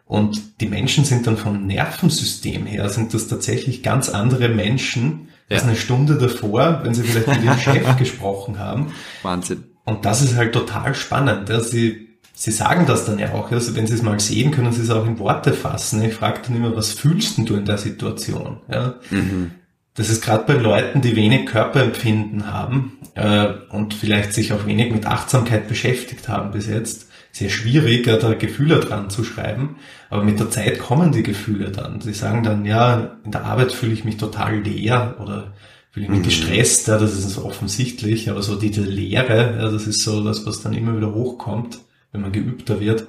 Und 0.04 0.60
die 0.60 0.68
Menschen 0.68 1.04
sind 1.04 1.26
dann 1.26 1.36
vom 1.36 1.66
Nervensystem 1.66 2.66
her, 2.66 2.88
sind 2.90 3.12
das 3.12 3.26
tatsächlich 3.26 3.82
ganz 3.82 4.08
andere 4.08 4.48
Menschen 4.48 5.28
ja. 5.48 5.56
als 5.56 5.64
eine 5.64 5.76
Stunde 5.76 6.16
davor, 6.16 6.80
wenn 6.84 6.94
sie 6.94 7.02
vielleicht 7.02 7.26
mit 7.26 7.42
dem 7.42 7.58
Chef 7.58 7.96
gesprochen 7.96 8.58
haben. 8.58 8.92
Wahnsinn. 9.22 9.64
Und 9.84 10.04
das 10.04 10.22
ist 10.22 10.36
halt 10.36 10.52
total 10.52 10.94
spannend. 10.94 11.48
Ja. 11.48 11.60
Sie 11.60 12.05
Sie 12.38 12.50
sagen 12.50 12.84
das 12.84 13.06
dann 13.06 13.18
ja 13.18 13.32
auch, 13.32 13.50
also 13.50 13.74
wenn 13.76 13.86
Sie 13.86 13.94
es 13.94 14.02
mal 14.02 14.20
sehen, 14.20 14.50
können 14.50 14.70
Sie 14.70 14.82
es 14.82 14.90
auch 14.90 15.06
in 15.06 15.18
Worte 15.18 15.54
fassen. 15.54 16.02
Ich 16.02 16.12
frage 16.12 16.42
dann 16.46 16.54
immer, 16.54 16.76
was 16.76 16.92
fühlst 16.92 17.38
denn 17.38 17.46
du 17.46 17.56
in 17.56 17.64
der 17.64 17.78
Situation? 17.78 18.58
Ja? 18.70 18.96
Mhm. 19.10 19.52
Das 19.94 20.10
ist 20.10 20.22
gerade 20.22 20.44
bei 20.44 20.60
Leuten, 20.60 21.00
die 21.00 21.16
wenig 21.16 21.46
Körperempfinden 21.46 22.52
haben 22.52 22.98
äh, 23.14 23.48
und 23.70 23.94
vielleicht 23.94 24.34
sich 24.34 24.52
auch 24.52 24.66
wenig 24.66 24.92
mit 24.92 25.06
Achtsamkeit 25.06 25.66
beschäftigt 25.66 26.28
haben 26.28 26.50
bis 26.50 26.66
jetzt, 26.66 27.08
sehr 27.32 27.48
schwierig, 27.48 28.06
ja, 28.06 28.18
da 28.18 28.34
Gefühle 28.34 28.80
dran 28.80 29.08
zu 29.08 29.24
schreiben. 29.24 29.76
Aber 30.10 30.22
mit 30.22 30.38
der 30.38 30.50
Zeit 30.50 30.78
kommen 30.78 31.12
die 31.12 31.22
Gefühle 31.22 31.70
dann. 31.70 32.02
Sie 32.02 32.12
sagen 32.12 32.42
dann, 32.42 32.66
ja, 32.66 33.16
in 33.24 33.30
der 33.30 33.46
Arbeit 33.46 33.72
fühle 33.72 33.94
ich 33.94 34.04
mich 34.04 34.18
total 34.18 34.58
leer 34.58 35.16
oder 35.20 35.54
fühle 35.90 36.04
ich 36.04 36.10
mich 36.10 36.20
mhm. 36.20 36.24
gestresst, 36.24 36.88
ja, 36.88 36.98
das 36.98 37.14
ist 37.14 37.38
offensichtlich, 37.38 38.28
aber 38.28 38.42
so 38.42 38.56
diese 38.56 38.82
Leere, 38.82 39.56
ja, 39.58 39.70
das 39.70 39.86
ist 39.86 40.02
so 40.02 40.22
das, 40.22 40.44
was 40.44 40.60
dann 40.60 40.74
immer 40.74 40.94
wieder 40.98 41.14
hochkommt 41.14 41.78
wenn 42.16 42.22
man 42.22 42.32
geübter 42.32 42.80
wird. 42.80 43.06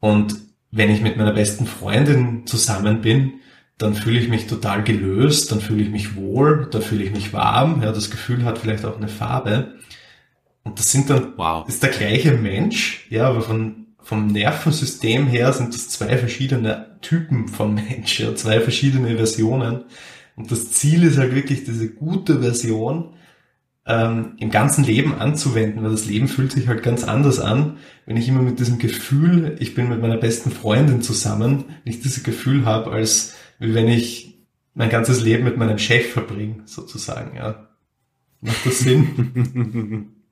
Und 0.00 0.36
wenn 0.70 0.90
ich 0.90 1.00
mit 1.00 1.16
meiner 1.16 1.32
besten 1.32 1.66
Freundin 1.66 2.46
zusammen 2.46 3.00
bin, 3.00 3.40
dann 3.78 3.94
fühle 3.94 4.20
ich 4.20 4.28
mich 4.28 4.46
total 4.46 4.82
gelöst, 4.82 5.50
dann 5.50 5.60
fühle 5.60 5.82
ich 5.82 5.90
mich 5.90 6.16
wohl, 6.16 6.68
dann 6.70 6.82
fühle 6.82 7.04
ich 7.04 7.12
mich 7.12 7.32
warm. 7.32 7.82
Ja, 7.82 7.92
das 7.92 8.10
Gefühl 8.10 8.44
hat 8.44 8.58
vielleicht 8.58 8.84
auch 8.84 8.96
eine 8.96 9.08
Farbe. 9.08 9.74
Und 10.64 10.78
das 10.78 10.92
sind 10.92 11.08
dann, 11.08 11.34
wow. 11.36 11.66
ist 11.66 11.82
der 11.82 11.90
gleiche 11.90 12.32
Mensch, 12.32 13.06
ja, 13.08 13.28
aber 13.28 13.40
von, 13.40 13.86
vom 14.02 14.26
Nervensystem 14.26 15.26
her 15.26 15.52
sind 15.52 15.72
das 15.72 15.88
zwei 15.88 16.18
verschiedene 16.18 16.98
Typen 17.00 17.48
von 17.48 17.74
Mensch, 17.88 18.20
ja, 18.20 18.34
zwei 18.34 18.60
verschiedene 18.60 19.16
Versionen. 19.16 19.84
Und 20.36 20.52
das 20.52 20.72
Ziel 20.72 21.04
ist 21.04 21.18
halt 21.18 21.34
wirklich 21.34 21.64
diese 21.64 21.88
gute 21.88 22.40
Version, 22.40 23.14
ähm, 23.88 24.34
im 24.36 24.50
ganzen 24.50 24.84
Leben 24.84 25.14
anzuwenden, 25.14 25.82
weil 25.82 25.90
das 25.90 26.04
Leben 26.04 26.28
fühlt 26.28 26.52
sich 26.52 26.68
halt 26.68 26.82
ganz 26.82 27.04
anders 27.04 27.40
an, 27.40 27.78
wenn 28.04 28.18
ich 28.18 28.28
immer 28.28 28.42
mit 28.42 28.60
diesem 28.60 28.78
Gefühl, 28.78 29.56
ich 29.60 29.74
bin 29.74 29.88
mit 29.88 30.02
meiner 30.02 30.18
besten 30.18 30.50
Freundin 30.50 31.00
zusammen, 31.00 31.64
nicht 31.84 32.04
dieses 32.04 32.22
Gefühl 32.22 32.66
habe, 32.66 32.90
als 32.92 33.34
wie 33.58 33.74
wenn 33.74 33.88
ich 33.88 34.38
mein 34.74 34.90
ganzes 34.90 35.22
Leben 35.22 35.44
mit 35.44 35.56
meinem 35.56 35.78
Chef 35.78 36.12
verbringe, 36.12 36.62
sozusagen, 36.66 37.34
ja. 37.34 37.68
Macht 38.40 38.64
das 38.64 38.78
Sinn? 38.78 40.14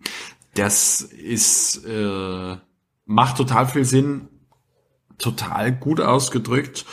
Das 0.54 1.02
ist, 1.02 1.84
äh, 1.84 2.56
macht 3.04 3.36
total 3.36 3.66
viel 3.66 3.84
Sinn, 3.84 4.28
total 5.18 5.70
gut 5.70 6.00
ausgedrückt. 6.00 6.86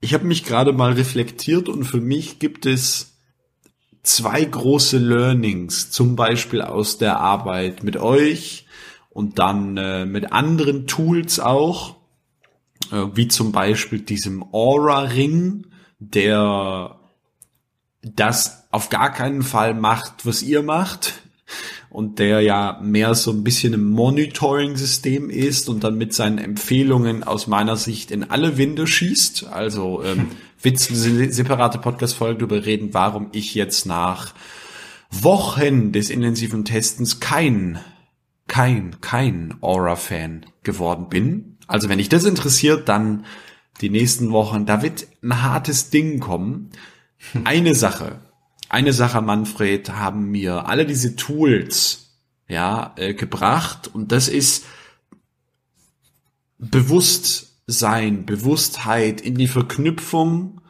Ich 0.00 0.12
habe 0.12 0.24
mich 0.24 0.42
gerade 0.42 0.72
mal 0.72 0.94
reflektiert 0.94 1.68
und 1.68 1.84
für 1.84 2.00
mich 2.00 2.40
gibt 2.40 2.66
es 2.66 3.15
zwei 4.06 4.44
große 4.44 4.98
Learnings, 4.98 5.90
zum 5.90 6.16
Beispiel 6.16 6.62
aus 6.62 6.98
der 6.98 7.18
Arbeit 7.20 7.82
mit 7.82 7.96
euch 7.96 8.66
und 9.10 9.38
dann 9.38 9.76
äh, 9.76 10.06
mit 10.06 10.32
anderen 10.32 10.86
Tools 10.86 11.40
auch, 11.40 11.96
äh, 12.92 13.06
wie 13.14 13.28
zum 13.28 13.52
Beispiel 13.52 14.00
diesem 14.00 14.44
Aura-Ring, 14.52 15.66
der 15.98 17.00
das 18.02 18.68
auf 18.70 18.88
gar 18.90 19.12
keinen 19.12 19.42
Fall 19.42 19.74
macht, 19.74 20.24
was 20.24 20.42
ihr 20.42 20.62
macht, 20.62 21.14
und 21.90 22.18
der 22.18 22.42
ja 22.42 22.78
mehr 22.82 23.14
so 23.14 23.30
ein 23.30 23.42
bisschen 23.42 23.72
ein 23.72 23.88
Monitoring-System 23.88 25.30
ist 25.30 25.68
und 25.68 25.82
dann 25.82 25.96
mit 25.96 26.12
seinen 26.12 26.38
Empfehlungen 26.38 27.24
aus 27.24 27.46
meiner 27.46 27.76
Sicht 27.76 28.10
in 28.10 28.24
alle 28.24 28.58
Winde 28.58 28.86
schießt. 28.86 29.46
Also 29.46 30.02
ähm, 30.04 30.28
Witz, 30.66 30.90
eine 30.90 31.32
separate 31.32 31.78
Podcast-Folge 31.78 32.38
darüber 32.38 32.66
reden, 32.66 32.92
warum 32.92 33.28
ich 33.30 33.54
jetzt 33.54 33.86
nach 33.86 34.34
Wochen 35.12 35.92
des 35.92 36.10
intensiven 36.10 36.64
Testens 36.64 37.20
kein, 37.20 37.78
kein, 38.48 39.00
kein 39.00 39.54
Aura-Fan 39.60 40.44
geworden 40.64 41.08
bin. 41.08 41.56
Also 41.68 41.88
wenn 41.88 41.98
dich 41.98 42.08
das 42.08 42.24
interessiert, 42.24 42.88
dann 42.88 43.26
die 43.80 43.90
nächsten 43.90 44.32
Wochen, 44.32 44.66
da 44.66 44.82
wird 44.82 45.06
ein 45.22 45.40
hartes 45.40 45.90
Ding 45.90 46.18
kommen. 46.18 46.70
Eine 47.44 47.76
Sache, 47.76 48.18
eine 48.68 48.92
Sache, 48.92 49.22
Manfred, 49.22 49.90
haben 49.90 50.32
mir 50.32 50.66
alle 50.66 50.84
diese 50.84 51.14
Tools 51.14 52.18
ja 52.48 52.92
äh, 52.96 53.14
gebracht 53.14 53.88
und 53.94 54.10
das 54.10 54.26
ist 54.26 54.64
Bewusstsein, 57.66 58.26
Bewusstheit 58.26 59.20
in 59.20 59.34
die 59.34 59.48
Verknüpfung 59.48 60.60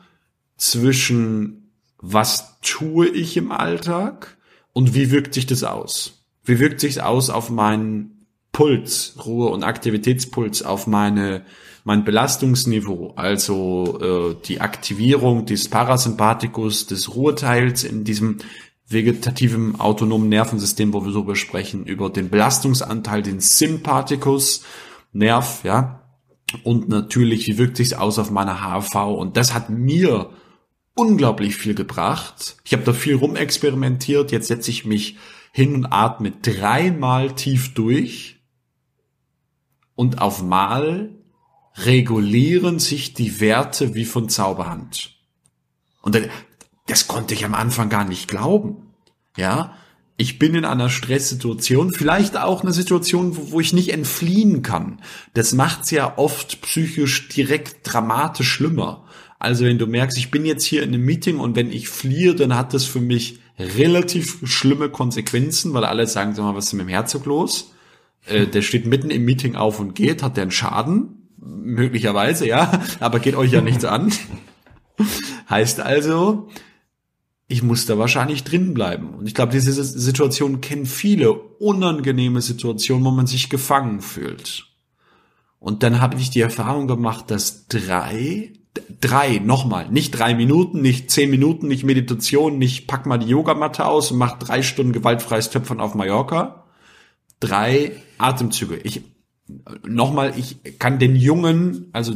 zwischen 0.57 1.71
was 1.99 2.59
tue 2.63 3.07
ich 3.07 3.37
im 3.37 3.53
Alltag 3.53 4.39
und 4.73 4.95
wie 4.95 5.11
wirkt 5.11 5.35
sich 5.35 5.45
das 5.45 5.63
aus? 5.63 6.25
Wie 6.43 6.59
wirkt 6.59 6.81
sich 6.81 7.03
aus 7.03 7.29
auf 7.29 7.51
meinen 7.51 8.27
Puls, 8.51 9.17
Ruhe- 9.27 9.51
und 9.51 9.63
Aktivitätspuls, 9.63 10.63
auf 10.63 10.87
meine 10.87 11.45
mein 11.85 12.03
Belastungsniveau, 12.03 13.13
also 13.15 14.01
äh, 14.01 14.47
die 14.47 14.61
Aktivierung 14.61 15.47
des 15.47 15.69
Parasympathikus, 15.69 16.87
des 16.87 17.15
Ruheteils 17.15 17.85
in 17.85 18.03
diesem 18.03 18.39
vegetativen 18.89 19.79
autonomen 19.79 20.29
Nervensystem, 20.29 20.93
wo 20.93 21.05
wir 21.05 21.13
darüber 21.13 21.37
sprechen, 21.37 21.85
über 21.85 22.11
den 22.11 22.31
Belastungsanteil, 22.31 23.23
den 23.23 23.41
Sympathikus, 23.41 24.65
Nerv, 25.13 25.63
ja. 25.63 26.06
Und 26.63 26.89
natürlich, 26.89 27.47
wie 27.49 27.59
wirkt 27.59 27.77
sich 27.77 27.97
aus 27.97 28.19
auf 28.19 28.31
meine 28.31 28.61
HV? 28.61 28.95
Und 28.95 29.37
das 29.37 29.53
hat 29.53 29.71
mir 29.71 30.31
unglaublich 30.95 31.57
viel 31.57 31.75
gebracht. 31.75 32.57
Ich 32.65 32.73
habe 32.73 32.85
da 32.85 32.93
viel 32.93 33.17
rumexperimentiert. 33.17 34.33
Jetzt 34.33 34.49
setze 34.49 34.71
ich 34.71 34.85
mich 34.85 35.17
hin 35.53 35.75
und 35.75 35.87
atme 35.87 36.31
dreimal 36.31 37.35
tief 37.35 37.75
durch. 37.75 38.41
Und 39.95 40.21
auf 40.21 40.43
Mal 40.43 41.11
regulieren 41.77 42.79
sich 42.79 43.15
die 43.15 43.41
Werte 43.41 43.95
wie 43.95 44.05
von 44.05 44.29
Zauberhand. 44.29 45.17
Und 46.01 46.19
das 46.87 47.09
konnte 47.09 47.35
ich 47.35 47.45
am 47.45 47.55
Anfang 47.55 47.89
gar 47.89 48.05
nicht 48.05 48.29
glauben. 48.29 48.95
Ja, 49.37 49.77
ich 50.17 50.39
bin 50.39 50.55
in 50.55 50.65
einer 50.65 50.89
Stresssituation, 50.89 51.93
vielleicht 51.93 52.37
auch 52.37 52.63
eine 52.63 52.73
Situation, 52.73 53.37
wo, 53.37 53.53
wo 53.53 53.61
ich 53.61 53.73
nicht 53.73 53.93
entfliehen 53.93 54.63
kann. 54.63 55.01
Das 55.35 55.53
macht's 55.53 55.91
ja 55.91 56.17
oft 56.17 56.61
psychisch 56.63 57.29
direkt 57.29 57.79
dramatisch 57.83 58.49
schlimmer. 58.49 59.05
Also 59.39 59.65
wenn 59.65 59.79
du 59.79 59.87
merkst, 59.87 60.17
ich 60.17 60.31
bin 60.31 60.47
jetzt 60.47 60.65
hier 60.65 60.83
in 60.83 60.95
einem 60.95 61.05
Meeting 61.05 61.39
und 61.39 61.57
wenn 61.57 61.71
ich 61.71 61.89
fliehe, 61.89 62.35
dann 62.35 62.57
hat 62.57 62.73
das 62.73 62.85
für 62.85 63.01
mich 63.01 63.41
relativ 63.59 64.39
schlimme 64.45 64.89
Konsequenzen, 64.89 65.75
weil 65.75 65.85
alle 65.85 66.07
sagen, 66.07 66.35
sag 66.35 66.45
mal, 66.45 66.55
was 66.55 66.67
ist 66.67 66.73
mit 66.73 66.87
dem 66.87 66.89
Herzog 66.89 67.27
los? 67.27 67.73
Äh, 68.27 68.47
der 68.47 68.63
steht 68.63 68.87
mitten 68.87 69.11
im 69.11 69.25
Meeting 69.25 69.55
auf 69.55 69.81
und 69.81 69.95
geht, 69.95 70.23
hat 70.23 70.37
der 70.37 70.43
einen 70.43 70.51
Schaden? 70.51 71.17
möglicherweise, 71.47 72.47
ja, 72.47 72.81
aber 73.01 73.19
geht 73.21 73.35
euch 73.35 73.53
ja 73.53 73.61
nichts 73.61 73.85
an. 73.85 74.13
heißt 75.51 75.81
also, 75.81 76.49
ich 77.49 77.63
muss 77.63 77.87
da 77.87 77.97
wahrscheinlich 77.99 78.45
drin 78.45 78.75
bleiben. 78.75 79.15
Und 79.15 79.27
ich 79.27 79.35
glaube, 79.35 79.53
diese 79.53 79.73
Situation 79.73 80.61
kennen 80.61 80.87
viele 80.87 81.33
unangenehme 81.33 82.41
Situationen, 82.41 83.05
wo 83.05 83.11
man 83.11 83.27
sich 83.27 83.49
gefangen 83.49 84.01
fühlt. 84.01 84.67
Und 85.59 85.83
dann 85.83 86.01
habe 86.01 86.17
ich 86.17 86.31
die 86.31 86.41
Erfahrung 86.41 86.87
gemacht, 86.89 87.31
dass 87.31 87.67
drei, 87.69 88.53
drei, 89.01 89.39
nochmal, 89.39 89.89
nicht 89.91 90.13
drei 90.13 90.35
Minuten, 90.35 90.81
nicht 90.83 91.11
zehn 91.11 91.31
Minuten, 91.31 91.69
nicht 91.69 91.85
Meditation, 91.85 92.59
nicht 92.59 92.89
pack 92.89 93.07
mal 93.07 93.19
die 93.19 93.29
Yogamatte 93.29 93.87
aus 93.87 94.11
und 94.11 94.19
mach 94.19 94.39
drei 94.39 94.63
Stunden 94.63 94.93
gewaltfreies 94.93 95.51
Töpfern 95.51 95.81
auf 95.81 95.95
Mallorca. 95.95 96.65
Drei 97.39 97.93
Atemzüge. 98.19 98.77
Ich 98.77 99.03
nochmal, 99.87 100.35
ich 100.37 100.59
kann 100.79 100.99
den 100.99 101.15
Jungen, 101.15 101.89
also 101.93 102.15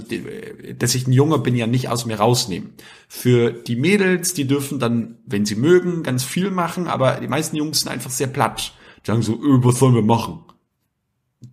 dass 0.79 0.95
ich 0.95 1.07
ein 1.07 1.13
Junge 1.13 1.39
bin, 1.39 1.55
ja 1.55 1.67
nicht 1.67 1.89
aus 1.89 2.07
mir 2.07 2.17
rausnehmen. 2.17 2.73
Für 3.09 3.53
die 3.53 3.77
Mädels, 3.77 4.35
die 4.35 4.47
dürfen 4.47 4.79
dann, 4.79 5.19
wenn 5.27 5.47
sie 5.47 5.55
mögen, 5.55 6.03
ganz 6.03 6.25
viel 6.25 6.51
machen, 6.51 6.89
aber 6.89 7.21
die 7.21 7.29
meisten 7.29 7.57
Jungs 7.57 7.81
sind 7.81 7.89
einfach 7.91 8.11
sehr 8.11 8.27
platt. 8.27 8.73
Die 9.03 9.07
sagen 9.07 9.23
so, 9.23 9.35
öh, 9.35 9.61
was 9.63 9.79
sollen 9.79 9.95
wir 9.95 10.03
machen? 10.03 10.41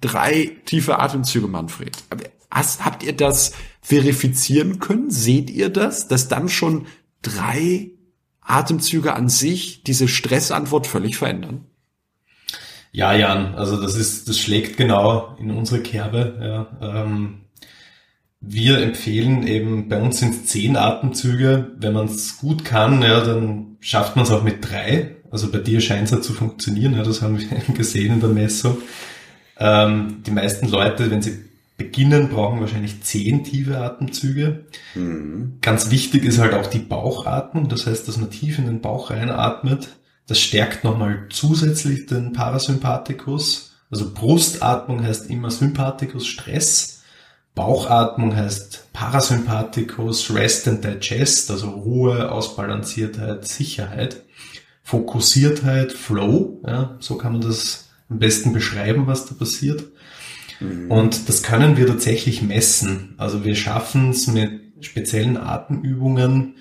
Drei 0.02 0.58
tiefe 0.66 1.00
Atemzüge, 1.00 1.48
Manfred. 1.48 1.96
Habt 2.50 3.04
ihr 3.04 3.13
das 3.13 3.54
verifizieren 3.82 4.80
können? 4.80 5.12
Seht 5.12 5.50
ihr 5.50 5.70
das, 5.70 6.08
dass 6.08 6.28
dann 6.28 6.50
schon 6.50 6.88
drei 7.22 7.92
Atemzüge 8.42 9.13
an 9.13 9.30
sich 9.30 9.84
diese 9.84 10.08
Stressantwort 10.08 10.88
völlig 10.88 11.18
verändern? 11.18 11.66
Ja, 12.98 13.14
Jan, 13.14 13.54
also 13.54 13.80
das 13.80 13.94
ist, 13.94 14.28
das 14.28 14.40
schlägt 14.40 14.76
genau 14.76 15.38
in 15.40 15.52
unsere 15.52 15.82
Kerbe. 15.82 16.68
Ja. 16.82 17.04
Ähm, 17.04 17.42
wir 18.42 18.80
empfehlen 18.80 19.46
eben, 19.46 19.88
bei 19.88 20.02
uns 20.02 20.18
sind 20.18 20.34
es 20.34 20.46
zehn 20.48 20.76
Atemzüge. 20.76 21.74
Wenn 21.78 21.94
man 21.94 22.08
es 22.08 22.40
gut 22.40 22.66
kann, 22.66 23.04
ja, 23.04 23.24
dann 23.24 23.78
schafft 23.82 24.16
man 24.16 24.26
es 24.26 24.32
auch 24.32 24.42
mit 24.42 24.68
drei. 24.68 25.18
Also 25.30 25.52
bei 25.52 25.60
dir 25.60 25.80
scheint 25.80 26.06
es 26.06 26.12
ja 26.12 26.22
zu 26.22 26.34
funktionieren, 26.34 26.96
ja, 26.96 27.04
das 27.04 27.22
haben 27.22 27.38
wir 27.38 27.48
gesehen 27.76 28.14
in 28.14 28.20
der 28.20 28.30
Messung. 28.30 28.80
Ähm, 29.60 30.24
die 30.26 30.32
meisten 30.32 30.68
Leute, 30.68 31.12
wenn 31.12 31.22
sie 31.22 31.38
beginnen, 31.78 32.30
brauchen 32.30 32.62
wahrscheinlich 32.62 33.04
zehn 33.04 33.44
tiefe 33.44 33.78
Atemzüge. 33.78 34.66
Mhm. 34.96 35.60
Ganz 35.62 35.92
wichtig 35.92 36.26
ist 36.26 36.40
halt 36.40 36.56
auch 36.56 36.66
die 36.66 36.80
Bauchatmung, 36.80 37.70
das 37.70 37.86
heißt, 37.86 38.08
dass 38.08 38.18
man 38.18 38.32
tief 38.32 38.58
in 38.58 38.66
den 38.66 38.82
Bauch 38.82 39.12
reinatmet 39.12 39.90
das 40.28 40.40
stärkt 40.40 40.84
nochmal 40.84 41.28
zusätzlich 41.30 42.06
den 42.06 42.34
Parasympathikus. 42.34 43.76
Also 43.90 44.13
Brustatmung 44.13 45.04
heißt 45.04 45.30
immer 45.30 45.50
Sympathikus, 45.50 46.28
Stress. 46.28 47.04
Bauchatmung 47.56 48.36
heißt 48.36 48.94
Parasympathikus, 48.94 50.34
Rest 50.36 50.68
and 50.68 50.84
Digest, 50.84 51.50
also 51.50 51.70
Ruhe, 51.70 52.32
Ausbalanciertheit, 52.32 53.48
Sicherheit. 53.48 54.22
Fokussiertheit, 54.84 55.92
Flow, 55.92 56.62
ja, 56.66 56.96
so 57.00 57.18
kann 57.18 57.34
man 57.34 57.42
das 57.42 57.90
am 58.10 58.20
besten 58.20 58.54
beschreiben, 58.54 59.06
was 59.06 59.26
da 59.26 59.36
passiert. 59.36 59.84
Mhm. 60.62 60.90
Und 60.90 61.28
das 61.28 61.44
können 61.44 61.76
wir 61.76 61.88
tatsächlich 61.88 62.42
messen. 62.42 63.13
Also 63.18 63.44
wir 63.44 63.56
schaffen 63.56 64.12
es 64.12 64.28
mit 64.28 64.62
speziellen 64.80 65.36
Atemübungen, 65.36 66.56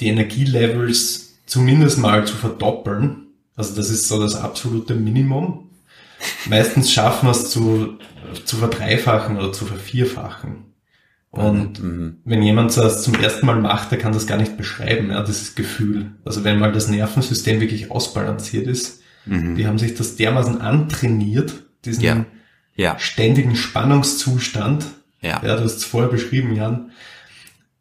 die 0.00 0.06
Energielevels 0.06 1.27
zumindest 1.48 1.98
mal 1.98 2.26
zu 2.26 2.36
verdoppeln. 2.36 3.26
Also 3.56 3.74
das 3.74 3.90
ist 3.90 4.06
so 4.06 4.22
das 4.22 4.36
absolute 4.36 4.94
Minimum. 4.94 5.70
Meistens 6.48 6.92
schaffen 6.92 7.26
wir 7.26 7.32
es 7.32 7.50
zu, 7.50 7.98
zu 8.44 8.56
verdreifachen 8.56 9.36
oder 9.36 9.52
zu 9.52 9.64
vervierfachen. 9.64 10.66
Und 11.30 11.82
mhm. 11.82 12.18
wenn 12.24 12.42
jemand 12.42 12.76
das 12.76 13.02
zum 13.02 13.14
ersten 13.14 13.46
Mal 13.46 13.60
macht, 13.60 13.90
der 13.90 13.98
kann 13.98 14.12
das 14.12 14.26
gar 14.26 14.38
nicht 14.38 14.56
beschreiben, 14.56 15.10
ja, 15.10 15.22
dieses 15.22 15.54
Gefühl. 15.54 16.12
Also 16.24 16.44
wenn 16.44 16.58
mal 16.58 16.72
das 16.72 16.88
Nervensystem 16.88 17.60
wirklich 17.60 17.90
ausbalanciert 17.90 18.66
ist, 18.66 19.02
mhm. 19.26 19.56
die 19.56 19.66
haben 19.66 19.78
sich 19.78 19.94
das 19.94 20.16
dermaßen 20.16 20.60
antrainiert, 20.60 21.66
diesen 21.84 22.02
ja. 22.02 22.24
Ja. 22.76 22.98
ständigen 22.98 23.56
Spannungszustand. 23.56 24.86
Ja. 25.20 25.42
ja, 25.44 25.56
du 25.56 25.64
hast 25.64 25.76
es 25.76 25.84
vorher 25.84 26.10
beschrieben, 26.10 26.54
Jan 26.54 26.92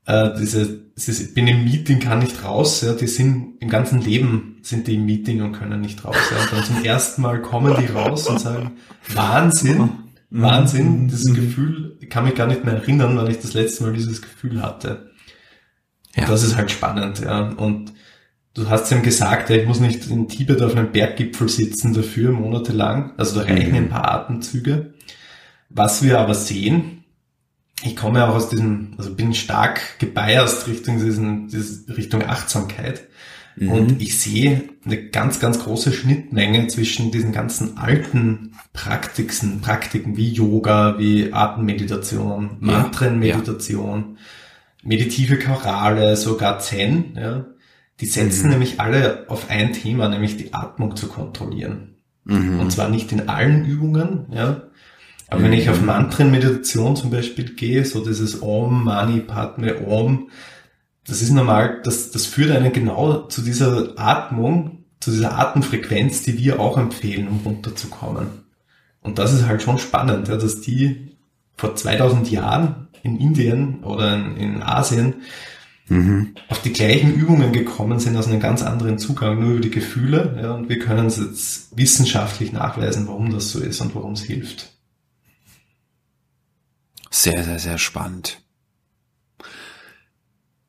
äh, 0.07 0.31
diese, 0.39 0.79
dieses, 0.97 1.33
bin 1.33 1.47
im 1.47 1.63
Meeting, 1.63 1.99
kann 1.99 2.19
nicht 2.19 2.43
raus, 2.43 2.81
ja, 2.81 2.93
die 2.93 3.07
sind 3.07 3.53
im 3.59 3.69
ganzen 3.69 4.01
Leben 4.01 4.57
sind 4.63 4.87
die 4.87 4.95
im 4.95 5.05
Meeting 5.05 5.43
und 5.43 5.53
können 5.53 5.79
nicht 5.79 6.03
raus. 6.03 6.15
Ja. 6.31 6.41
Und 6.41 6.51
dann 6.51 6.63
zum 6.63 6.83
ersten 6.83 7.21
Mal 7.21 7.41
kommen 7.41 7.75
die 7.79 7.91
raus 7.91 8.27
und 8.27 8.39
sagen, 8.39 8.71
Wahnsinn, 9.13 9.77
mhm. 9.77 10.41
Wahnsinn, 10.41 11.07
dieses 11.07 11.29
mhm. 11.29 11.35
Gefühl, 11.35 11.97
ich 12.01 12.09
kann 12.09 12.25
mich 12.25 12.35
gar 12.35 12.47
nicht 12.47 12.65
mehr 12.65 12.73
erinnern, 12.73 13.15
wann 13.15 13.29
ich 13.29 13.39
das 13.39 13.53
letzte 13.53 13.83
Mal 13.83 13.93
dieses 13.93 14.21
Gefühl 14.21 14.61
hatte. 14.61 15.11
Ja. 16.15 16.23
Und 16.23 16.31
das 16.31 16.43
ist 16.43 16.57
halt 16.57 16.71
spannend, 16.71 17.19
ja. 17.19 17.49
Und 17.49 17.93
du 18.55 18.67
hast 18.67 18.91
ihm 18.91 19.03
gesagt, 19.03 19.51
ja, 19.51 19.55
ich 19.55 19.67
muss 19.67 19.79
nicht 19.79 20.07
in 20.07 20.27
Tibet 20.27 20.63
auf 20.63 20.75
einem 20.75 20.91
Berggipfel 20.91 21.47
sitzen 21.47 21.93
dafür, 21.93 22.31
monatelang. 22.31 23.13
Also 23.17 23.39
da 23.39 23.45
reichen 23.45 23.69
mhm. 23.69 23.75
ein 23.75 23.89
paar 23.89 24.11
Atemzüge. 24.11 24.93
Was 25.69 26.01
wir 26.01 26.19
aber 26.19 26.33
sehen, 26.33 26.96
ich 27.83 27.95
komme 27.95 28.27
auch 28.27 28.35
aus 28.35 28.49
diesem, 28.49 28.93
also 28.97 29.13
bin 29.13 29.33
stark 29.33 29.99
gebiased 29.99 30.67
Richtung 30.67 30.99
diesen, 30.99 31.47
diese 31.47 31.95
Richtung 31.95 32.23
Achtsamkeit. 32.23 33.03
Mhm. 33.55 33.71
Und 33.71 34.01
ich 34.01 34.19
sehe 34.19 34.69
eine 34.85 35.09
ganz, 35.09 35.39
ganz 35.39 35.59
große 35.59 35.91
Schnittmenge 35.91 36.67
zwischen 36.67 37.11
diesen 37.11 37.31
ganzen 37.31 37.77
alten 37.77 38.53
Praktiken, 38.73 39.61
Praktiken 39.61 40.17
wie 40.17 40.31
Yoga, 40.31 40.99
wie 40.99 41.33
Atemmeditation, 41.33 42.57
Mantrenmeditation, 42.59 44.17
ja. 44.17 44.87
meditive 44.87 45.39
Chorale, 45.39 46.15
sogar 46.15 46.59
Zen, 46.59 47.15
ja. 47.15 47.45
Die 47.99 48.05
setzen 48.05 48.45
mhm. 48.45 48.51
nämlich 48.51 48.79
alle 48.79 49.25
auf 49.27 49.49
ein 49.49 49.73
Thema, 49.73 50.07
nämlich 50.07 50.37
die 50.37 50.53
Atmung 50.53 50.95
zu 50.95 51.07
kontrollieren. 51.07 51.95
Mhm. 52.25 52.59
Und 52.59 52.71
zwar 52.71 52.89
nicht 52.89 53.11
in 53.11 53.27
allen 53.27 53.65
Übungen, 53.65 54.27
ja. 54.31 54.63
Aber 55.29 55.43
wenn 55.43 55.53
ich 55.53 55.69
auf 55.69 55.81
Mantrenmeditation 55.81 56.95
zum 56.95 57.09
Beispiel 57.09 57.53
gehe, 57.55 57.83
so 57.83 58.03
dieses 58.03 58.41
Om, 58.41 58.85
Mani, 58.85 59.19
Padme, 59.19 59.85
Om, 59.85 60.29
das 61.05 61.21
ist 61.21 61.31
normal, 61.31 61.81
das, 61.83 62.11
das 62.11 62.25
führt 62.25 62.51
einen 62.51 62.71
genau 62.71 63.23
zu 63.23 63.41
dieser 63.41 63.93
Atmung, 63.97 64.85
zu 64.99 65.11
dieser 65.11 65.37
Atemfrequenz, 65.37 66.23
die 66.23 66.37
wir 66.37 66.59
auch 66.59 66.77
empfehlen, 66.77 67.27
um 67.27 67.41
runterzukommen. 67.45 68.27
Und 69.01 69.19
das 69.19 69.33
ist 69.33 69.47
halt 69.47 69.61
schon 69.61 69.77
spannend, 69.77 70.27
ja, 70.27 70.37
dass 70.37 70.61
die 70.61 71.17
vor 71.55 71.75
2000 71.75 72.29
Jahren 72.31 72.87
in 73.03 73.19
Indien 73.19 73.83
oder 73.83 74.15
in, 74.15 74.37
in 74.37 74.63
Asien 74.63 75.15
mhm. 75.87 76.35
auf 76.49 76.61
die 76.61 76.73
gleichen 76.73 77.13
Übungen 77.13 77.51
gekommen 77.51 77.99
sind, 77.99 78.15
aus 78.17 78.27
einem 78.27 78.39
ganz 78.39 78.63
anderen 78.63 78.97
Zugang, 78.97 79.39
nur 79.39 79.51
über 79.51 79.61
die 79.61 79.71
Gefühle. 79.71 80.39
Ja, 80.41 80.53
und 80.53 80.69
wir 80.69 80.79
können 80.79 81.07
es 81.07 81.17
jetzt 81.17 81.77
wissenschaftlich 81.77 82.51
nachweisen, 82.51 83.07
warum 83.07 83.31
das 83.31 83.51
so 83.51 83.59
ist 83.59 83.81
und 83.81 83.95
warum 83.95 84.13
es 84.13 84.23
hilft. 84.23 84.76
Sehr, 87.09 87.43
sehr, 87.43 87.59
sehr 87.59 87.77
spannend. 87.77 88.41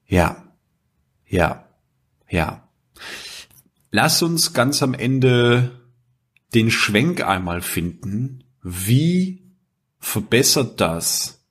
Ja, 0.07 0.45
ja, 1.27 1.69
ja. 2.29 2.69
Lass 3.91 4.23
uns 4.23 4.53
ganz 4.53 4.83
am 4.83 4.95
Ende 4.95 5.83
den 6.55 6.71
Schwenk 6.71 7.23
einmal 7.23 7.61
finden. 7.61 8.45
Wie 8.63 9.43
verbessert 9.99 10.81
das 10.81 11.45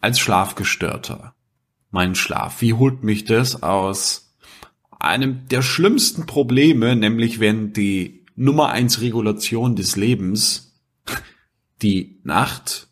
als 0.00 0.18
Schlafgestörter 0.18 1.34
meinen 1.90 2.14
Schlaf? 2.14 2.60
Wie 2.60 2.74
holt 2.74 3.02
mich 3.02 3.24
das 3.24 3.62
aus 3.62 4.34
einem 4.98 5.48
der 5.48 5.62
schlimmsten 5.62 6.26
Probleme, 6.26 6.94
nämlich 6.94 7.40
wenn 7.40 7.72
die 7.72 8.24
Nummer 8.36 8.70
eins 8.70 9.00
Regulation 9.00 9.76
des 9.76 9.96
Lebens, 9.96 10.78
die 11.82 12.20
Nacht, 12.22 12.89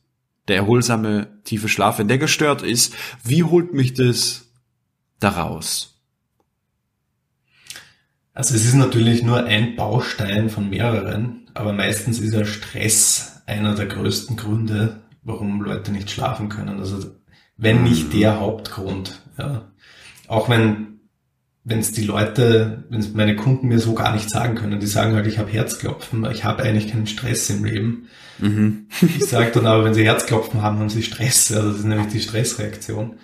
der 0.49 0.57
erholsame 0.57 1.29
tiefe 1.45 1.69
Schlaf, 1.69 1.99
wenn 1.99 2.09
der 2.09 2.19
gestört 2.19 2.63
ist, 2.63 2.95
wie 3.25 3.45
holt 3.45 3.75
mich 3.75 3.95
das 3.95 4.47
daraus? 5.21 6.01
Also 8.35 8.55
es 8.55 8.65
ist 8.65 8.75
natürlich 8.75 9.23
nur 9.23 9.45
ein 9.45 9.77
Baustein 9.77 10.49
von 10.49 10.71
mehreren, 10.71 11.51
aber 11.55 11.73
meistens 11.73 12.21
ist 12.21 12.35
ja 12.35 12.45
Stress 12.45 13.43
einer 13.47 13.75
der 13.75 13.87
größten 13.87 14.37
Gründe, 14.37 15.01
warum 15.23 15.61
Leute 15.61 15.91
nicht 15.91 16.11
schlafen 16.11 16.49
können. 16.49 16.79
Also 16.79 17.15
wenn 17.57 17.83
nicht 17.83 18.15
mhm. 18.15 18.21
der 18.21 18.41
Hauptgrund. 18.41 19.21
Ja. 19.37 19.73
Auch 20.29 20.49
wenn 20.49 20.98
wenn 21.69 21.81
es 21.81 21.93
die 21.93 22.05
Leute, 22.05 22.85
wenn 22.89 23.01
es 23.01 23.13
meine 23.13 23.37
Kunden 23.37 23.69
mir 23.69 23.79
so 23.79 23.93
gar 23.93 24.15
nicht 24.15 24.31
sagen 24.31 24.55
können, 24.55 24.81
die 24.81 24.87
sagen 24.87 25.15
halt, 25.15 25.27
ich 25.27 25.39
habe 25.39 25.51
Herzklopfen, 25.51 26.27
ich 26.33 26.45
habe 26.45 26.63
eigentlich 26.63 26.91
keinen 26.91 27.07
Stress 27.07 27.51
im 27.51 27.65
Leben. 27.65 28.09
Mhm. 28.39 28.87
ich 29.19 29.27
sage 29.27 29.51
dann 29.53 29.67
aber, 29.67 29.85
wenn 29.85 29.93
sie 29.93 30.05
Herzklopfen 30.05 30.63
haben, 30.63 30.79
haben 30.79 30.89
sie 30.89 31.03
Stress. 31.03 31.51
Ja, 31.51 31.61
das 31.61 31.77
ist 31.77 31.85
nämlich 31.85 32.09
die 32.09 32.21
Stressreaktion. 32.21 33.17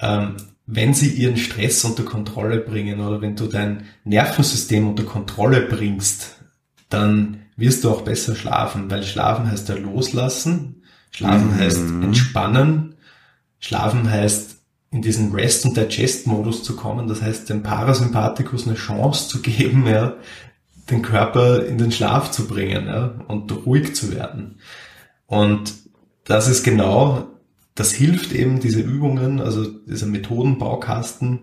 Ähm, 0.00 0.36
wenn 0.66 0.92
sie 0.92 1.08
ihren 1.10 1.36
Stress 1.36 1.84
unter 1.84 2.02
Kontrolle 2.02 2.58
bringen 2.58 3.00
oder 3.00 3.20
wenn 3.20 3.36
du 3.36 3.46
dein 3.46 3.84
Nervensystem 4.04 4.88
unter 4.88 5.04
Kontrolle 5.04 5.60
bringst, 5.60 6.40
dann 6.88 7.42
wirst 7.56 7.84
du 7.84 7.90
auch 7.90 8.02
besser 8.02 8.34
schlafen, 8.34 8.90
weil 8.90 9.04
schlafen 9.04 9.48
heißt 9.48 9.68
ja 9.68 9.76
loslassen, 9.76 10.82
schlafen 11.12 11.52
mhm. 11.52 11.58
heißt 11.58 11.78
entspannen, 11.78 12.96
schlafen 13.60 14.10
heißt 14.10 14.57
in 14.90 15.02
diesen 15.02 15.34
Rest- 15.34 15.64
und 15.66 15.76
Digest-Modus 15.76 16.62
zu 16.62 16.74
kommen, 16.76 17.08
das 17.08 17.20
heißt 17.22 17.50
dem 17.50 17.62
Parasympathikus 17.62 18.66
eine 18.66 18.76
Chance 18.76 19.28
zu 19.28 19.42
geben, 19.42 19.86
ja, 19.86 20.14
den 20.90 21.02
Körper 21.02 21.66
in 21.66 21.76
den 21.76 21.92
Schlaf 21.92 22.30
zu 22.30 22.46
bringen 22.46 22.86
ja, 22.86 23.14
und 23.28 23.52
ruhig 23.66 23.94
zu 23.94 24.14
werden. 24.14 24.60
Und 25.26 25.74
das 26.24 26.48
ist 26.48 26.62
genau 26.62 27.28
das 27.78 27.92
hilft 27.92 28.32
eben, 28.32 28.58
diese 28.58 28.80
Übungen, 28.80 29.40
also 29.40 29.64
dieser 29.64 30.06
Methodenbaukasten, 30.06 31.40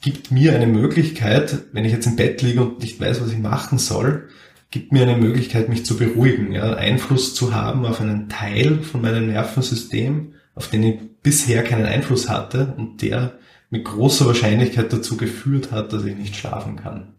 gibt 0.00 0.30
mir 0.30 0.54
eine 0.54 0.68
Möglichkeit, 0.68 1.64
wenn 1.72 1.84
ich 1.84 1.92
jetzt 1.92 2.06
im 2.06 2.14
Bett 2.14 2.40
liege 2.40 2.62
und 2.62 2.80
nicht 2.80 3.00
weiß, 3.00 3.20
was 3.20 3.32
ich 3.32 3.38
machen 3.38 3.78
soll, 3.78 4.28
gibt 4.70 4.92
mir 4.92 5.02
eine 5.02 5.16
Möglichkeit, 5.16 5.68
mich 5.68 5.84
zu 5.84 5.96
beruhigen, 5.96 6.52
ja, 6.52 6.74
Einfluss 6.74 7.34
zu 7.34 7.52
haben 7.52 7.84
auf 7.84 8.00
einen 8.00 8.28
Teil 8.28 8.82
von 8.82 9.02
meinem 9.02 9.26
Nervensystem, 9.26 10.34
auf 10.54 10.68
den 10.68 10.82
ich 10.82 11.00
bisher 11.22 11.64
keinen 11.64 11.86
Einfluss 11.86 12.28
hatte 12.28 12.74
und 12.76 13.02
der 13.02 13.38
mit 13.70 13.84
großer 13.84 14.26
Wahrscheinlichkeit 14.26 14.92
dazu 14.92 15.16
geführt 15.16 15.70
hat, 15.70 15.92
dass 15.92 16.04
ich 16.04 16.16
nicht 16.16 16.36
schlafen 16.36 16.76
kann. 16.76 17.14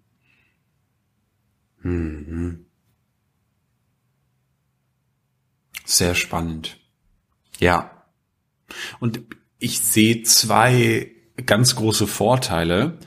Mhm. 1.82 2.66
Sehr 5.86 6.16
spannend. 6.16 6.78
Ja, 7.60 8.06
und 9.00 9.22
ich 9.60 9.80
sehe 9.80 10.24
zwei 10.24 11.12
ganz 11.46 11.76
große 11.76 12.08
Vorteile. 12.08 12.98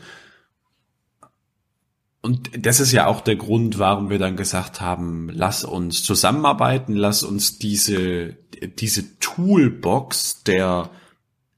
Und 2.24 2.52
das 2.56 2.80
ist 2.80 2.92
ja 2.92 3.06
auch 3.06 3.20
der 3.20 3.36
Grund, 3.36 3.78
warum 3.78 4.08
wir 4.08 4.18
dann 4.18 4.34
gesagt 4.34 4.80
haben, 4.80 5.28
lass 5.30 5.62
uns 5.62 6.02
zusammenarbeiten, 6.02 6.94
lass 6.94 7.22
uns 7.22 7.58
diese, 7.58 8.38
diese 8.78 9.18
Toolbox 9.18 10.42
der 10.42 10.88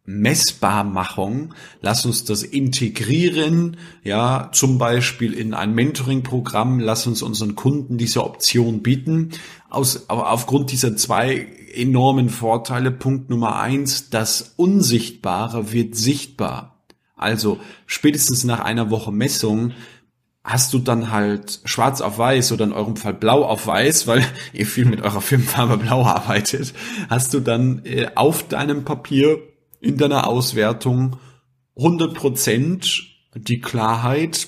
Messbarmachung, 0.06 1.54
lass 1.82 2.04
uns 2.04 2.24
das 2.24 2.42
integrieren, 2.42 3.76
ja, 4.02 4.50
zum 4.50 4.76
Beispiel 4.76 5.34
in 5.34 5.54
ein 5.54 5.72
Mentoring-Programm, 5.72 6.80
lass 6.80 7.06
uns 7.06 7.22
unseren 7.22 7.54
Kunden 7.54 7.96
diese 7.96 8.24
Option 8.24 8.82
bieten. 8.82 9.30
Aus, 9.70 10.08
aufgrund 10.08 10.72
dieser 10.72 10.96
zwei 10.96 11.46
enormen 11.76 12.28
Vorteile, 12.28 12.90
Punkt 12.90 13.30
Nummer 13.30 13.60
eins, 13.60 14.10
das 14.10 14.54
Unsichtbare 14.56 15.70
wird 15.70 15.94
sichtbar. 15.94 16.72
Also 17.14 17.58
spätestens 17.86 18.44
nach 18.44 18.60
einer 18.60 18.90
Woche 18.90 19.10
Messung 19.10 19.72
hast 20.46 20.72
du 20.72 20.78
dann 20.78 21.10
halt 21.10 21.60
schwarz 21.64 22.00
auf 22.00 22.18
weiß 22.18 22.52
oder 22.52 22.64
in 22.64 22.72
eurem 22.72 22.96
Fall 22.96 23.14
blau 23.14 23.44
auf 23.44 23.66
weiß, 23.66 24.06
weil 24.06 24.24
ihr 24.52 24.66
viel 24.66 24.84
mit 24.84 25.02
eurer 25.02 25.20
Filmfarbe 25.20 25.76
blau 25.76 26.04
arbeitet, 26.04 26.72
hast 27.10 27.34
du 27.34 27.40
dann 27.40 27.84
äh, 27.84 28.06
auf 28.14 28.46
deinem 28.46 28.84
Papier 28.84 29.38
in 29.80 29.96
deiner 29.96 30.26
Auswertung 30.28 31.16
100% 31.76 33.02
die 33.34 33.60
Klarheit, 33.60 34.46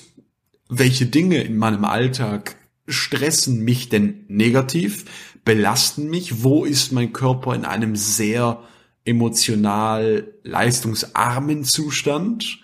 welche 0.69 1.05
Dinge 1.05 1.43
in 1.43 1.57
meinem 1.57 1.83
Alltag 1.83 2.55
stressen 2.87 3.63
mich 3.63 3.89
denn 3.89 4.25
negativ, 4.29 5.05
belasten 5.43 6.09
mich, 6.09 6.43
wo 6.43 6.63
ist 6.63 6.91
mein 6.93 7.11
Körper 7.11 7.53
in 7.53 7.65
einem 7.65 7.95
sehr 7.95 8.63
emotional 9.03 10.33
leistungsarmen 10.43 11.65
Zustand 11.65 12.59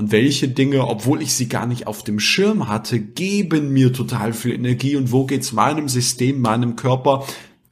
und 0.00 0.12
welche 0.12 0.48
Dinge, 0.48 0.86
obwohl 0.86 1.20
ich 1.20 1.34
sie 1.34 1.46
gar 1.46 1.66
nicht 1.66 1.86
auf 1.86 2.02
dem 2.02 2.20
Schirm 2.20 2.68
hatte, 2.68 2.98
geben 2.98 3.70
mir 3.74 3.92
total 3.92 4.32
viel 4.32 4.54
Energie 4.54 4.96
und 4.96 5.12
wo 5.12 5.26
geht's 5.26 5.52
meinem 5.52 5.90
System, 5.90 6.40
meinem 6.40 6.74
Körper, 6.74 7.26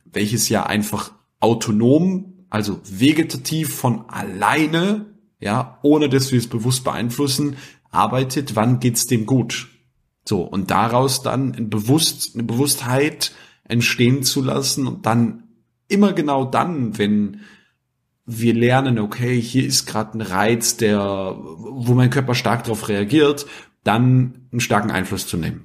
welches 0.05 0.51
ja 0.51 0.67
einfach 0.67 1.13
autonom 1.41 2.35
also 2.51 2.81
vegetativ 2.85 3.75
von 3.75 4.11
alleine, 4.11 5.07
ja, 5.41 5.79
ohne 5.83 6.11
dass 6.11 6.31
wir 6.31 6.39
es 6.39 6.49
bewusst 6.49 6.85
beeinflussen, 6.85 7.57
arbeitet, 7.91 8.55
wann 8.55 8.79
geht's 8.79 9.07
dem 9.07 9.25
gut? 9.25 9.69
So, 10.27 10.43
und 10.43 10.71
daraus 10.71 11.23
dann 11.23 11.55
ein 11.55 11.71
Bewusst, 11.71 12.35
eine 12.35 12.43
Bewusstheit 12.43 13.33
entstehen 13.65 14.23
zu 14.23 14.43
lassen 14.43 14.87
und 14.87 15.07
dann 15.07 15.45
immer 15.89 16.13
genau 16.13 16.45
dann, 16.45 16.99
wenn 16.99 17.41
wir 18.31 18.53
lernen, 18.53 18.99
okay, 18.99 19.41
hier 19.41 19.65
ist 19.65 19.87
gerade 19.87 20.19
ein 20.19 20.21
Reiz, 20.21 20.77
der, 20.77 21.01
wo 21.01 21.95
mein 21.95 22.11
Körper 22.11 22.35
stark 22.35 22.65
darauf 22.65 22.89
reagiert, 22.89 23.47
dann 23.85 24.47
einen 24.53 24.61
starken 24.61 24.91
Einfluss 24.91 25.27
zu 25.27 25.39
nehmen. 25.39 25.65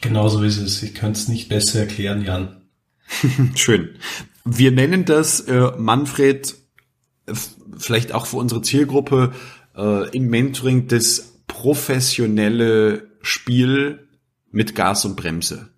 Genauso 0.00 0.42
ist 0.44 0.58
es. 0.58 0.80
Ich 0.84 0.94
könnte 0.94 1.18
es 1.18 1.28
nicht 1.28 1.48
besser 1.48 1.80
erklären, 1.80 2.24
Jan. 2.24 2.62
Schön. 3.56 3.96
Wir 4.44 4.70
nennen 4.70 5.04
das, 5.06 5.40
äh, 5.40 5.72
Manfred, 5.76 6.54
vielleicht 7.76 8.12
auch 8.12 8.26
für 8.26 8.36
unsere 8.36 8.62
Zielgruppe 8.62 9.32
äh, 9.76 10.08
im 10.16 10.28
Mentoring 10.28 10.86
das 10.86 11.40
professionelle 11.48 13.10
Spiel 13.22 14.06
mit 14.52 14.76
Gas 14.76 15.04
und 15.04 15.16
Bremse. 15.16 15.70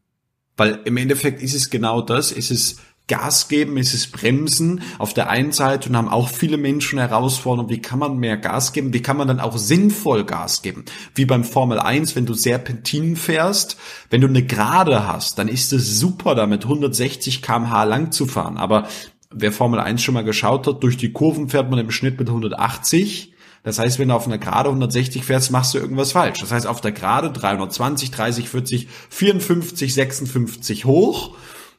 Weil 0.59 0.81
im 0.85 0.99
Endeffekt 0.99 1.43
ist 1.43 1.55
es 1.55 1.71
genau 1.71 2.03
das, 2.03 2.31
es 2.31 2.51
ist 2.51 2.81
Gas 3.09 3.47
geben, 3.47 3.77
ist 3.77 3.95
es 3.95 4.09
Bremsen 4.09 4.83
auf 4.99 5.15
der 5.15 5.31
einen 5.31 5.53
Seite 5.53 5.89
und 5.89 5.97
haben 5.97 6.09
auch 6.09 6.29
viele 6.29 6.57
Menschen 6.57 6.99
herausfordern, 6.99 7.69
wie 7.69 7.81
kann 7.81 8.01
man 8.01 8.17
mehr 8.17 8.37
Gas 8.37 8.73
geben, 8.73 8.93
wie 8.93 9.03
kann 9.03 9.17
man 9.17 9.29
dann 9.29 9.39
auch 9.39 9.57
sinnvoll 9.57 10.25
Gas 10.25 10.63
geben. 10.63 10.85
Wie 11.15 11.25
beim 11.25 11.45
Formel 11.45 11.79
1, 11.79 12.17
wenn 12.17 12.27
du 12.27 12.35
Serpentinen 12.35 13.15
fährst, 13.15 13.77
wenn 14.11 14.23
du 14.23 14.27
eine 14.27 14.45
Gerade 14.45 15.07
hast, 15.07 15.39
dann 15.39 15.47
ist 15.47 15.73
es 15.73 16.01
super, 16.01 16.35
damit 16.35 16.65
160 16.65 17.43
kmh 17.43 17.85
lang 17.85 18.11
zu 18.11 18.27
fahren. 18.27 18.57
Aber 18.57 18.89
wer 19.31 19.53
Formel 19.53 19.79
1 19.79 20.03
schon 20.03 20.15
mal 20.15 20.25
geschaut 20.25 20.67
hat, 20.67 20.83
durch 20.83 20.97
die 20.97 21.13
Kurven 21.13 21.49
fährt 21.49 21.71
man 21.71 21.79
im 21.79 21.93
Schnitt 21.93 22.19
mit 22.19 22.29
180. 22.29 23.35
Das 23.63 23.79
heißt, 23.79 24.01
wenn 24.01 24.09
du 24.09 24.15
auf 24.15 24.27
einer 24.27 24.39
Gerade 24.39 24.69
160 24.69 25.25
fährst, 25.25 25.53
machst 25.53 25.75
du 25.75 25.79
irgendwas 25.79 26.13
falsch. 26.13 26.41
Das 26.41 26.51
heißt, 26.51 26.67
auf 26.67 26.81
der 26.81 26.93
Gerade 26.93 27.31
320, 27.31 28.11
30, 28.11 28.49
40, 28.49 28.89
54, 29.11 29.95
56 29.95 30.85
hoch 30.87 31.37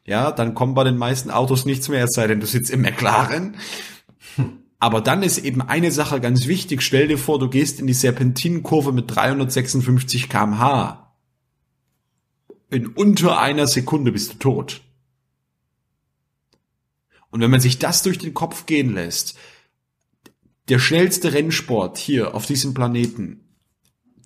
ja, 0.08 0.32
dann 0.32 0.56
kommt 0.56 0.74
bei 0.74 0.86
den 0.86 0.98
meisten 0.98 1.30
Autos 1.30 1.66
nichts 1.66 1.90
mehr, 1.90 2.06
es 2.06 2.14
sei 2.14 2.28
denn, 2.28 2.40
du 2.40 2.48
sitzt 2.48 2.72
im 2.72 2.82
McLaren. 2.82 3.58
Aber 4.80 5.02
dann 5.02 5.22
ist 5.22 5.40
eben 5.40 5.62
eine 5.62 5.92
Sache 5.92 6.22
ganz 6.22 6.48
wichtig. 6.48 6.82
Stell 6.82 7.08
dir 7.08 7.18
vor, 7.18 7.40
du 7.40 7.50
gehst 7.50 7.80
in 7.80 7.88
die 7.88 7.94
Serpentinenkurve 7.94 8.94
mit 8.94 9.14
356 9.14 10.30
kmh. 10.30 11.14
In 12.70 12.88
unter 12.88 13.40
einer 13.40 13.68
Sekunde 13.68 14.12
bist 14.12 14.34
du 14.34 14.38
tot. 14.38 14.82
Und 17.30 17.42
wenn 17.42 17.52
man 17.52 17.60
sich 17.60 17.78
das 17.78 18.04
durch 18.04 18.18
den 18.18 18.34
Kopf 18.34 18.66
gehen 18.66 18.94
lässt, 18.94 19.38
der 20.70 20.80
schnellste 20.80 21.34
Rennsport 21.34 21.98
hier 21.98 22.34
auf 22.34 22.46
diesem 22.46 22.74
Planeten, 22.74 23.42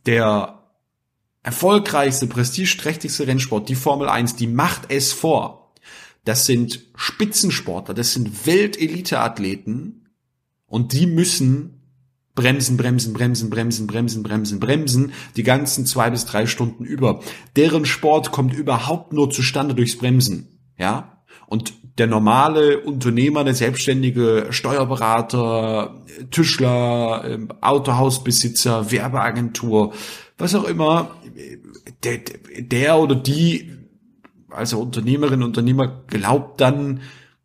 der 0.05 0.61
erfolgreichste, 1.43 2.27
prestigeträchtigste 2.27 3.25
Rennsport, 3.25 3.69
die 3.69 3.75
Formel 3.75 4.09
1, 4.09 4.35
die 4.35 4.47
macht 4.47 4.91
es 4.91 5.11
vor. 5.11 5.60
Das 6.23 6.45
sind 6.45 6.87
Spitzensportler, 6.95 7.93
das 7.93 8.13
sind 8.13 8.45
Weltelite-Athleten 8.45 10.09
und 10.67 10.93
die 10.93 11.07
müssen 11.07 11.81
bremsen, 12.35 12.77
bremsen, 12.77 13.13
bremsen, 13.13 13.49
bremsen, 13.49 13.87
bremsen, 13.87 14.23
bremsen, 14.23 14.59
bremsen, 14.59 15.13
die 15.35 15.43
ganzen 15.43 15.85
zwei 15.85 16.09
bis 16.09 16.25
drei 16.25 16.45
Stunden 16.45 16.85
über. 16.85 17.21
Deren 17.55 17.85
Sport 17.85 18.31
kommt 18.31 18.53
überhaupt 18.53 19.13
nur 19.13 19.29
zustande 19.31 19.75
durchs 19.75 19.97
Bremsen, 19.97 20.59
ja. 20.77 21.23
Und 21.47 21.73
der 21.97 22.07
normale 22.07 22.79
Unternehmer, 22.79 23.43
der 23.43 23.53
selbstständige 23.53 24.47
Steuerberater, 24.51 26.05
Tischler, 26.31 27.25
ähm, 27.27 27.49
Autohausbesitzer, 27.59 28.91
Werbeagentur, 28.91 29.93
was 30.37 30.55
auch 30.55 30.63
immer, 30.63 31.15
der, 32.03 32.19
der 32.59 32.97
oder 32.97 33.15
die 33.15 33.80
also 34.51 34.79
Unternehmerin, 34.79 35.43
Unternehmer 35.43 36.03
glaubt 36.07 36.61
dann, 36.61 37.01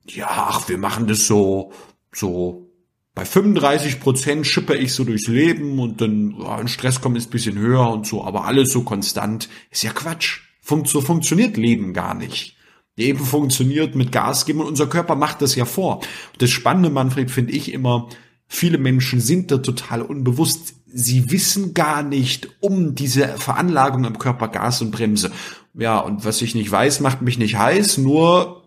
ja, 0.09 0.29
ach, 0.31 0.69
wir 0.69 0.79
machen 0.79 1.07
das 1.07 1.27
so, 1.27 1.73
so 2.13 2.67
bei 3.15 3.25
35 3.25 3.99
Prozent 4.01 4.47
schippe 4.47 4.77
ich 4.77 4.93
so 4.93 5.03
durchs 5.03 5.27
Leben 5.27 5.79
und 5.79 6.01
dann, 6.03 6.37
ja, 6.39 6.57
ein 6.57 6.69
Stress 6.69 7.01
kommt 7.01 7.17
ist 7.17 7.31
bisschen 7.31 7.59
höher 7.59 7.91
und 7.91 8.07
so, 8.07 8.23
aber 8.23 8.45
alles 8.45 8.71
so 8.71 8.83
konstant, 8.83 9.49
ist 9.71 9.83
ja 9.83 9.93
Quatsch. 9.93 10.41
Fun 10.61 10.85
so 10.85 11.01
funktioniert 11.01 11.57
Leben 11.57 11.95
gar 11.95 12.15
nicht. 12.15 12.57
Leben 12.97 13.25
funktioniert 13.25 13.95
mit 13.95 14.13
Gas 14.13 14.47
geben 14.47 14.61
und 14.61 14.67
unser 14.67 14.87
Körper 14.87 15.15
macht 15.15 15.41
das 15.41 15.55
ja 15.55 15.65
vor. 15.65 16.01
Das 16.39 16.51
Spannende, 16.51 16.91
Manfred, 16.91 17.31
finde 17.31 17.53
ich 17.53 17.73
immer, 17.73 18.09
viele 18.49 18.79
Menschen 18.79 19.21
sind 19.21 19.51
da 19.51 19.59
total 19.59 20.03
unbewusst. 20.03 20.75
Sie 20.87 21.31
wissen 21.31 21.73
gar 21.73 22.03
nicht 22.03 22.49
um 22.61 22.95
diese 22.95 23.29
Veranlagung 23.29 24.05
im 24.05 24.19
Körper 24.19 24.49
Gas 24.49 24.83
und 24.83 24.91
Bremse. 24.91 25.31
Ja, 25.79 25.99
und 25.99 26.25
was 26.25 26.41
ich 26.43 26.55
nicht 26.55 26.71
weiß, 26.71 27.01
macht 27.01 27.23
mich 27.23 27.39
nicht 27.39 27.59
heiß, 27.59 27.99
nur 27.99 28.63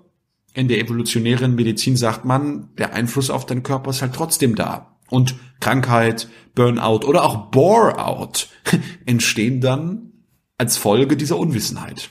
in 0.54 0.68
der 0.68 0.80
evolutionären 0.80 1.56
Medizin 1.56 1.98
sagt 1.98 2.26
man, 2.26 2.70
der 2.78 2.94
Einfluss 2.94 3.30
auf 3.30 3.46
deinen 3.46 3.64
Körper 3.64 3.90
ist 3.90 4.02
halt 4.02 4.14
trotzdem 4.14 4.56
da. 4.56 4.98
Und 5.10 5.36
Krankheit, 5.60 6.28
Burnout 6.56 7.06
oder 7.08 7.24
auch 7.24 7.48
Boreout 7.48 8.48
entstehen 9.06 9.62
dann 9.62 10.12
als 10.58 10.78
Folge 10.78 11.18
dieser 11.18 11.38
Unwissenheit. 11.38 12.10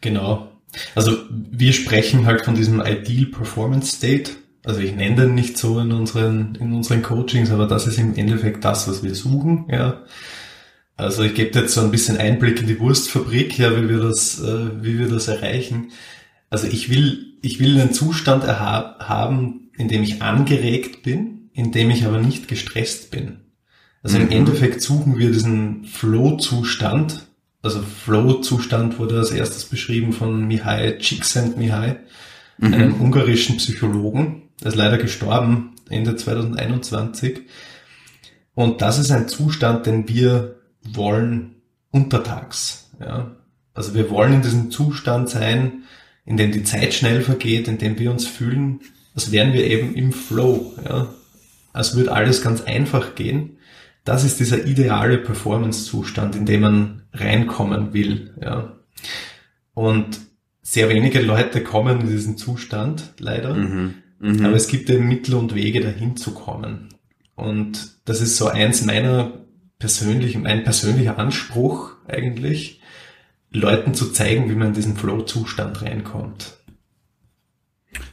Genau. 0.00 0.48
Also 0.94 1.18
wir 1.30 1.72
sprechen 1.72 2.26
halt 2.26 2.44
von 2.44 2.54
diesem 2.54 2.80
Ideal 2.80 3.26
Performance 3.26 3.96
State. 3.96 4.32
Also 4.64 4.80
ich 4.80 4.94
nenne 4.94 5.16
den 5.16 5.34
nicht 5.34 5.58
so 5.58 5.80
in 5.80 5.92
unseren, 5.92 6.54
in 6.56 6.72
unseren 6.72 7.02
Coachings, 7.02 7.50
aber 7.50 7.66
das 7.66 7.86
ist 7.86 7.98
im 7.98 8.14
Endeffekt 8.14 8.64
das, 8.64 8.88
was 8.88 9.02
wir 9.02 9.14
suchen, 9.14 9.66
ja. 9.68 10.02
Also 11.02 11.22
ich 11.22 11.34
gebe 11.34 11.58
jetzt 11.58 11.74
so 11.74 11.80
ein 11.80 11.90
bisschen 11.90 12.16
Einblick 12.16 12.60
in 12.60 12.66
die 12.66 12.78
Wurstfabrik, 12.78 13.58
ja, 13.58 13.76
wie 13.76 13.88
wir 13.88 13.98
das, 13.98 14.40
äh, 14.40 14.82
wie 14.82 14.98
wir 14.98 15.08
das 15.08 15.28
erreichen. 15.28 15.90
Also 16.50 16.66
ich 16.66 16.90
will, 16.90 17.34
ich 17.42 17.60
will 17.60 17.80
einen 17.80 17.92
Zustand 17.92 18.46
haben, 18.46 19.70
in 19.76 19.88
dem 19.88 20.02
ich 20.02 20.22
angeregt 20.22 21.02
bin, 21.02 21.50
in 21.52 21.72
dem 21.72 21.90
ich 21.90 22.06
aber 22.06 22.18
nicht 22.18 22.48
gestresst 22.48 23.10
bin. 23.10 23.40
Also 24.02 24.18
mhm. 24.18 24.24
im 24.24 24.30
Endeffekt 24.30 24.82
suchen 24.82 25.18
wir 25.18 25.30
diesen 25.30 25.84
Flow-Zustand. 25.84 27.26
Also 27.62 27.80
Flow-Zustand 27.82 28.98
wurde 28.98 29.18
als 29.18 29.30
erstes 29.30 29.64
beschrieben 29.64 30.12
von 30.12 30.46
Mihai 30.46 30.98
Csikszentmihalyi, 30.98 31.96
mhm. 32.58 32.74
einem 32.74 33.00
ungarischen 33.00 33.56
Psychologen. 33.58 34.42
Der 34.60 34.68
ist 34.68 34.76
leider 34.76 34.98
gestorben 34.98 35.74
Ende 35.88 36.16
2021. 36.16 37.42
Und 38.54 38.82
das 38.82 38.98
ist 38.98 39.10
ein 39.10 39.28
Zustand, 39.28 39.86
den 39.86 40.08
wir 40.08 40.61
wollen 40.84 41.56
untertags. 41.90 42.90
Ja? 43.00 43.36
Also 43.74 43.94
wir 43.94 44.10
wollen 44.10 44.34
in 44.34 44.42
diesem 44.42 44.70
Zustand 44.70 45.28
sein, 45.28 45.84
in 46.24 46.36
dem 46.36 46.52
die 46.52 46.64
Zeit 46.64 46.94
schnell 46.94 47.22
vergeht, 47.22 47.68
in 47.68 47.78
dem 47.78 47.98
wir 47.98 48.10
uns 48.10 48.26
fühlen, 48.26 48.80
als 49.14 49.32
wären 49.32 49.52
wir 49.52 49.66
eben 49.66 49.94
im 49.94 50.12
Flow. 50.12 50.72
Ja? 50.84 51.14
Als 51.72 51.96
würde 51.96 52.12
alles 52.12 52.42
ganz 52.42 52.62
einfach 52.62 53.14
gehen. 53.14 53.56
Das 54.04 54.24
ist 54.24 54.40
dieser 54.40 54.66
ideale 54.66 55.18
Performance-Zustand, 55.18 56.34
in 56.34 56.46
dem 56.46 56.60
man 56.60 57.02
reinkommen 57.12 57.92
will. 57.92 58.34
Ja? 58.40 58.76
Und 59.74 60.20
sehr 60.62 60.88
wenige 60.88 61.20
Leute 61.20 61.62
kommen 61.62 62.00
in 62.00 62.08
diesen 62.08 62.36
Zustand, 62.36 63.14
leider. 63.18 63.54
Mhm, 63.54 63.94
mh. 64.20 64.46
Aber 64.46 64.56
es 64.56 64.68
gibt 64.68 64.88
eben 64.90 65.08
Mittel 65.08 65.34
und 65.34 65.54
Wege, 65.54 65.80
dahin 65.80 66.16
zu 66.16 66.32
kommen. 66.34 66.88
Und 67.34 67.98
das 68.04 68.20
ist 68.20 68.36
so 68.36 68.48
eins 68.48 68.84
meiner 68.84 69.32
persönlich, 69.82 70.38
mein 70.38 70.62
persönlicher 70.62 71.18
Anspruch 71.18 71.90
eigentlich, 72.06 72.80
Leuten 73.50 73.94
zu 73.94 74.12
zeigen, 74.12 74.48
wie 74.48 74.54
man 74.54 74.68
in 74.68 74.74
diesen 74.74 74.96
Flow-Zustand 74.96 75.82
reinkommt. 75.82 76.56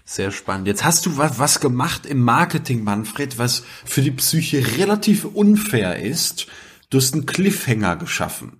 Sehr 0.04 0.32
spannend. 0.32 0.66
Jetzt 0.66 0.84
hast 0.84 1.06
du 1.06 1.18
was, 1.18 1.38
was 1.38 1.60
gemacht 1.60 2.08
im 2.08 2.24
Marketing, 2.24 2.84
Manfred, 2.84 3.38
was 3.38 3.62
für 3.86 4.02
die 4.02 4.10
Psyche 4.10 4.80
relativ 4.80 5.26
unfair 5.26 6.00
ist. 6.00 6.48
Du 6.90 6.98
hast 6.98 7.14
einen 7.14 7.28
Cliffhanger 7.28 7.98
geschaffen. 7.98 8.58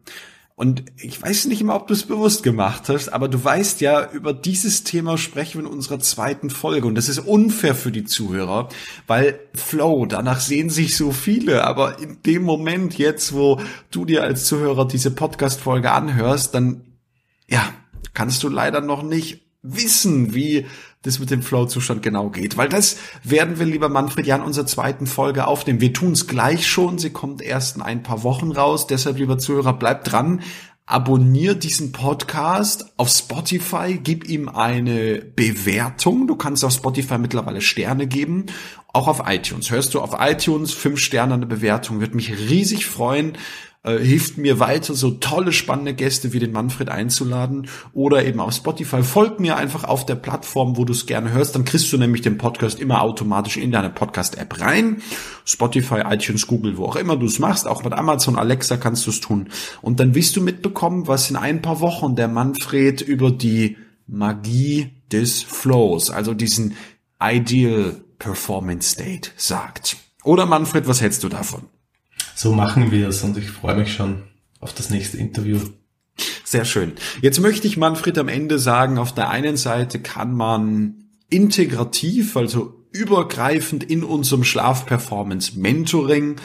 Und 0.60 0.84
ich 0.98 1.22
weiß 1.22 1.46
nicht 1.46 1.62
immer, 1.62 1.78
ob 1.78 1.88
du 1.88 1.94
es 1.94 2.04
bewusst 2.04 2.44
gemacht 2.44 2.90
hast, 2.90 3.14
aber 3.14 3.30
du 3.30 3.42
weißt 3.42 3.80
ja, 3.80 4.12
über 4.12 4.34
dieses 4.34 4.84
Thema 4.84 5.18
sprechen 5.18 5.62
wir 5.62 5.70
in 5.70 5.74
unserer 5.74 6.02
zweiten 6.02 6.50
Folge. 6.50 6.86
Und 6.86 6.96
das 6.96 7.08
ist 7.08 7.20
unfair 7.20 7.76
für 7.76 7.94
die 7.94 8.04
Zuhörer, 8.04 8.68
weil 9.08 9.40
Flow, 9.54 10.06
danach 10.06 10.42
sehen 10.42 10.70
sich 10.70 10.98
so 10.98 11.14
viele. 11.14 11.64
Aber 11.64 12.00
in 12.00 12.22
dem 12.24 12.44
Moment 12.44 12.98
jetzt, 12.98 13.32
wo 13.32 13.62
du 13.90 14.04
dir 14.04 14.24
als 14.24 14.44
Zuhörer 14.48 14.86
diese 14.86 15.12
Podcast-Folge 15.12 15.94
anhörst, 15.94 16.54
dann, 16.54 16.82
ja, 17.48 17.74
kannst 18.14 18.44
du 18.44 18.50
leider 18.50 18.82
noch 18.82 19.02
nicht 19.02 19.46
wissen, 19.62 20.34
wie 20.36 20.66
das 21.04 21.20
mit 21.20 21.32
dem 21.32 21.42
Flow-Zustand 21.42 22.04
genau 22.04 22.30
geht. 22.30 22.58
Weil 22.58 22.68
das 22.68 22.98
werden 23.24 23.58
wir, 23.58 23.66
lieber 23.66 23.88
Manfred, 23.88 24.28
ja 24.28 24.36
in 24.36 24.42
unserer 24.42 24.66
zweiten 24.66 25.08
Folge 25.08 25.48
aufnehmen. 25.48 25.80
Wir 25.80 25.94
tun 25.94 26.12
es 26.12 26.28
gleich 26.28 26.68
schon. 26.68 26.98
Sie 26.98 27.12
kommt 27.12 27.42
erst 27.42 27.78
in 27.78 27.82
ein 27.82 28.04
paar 28.04 28.24
Wochen 28.24 28.52
raus. 28.52 28.86
Deshalb, 28.88 29.18
lieber 29.18 29.38
Zuhörer, 29.38 29.74
bleibt 29.74 30.12
dran. 30.12 30.42
Abonnier 30.86 31.54
diesen 31.54 31.92
Podcast 31.92 32.94
auf 32.98 33.10
Spotify, 33.10 34.00
gib 34.04 34.28
ihm 34.28 34.50
eine 34.50 35.20
Bewertung. 35.20 36.26
Du 36.28 36.36
kannst 36.36 36.66
auf 36.66 36.74
Spotify 36.74 37.20
mittlerweile 37.20 37.62
Sterne 37.62 38.08
geben. 38.08 38.48
Auch 38.92 39.08
auf 39.08 39.22
iTunes. 39.28 39.70
Hörst 39.70 39.94
du 39.94 40.02
auf 40.02 40.16
iTunes 40.20 40.74
fünf 40.74 41.00
Sterne 41.00 41.36
eine 41.36 41.46
Bewertung? 41.46 42.02
Wird 42.02 42.16
mich 42.16 42.32
riesig 42.32 42.88
freuen 42.88 43.38
äh, 43.84 43.98
hilft 43.98 44.38
mir 44.38 44.60
weiter, 44.60 44.94
so 44.94 45.12
tolle, 45.12 45.54
spannende 45.54 45.94
Gäste 45.94 46.34
wie 46.34 46.40
den 46.40 46.52
Manfred 46.52 46.90
einzuladen 46.90 47.70
oder 47.94 48.26
eben 48.26 48.42
auf 48.42 48.54
Spotify. 48.54 49.04
Folg 49.04 49.40
mir 49.40 49.56
einfach 49.56 49.86
auf 49.86 50.06
der 50.06 50.16
Plattform, 50.16 50.76
wo 50.76 50.84
du 50.84 50.92
es 50.92 51.06
gerne 51.06 51.32
hörst. 51.32 51.56
Dann 51.56 51.64
kriegst 51.64 51.92
du 51.94 51.98
nämlich 51.98 52.22
den 52.22 52.38
Podcast 52.38 52.80
immer 52.80 53.02
automatisch 53.02 53.58
in 53.58 53.72
deine 53.72 53.90
Podcast-App 53.90 54.60
rein. 54.60 55.02
Spotify, 55.46 56.02
iTunes, 56.06 56.48
Google, 56.48 56.78
wo 56.78 56.86
auch 56.86 56.98
immer 56.98 57.16
du 57.16 57.26
es 57.26 57.40
machst. 57.40 57.68
Auch 57.68 57.84
mit 57.84 57.94
Amazon, 57.94 58.38
Alexa 58.38 58.76
kannst 58.76 59.06
du 59.08 59.12
es 59.12 59.22
tun. 59.22 59.48
Und 59.82 60.00
dann 60.00 60.14
wirst 60.14 60.36
du 60.36 60.42
mitbekommen, 60.42 61.08
was 61.08 61.30
in 61.30 61.38
ein 61.38 61.62
paar 61.62 61.80
Wochen 61.80 62.16
der 62.16 62.28
Manfred 62.28 63.02
über 63.02 63.32
die 63.32 63.78
Magie 64.08 64.92
des 65.12 65.42
Flows, 65.42 66.10
also 66.10 66.34
diesen 66.34 66.76
Ideal 67.22 68.02
Performance 68.18 68.90
State 68.92 69.32
sagt. 69.38 69.98
Oder 70.24 70.46
Manfred, 70.46 70.88
was 70.88 71.02
hältst 71.02 71.24
du 71.24 71.30
davon? 71.30 71.64
So 72.42 72.54
machen 72.54 72.90
wir 72.90 73.10
es 73.10 73.22
und 73.22 73.38
ich 73.38 73.50
freue 73.50 73.76
mich 73.76 73.94
schon 73.94 74.24
auf 74.62 74.74
das 74.74 74.90
nächste 74.90 75.18
Interview. 75.18 75.60
Sehr 76.46 76.64
schön. 76.64 76.94
Jetzt 77.22 77.42
möchte 77.42 77.68
ich 77.68 77.76
Manfred 77.76 78.18
am 78.18 78.30
Ende 78.30 78.60
sagen, 78.60 78.98
auf 78.98 79.14
der 79.14 79.30
einen 79.30 79.58
Seite 79.58 80.00
kann 80.00 80.34
man 80.34 81.10
integrativ, 81.30 82.38
also 82.38 82.86
übergreifend 82.94 83.84
in 83.84 84.06
unserem 84.06 84.46
Schlafperformance-Mentoring, 84.46 86.38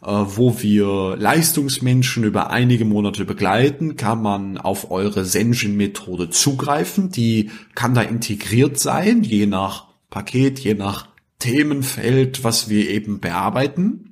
äh, 0.00 0.06
wo 0.06 0.62
wir 0.62 1.18
Leistungsmenschen 1.18 2.24
über 2.24 2.48
einige 2.48 2.86
Monate 2.86 3.26
begleiten, 3.26 3.96
kann 3.98 4.22
man 4.22 4.56
auf 4.56 4.90
eure 4.90 5.26
Sension-Methode 5.26 6.30
zugreifen. 6.30 7.10
Die 7.10 7.50
kann 7.74 7.92
da 7.92 8.00
integriert 8.00 8.78
sein, 8.78 9.22
je 9.22 9.44
nach 9.44 9.88
Paket, 10.08 10.60
je 10.60 10.72
nach 10.72 11.08
Themenfeld, 11.40 12.42
was 12.42 12.70
wir 12.70 12.88
eben 12.88 13.20
bearbeiten. 13.20 14.11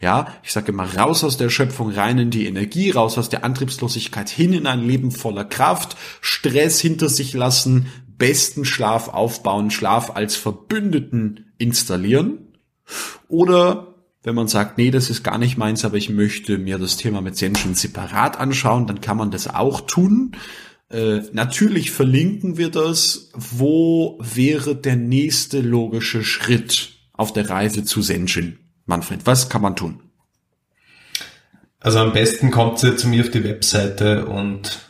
Ja, 0.00 0.34
ich 0.42 0.52
sage 0.52 0.72
immer 0.72 0.94
raus 0.96 1.24
aus 1.24 1.36
der 1.36 1.50
Schöpfung, 1.50 1.90
rein 1.90 2.18
in 2.18 2.30
die 2.30 2.46
Energie, 2.46 2.90
raus 2.90 3.18
aus 3.18 3.28
der 3.28 3.44
Antriebslosigkeit, 3.44 4.28
hin 4.28 4.52
in 4.52 4.66
ein 4.66 4.86
Leben 4.86 5.10
voller 5.10 5.44
Kraft, 5.44 5.96
Stress 6.20 6.80
hinter 6.80 7.08
sich 7.08 7.32
lassen, 7.32 7.86
besten 8.18 8.64
Schlaf 8.64 9.08
aufbauen, 9.08 9.70
Schlaf 9.70 10.14
als 10.14 10.36
Verbündeten 10.36 11.52
installieren. 11.58 12.38
Oder 13.28 13.94
wenn 14.22 14.34
man 14.34 14.48
sagt, 14.48 14.78
nee, 14.78 14.90
das 14.90 15.10
ist 15.10 15.22
gar 15.22 15.38
nicht 15.38 15.58
meins, 15.58 15.84
aber 15.84 15.96
ich 15.96 16.08
möchte 16.08 16.58
mir 16.58 16.78
das 16.78 16.96
Thema 16.96 17.20
mit 17.20 17.36
Sension 17.36 17.74
separat 17.74 18.38
anschauen, 18.38 18.86
dann 18.86 19.00
kann 19.00 19.16
man 19.16 19.30
das 19.30 19.48
auch 19.48 19.82
tun. 19.82 20.32
Äh, 20.90 21.20
natürlich 21.32 21.90
verlinken 21.90 22.56
wir 22.56 22.70
das. 22.70 23.30
Wo 23.34 24.18
wäre 24.22 24.76
der 24.76 24.96
nächste 24.96 25.60
logische 25.60 26.24
Schritt 26.24 26.92
auf 27.12 27.32
der 27.32 27.50
Reise 27.50 27.84
zu 27.84 28.00
Sension? 28.00 28.58
Manfred, 28.86 29.26
was 29.26 29.48
kann 29.48 29.62
man 29.62 29.76
tun? 29.76 30.00
Also 31.80 31.98
am 31.98 32.12
besten 32.12 32.50
kommt 32.50 32.82
ihr 32.82 32.96
zu 32.96 33.08
mir 33.08 33.22
auf 33.24 33.30
die 33.30 33.44
Webseite 33.44 34.26
und 34.26 34.80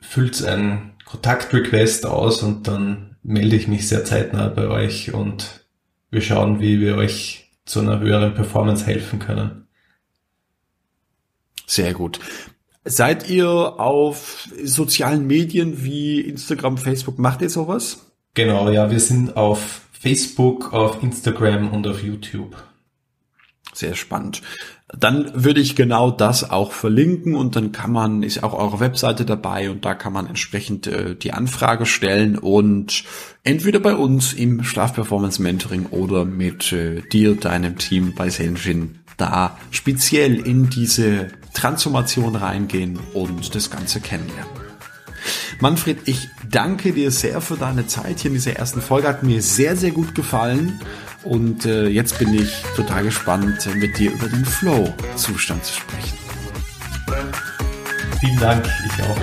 füllt 0.00 0.44
einen 0.44 0.92
Kontaktrequest 1.04 2.04
aus 2.06 2.42
und 2.42 2.66
dann 2.66 3.16
melde 3.22 3.56
ich 3.56 3.68
mich 3.68 3.88
sehr 3.88 4.04
zeitnah 4.04 4.48
bei 4.48 4.66
euch 4.66 5.14
und 5.14 5.64
wir 6.10 6.20
schauen, 6.20 6.60
wie 6.60 6.80
wir 6.80 6.96
euch 6.96 7.50
zu 7.64 7.80
einer 7.80 8.00
höheren 8.00 8.34
Performance 8.34 8.86
helfen 8.86 9.18
können. 9.18 9.68
Sehr 11.66 11.94
gut. 11.94 12.18
Seid 12.84 13.30
ihr 13.30 13.48
auf 13.48 14.48
sozialen 14.64 15.26
Medien 15.26 15.84
wie 15.84 16.20
Instagram, 16.20 16.76
Facebook? 16.76 17.18
Macht 17.18 17.40
ihr 17.40 17.50
sowas? 17.50 18.12
Genau, 18.34 18.68
ja, 18.70 18.90
wir 18.90 18.98
sind 18.98 19.36
auf 19.36 19.82
Facebook, 19.92 20.72
auf 20.72 21.02
Instagram 21.02 21.72
und 21.72 21.86
auf 21.86 22.02
YouTube. 22.02 22.56
Sehr 23.74 23.94
spannend. 23.94 24.42
Dann 24.94 25.30
würde 25.34 25.60
ich 25.60 25.74
genau 25.74 26.10
das 26.10 26.50
auch 26.50 26.72
verlinken 26.72 27.34
und 27.34 27.56
dann 27.56 27.72
kann 27.72 27.90
man, 27.92 28.22
ist 28.22 28.42
auch 28.42 28.52
eure 28.52 28.80
Webseite 28.80 29.24
dabei 29.24 29.70
und 29.70 29.86
da 29.86 29.94
kann 29.94 30.12
man 30.12 30.26
entsprechend 30.26 30.86
äh, 30.86 31.16
die 31.16 31.32
Anfrage 31.32 31.86
stellen 31.86 32.36
und 32.36 33.04
entweder 33.42 33.80
bei 33.80 33.94
uns 33.94 34.34
im 34.34 34.62
Schlafperformance 34.62 35.40
Mentoring 35.40 35.86
oder 35.86 36.26
mit 36.26 36.72
äh, 36.72 37.00
dir, 37.00 37.34
deinem 37.34 37.78
Team 37.78 38.14
bei 38.14 38.28
Senjin 38.28 38.98
da 39.16 39.56
speziell 39.70 40.34
in 40.34 40.68
diese 40.68 41.28
Transformation 41.54 42.36
reingehen 42.36 42.98
und 43.14 43.54
das 43.54 43.70
Ganze 43.70 44.00
kennenlernen. 44.00 44.50
Manfred, 45.60 45.98
ich 46.06 46.28
danke 46.50 46.92
dir 46.92 47.10
sehr 47.10 47.40
für 47.40 47.56
deine 47.56 47.86
Zeit 47.86 48.20
hier 48.20 48.30
in 48.30 48.34
dieser 48.34 48.56
ersten 48.56 48.80
Folge. 48.80 49.06
Hat 49.06 49.22
mir 49.22 49.40
sehr, 49.42 49.76
sehr 49.76 49.92
gut 49.92 50.14
gefallen. 50.14 50.80
Und 51.24 51.66
äh, 51.66 51.86
jetzt 51.86 52.18
bin 52.18 52.34
ich 52.34 52.62
total 52.76 53.04
gespannt, 53.04 53.68
mit 53.76 53.98
dir 53.98 54.12
über 54.12 54.28
den 54.28 54.44
Flow-Zustand 54.44 55.64
zu 55.64 55.74
sprechen. 55.74 56.18
Vielen 58.20 58.38
Dank, 58.38 58.68
ich 58.86 59.02
auch. 59.02 59.18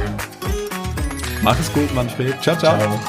Mach 1.42 1.60
es 1.60 1.72
gut, 1.74 1.94
Manfred. 1.94 2.42
Ciao, 2.42 2.58
ciao. 2.58 2.78
ciao. 2.78 3.00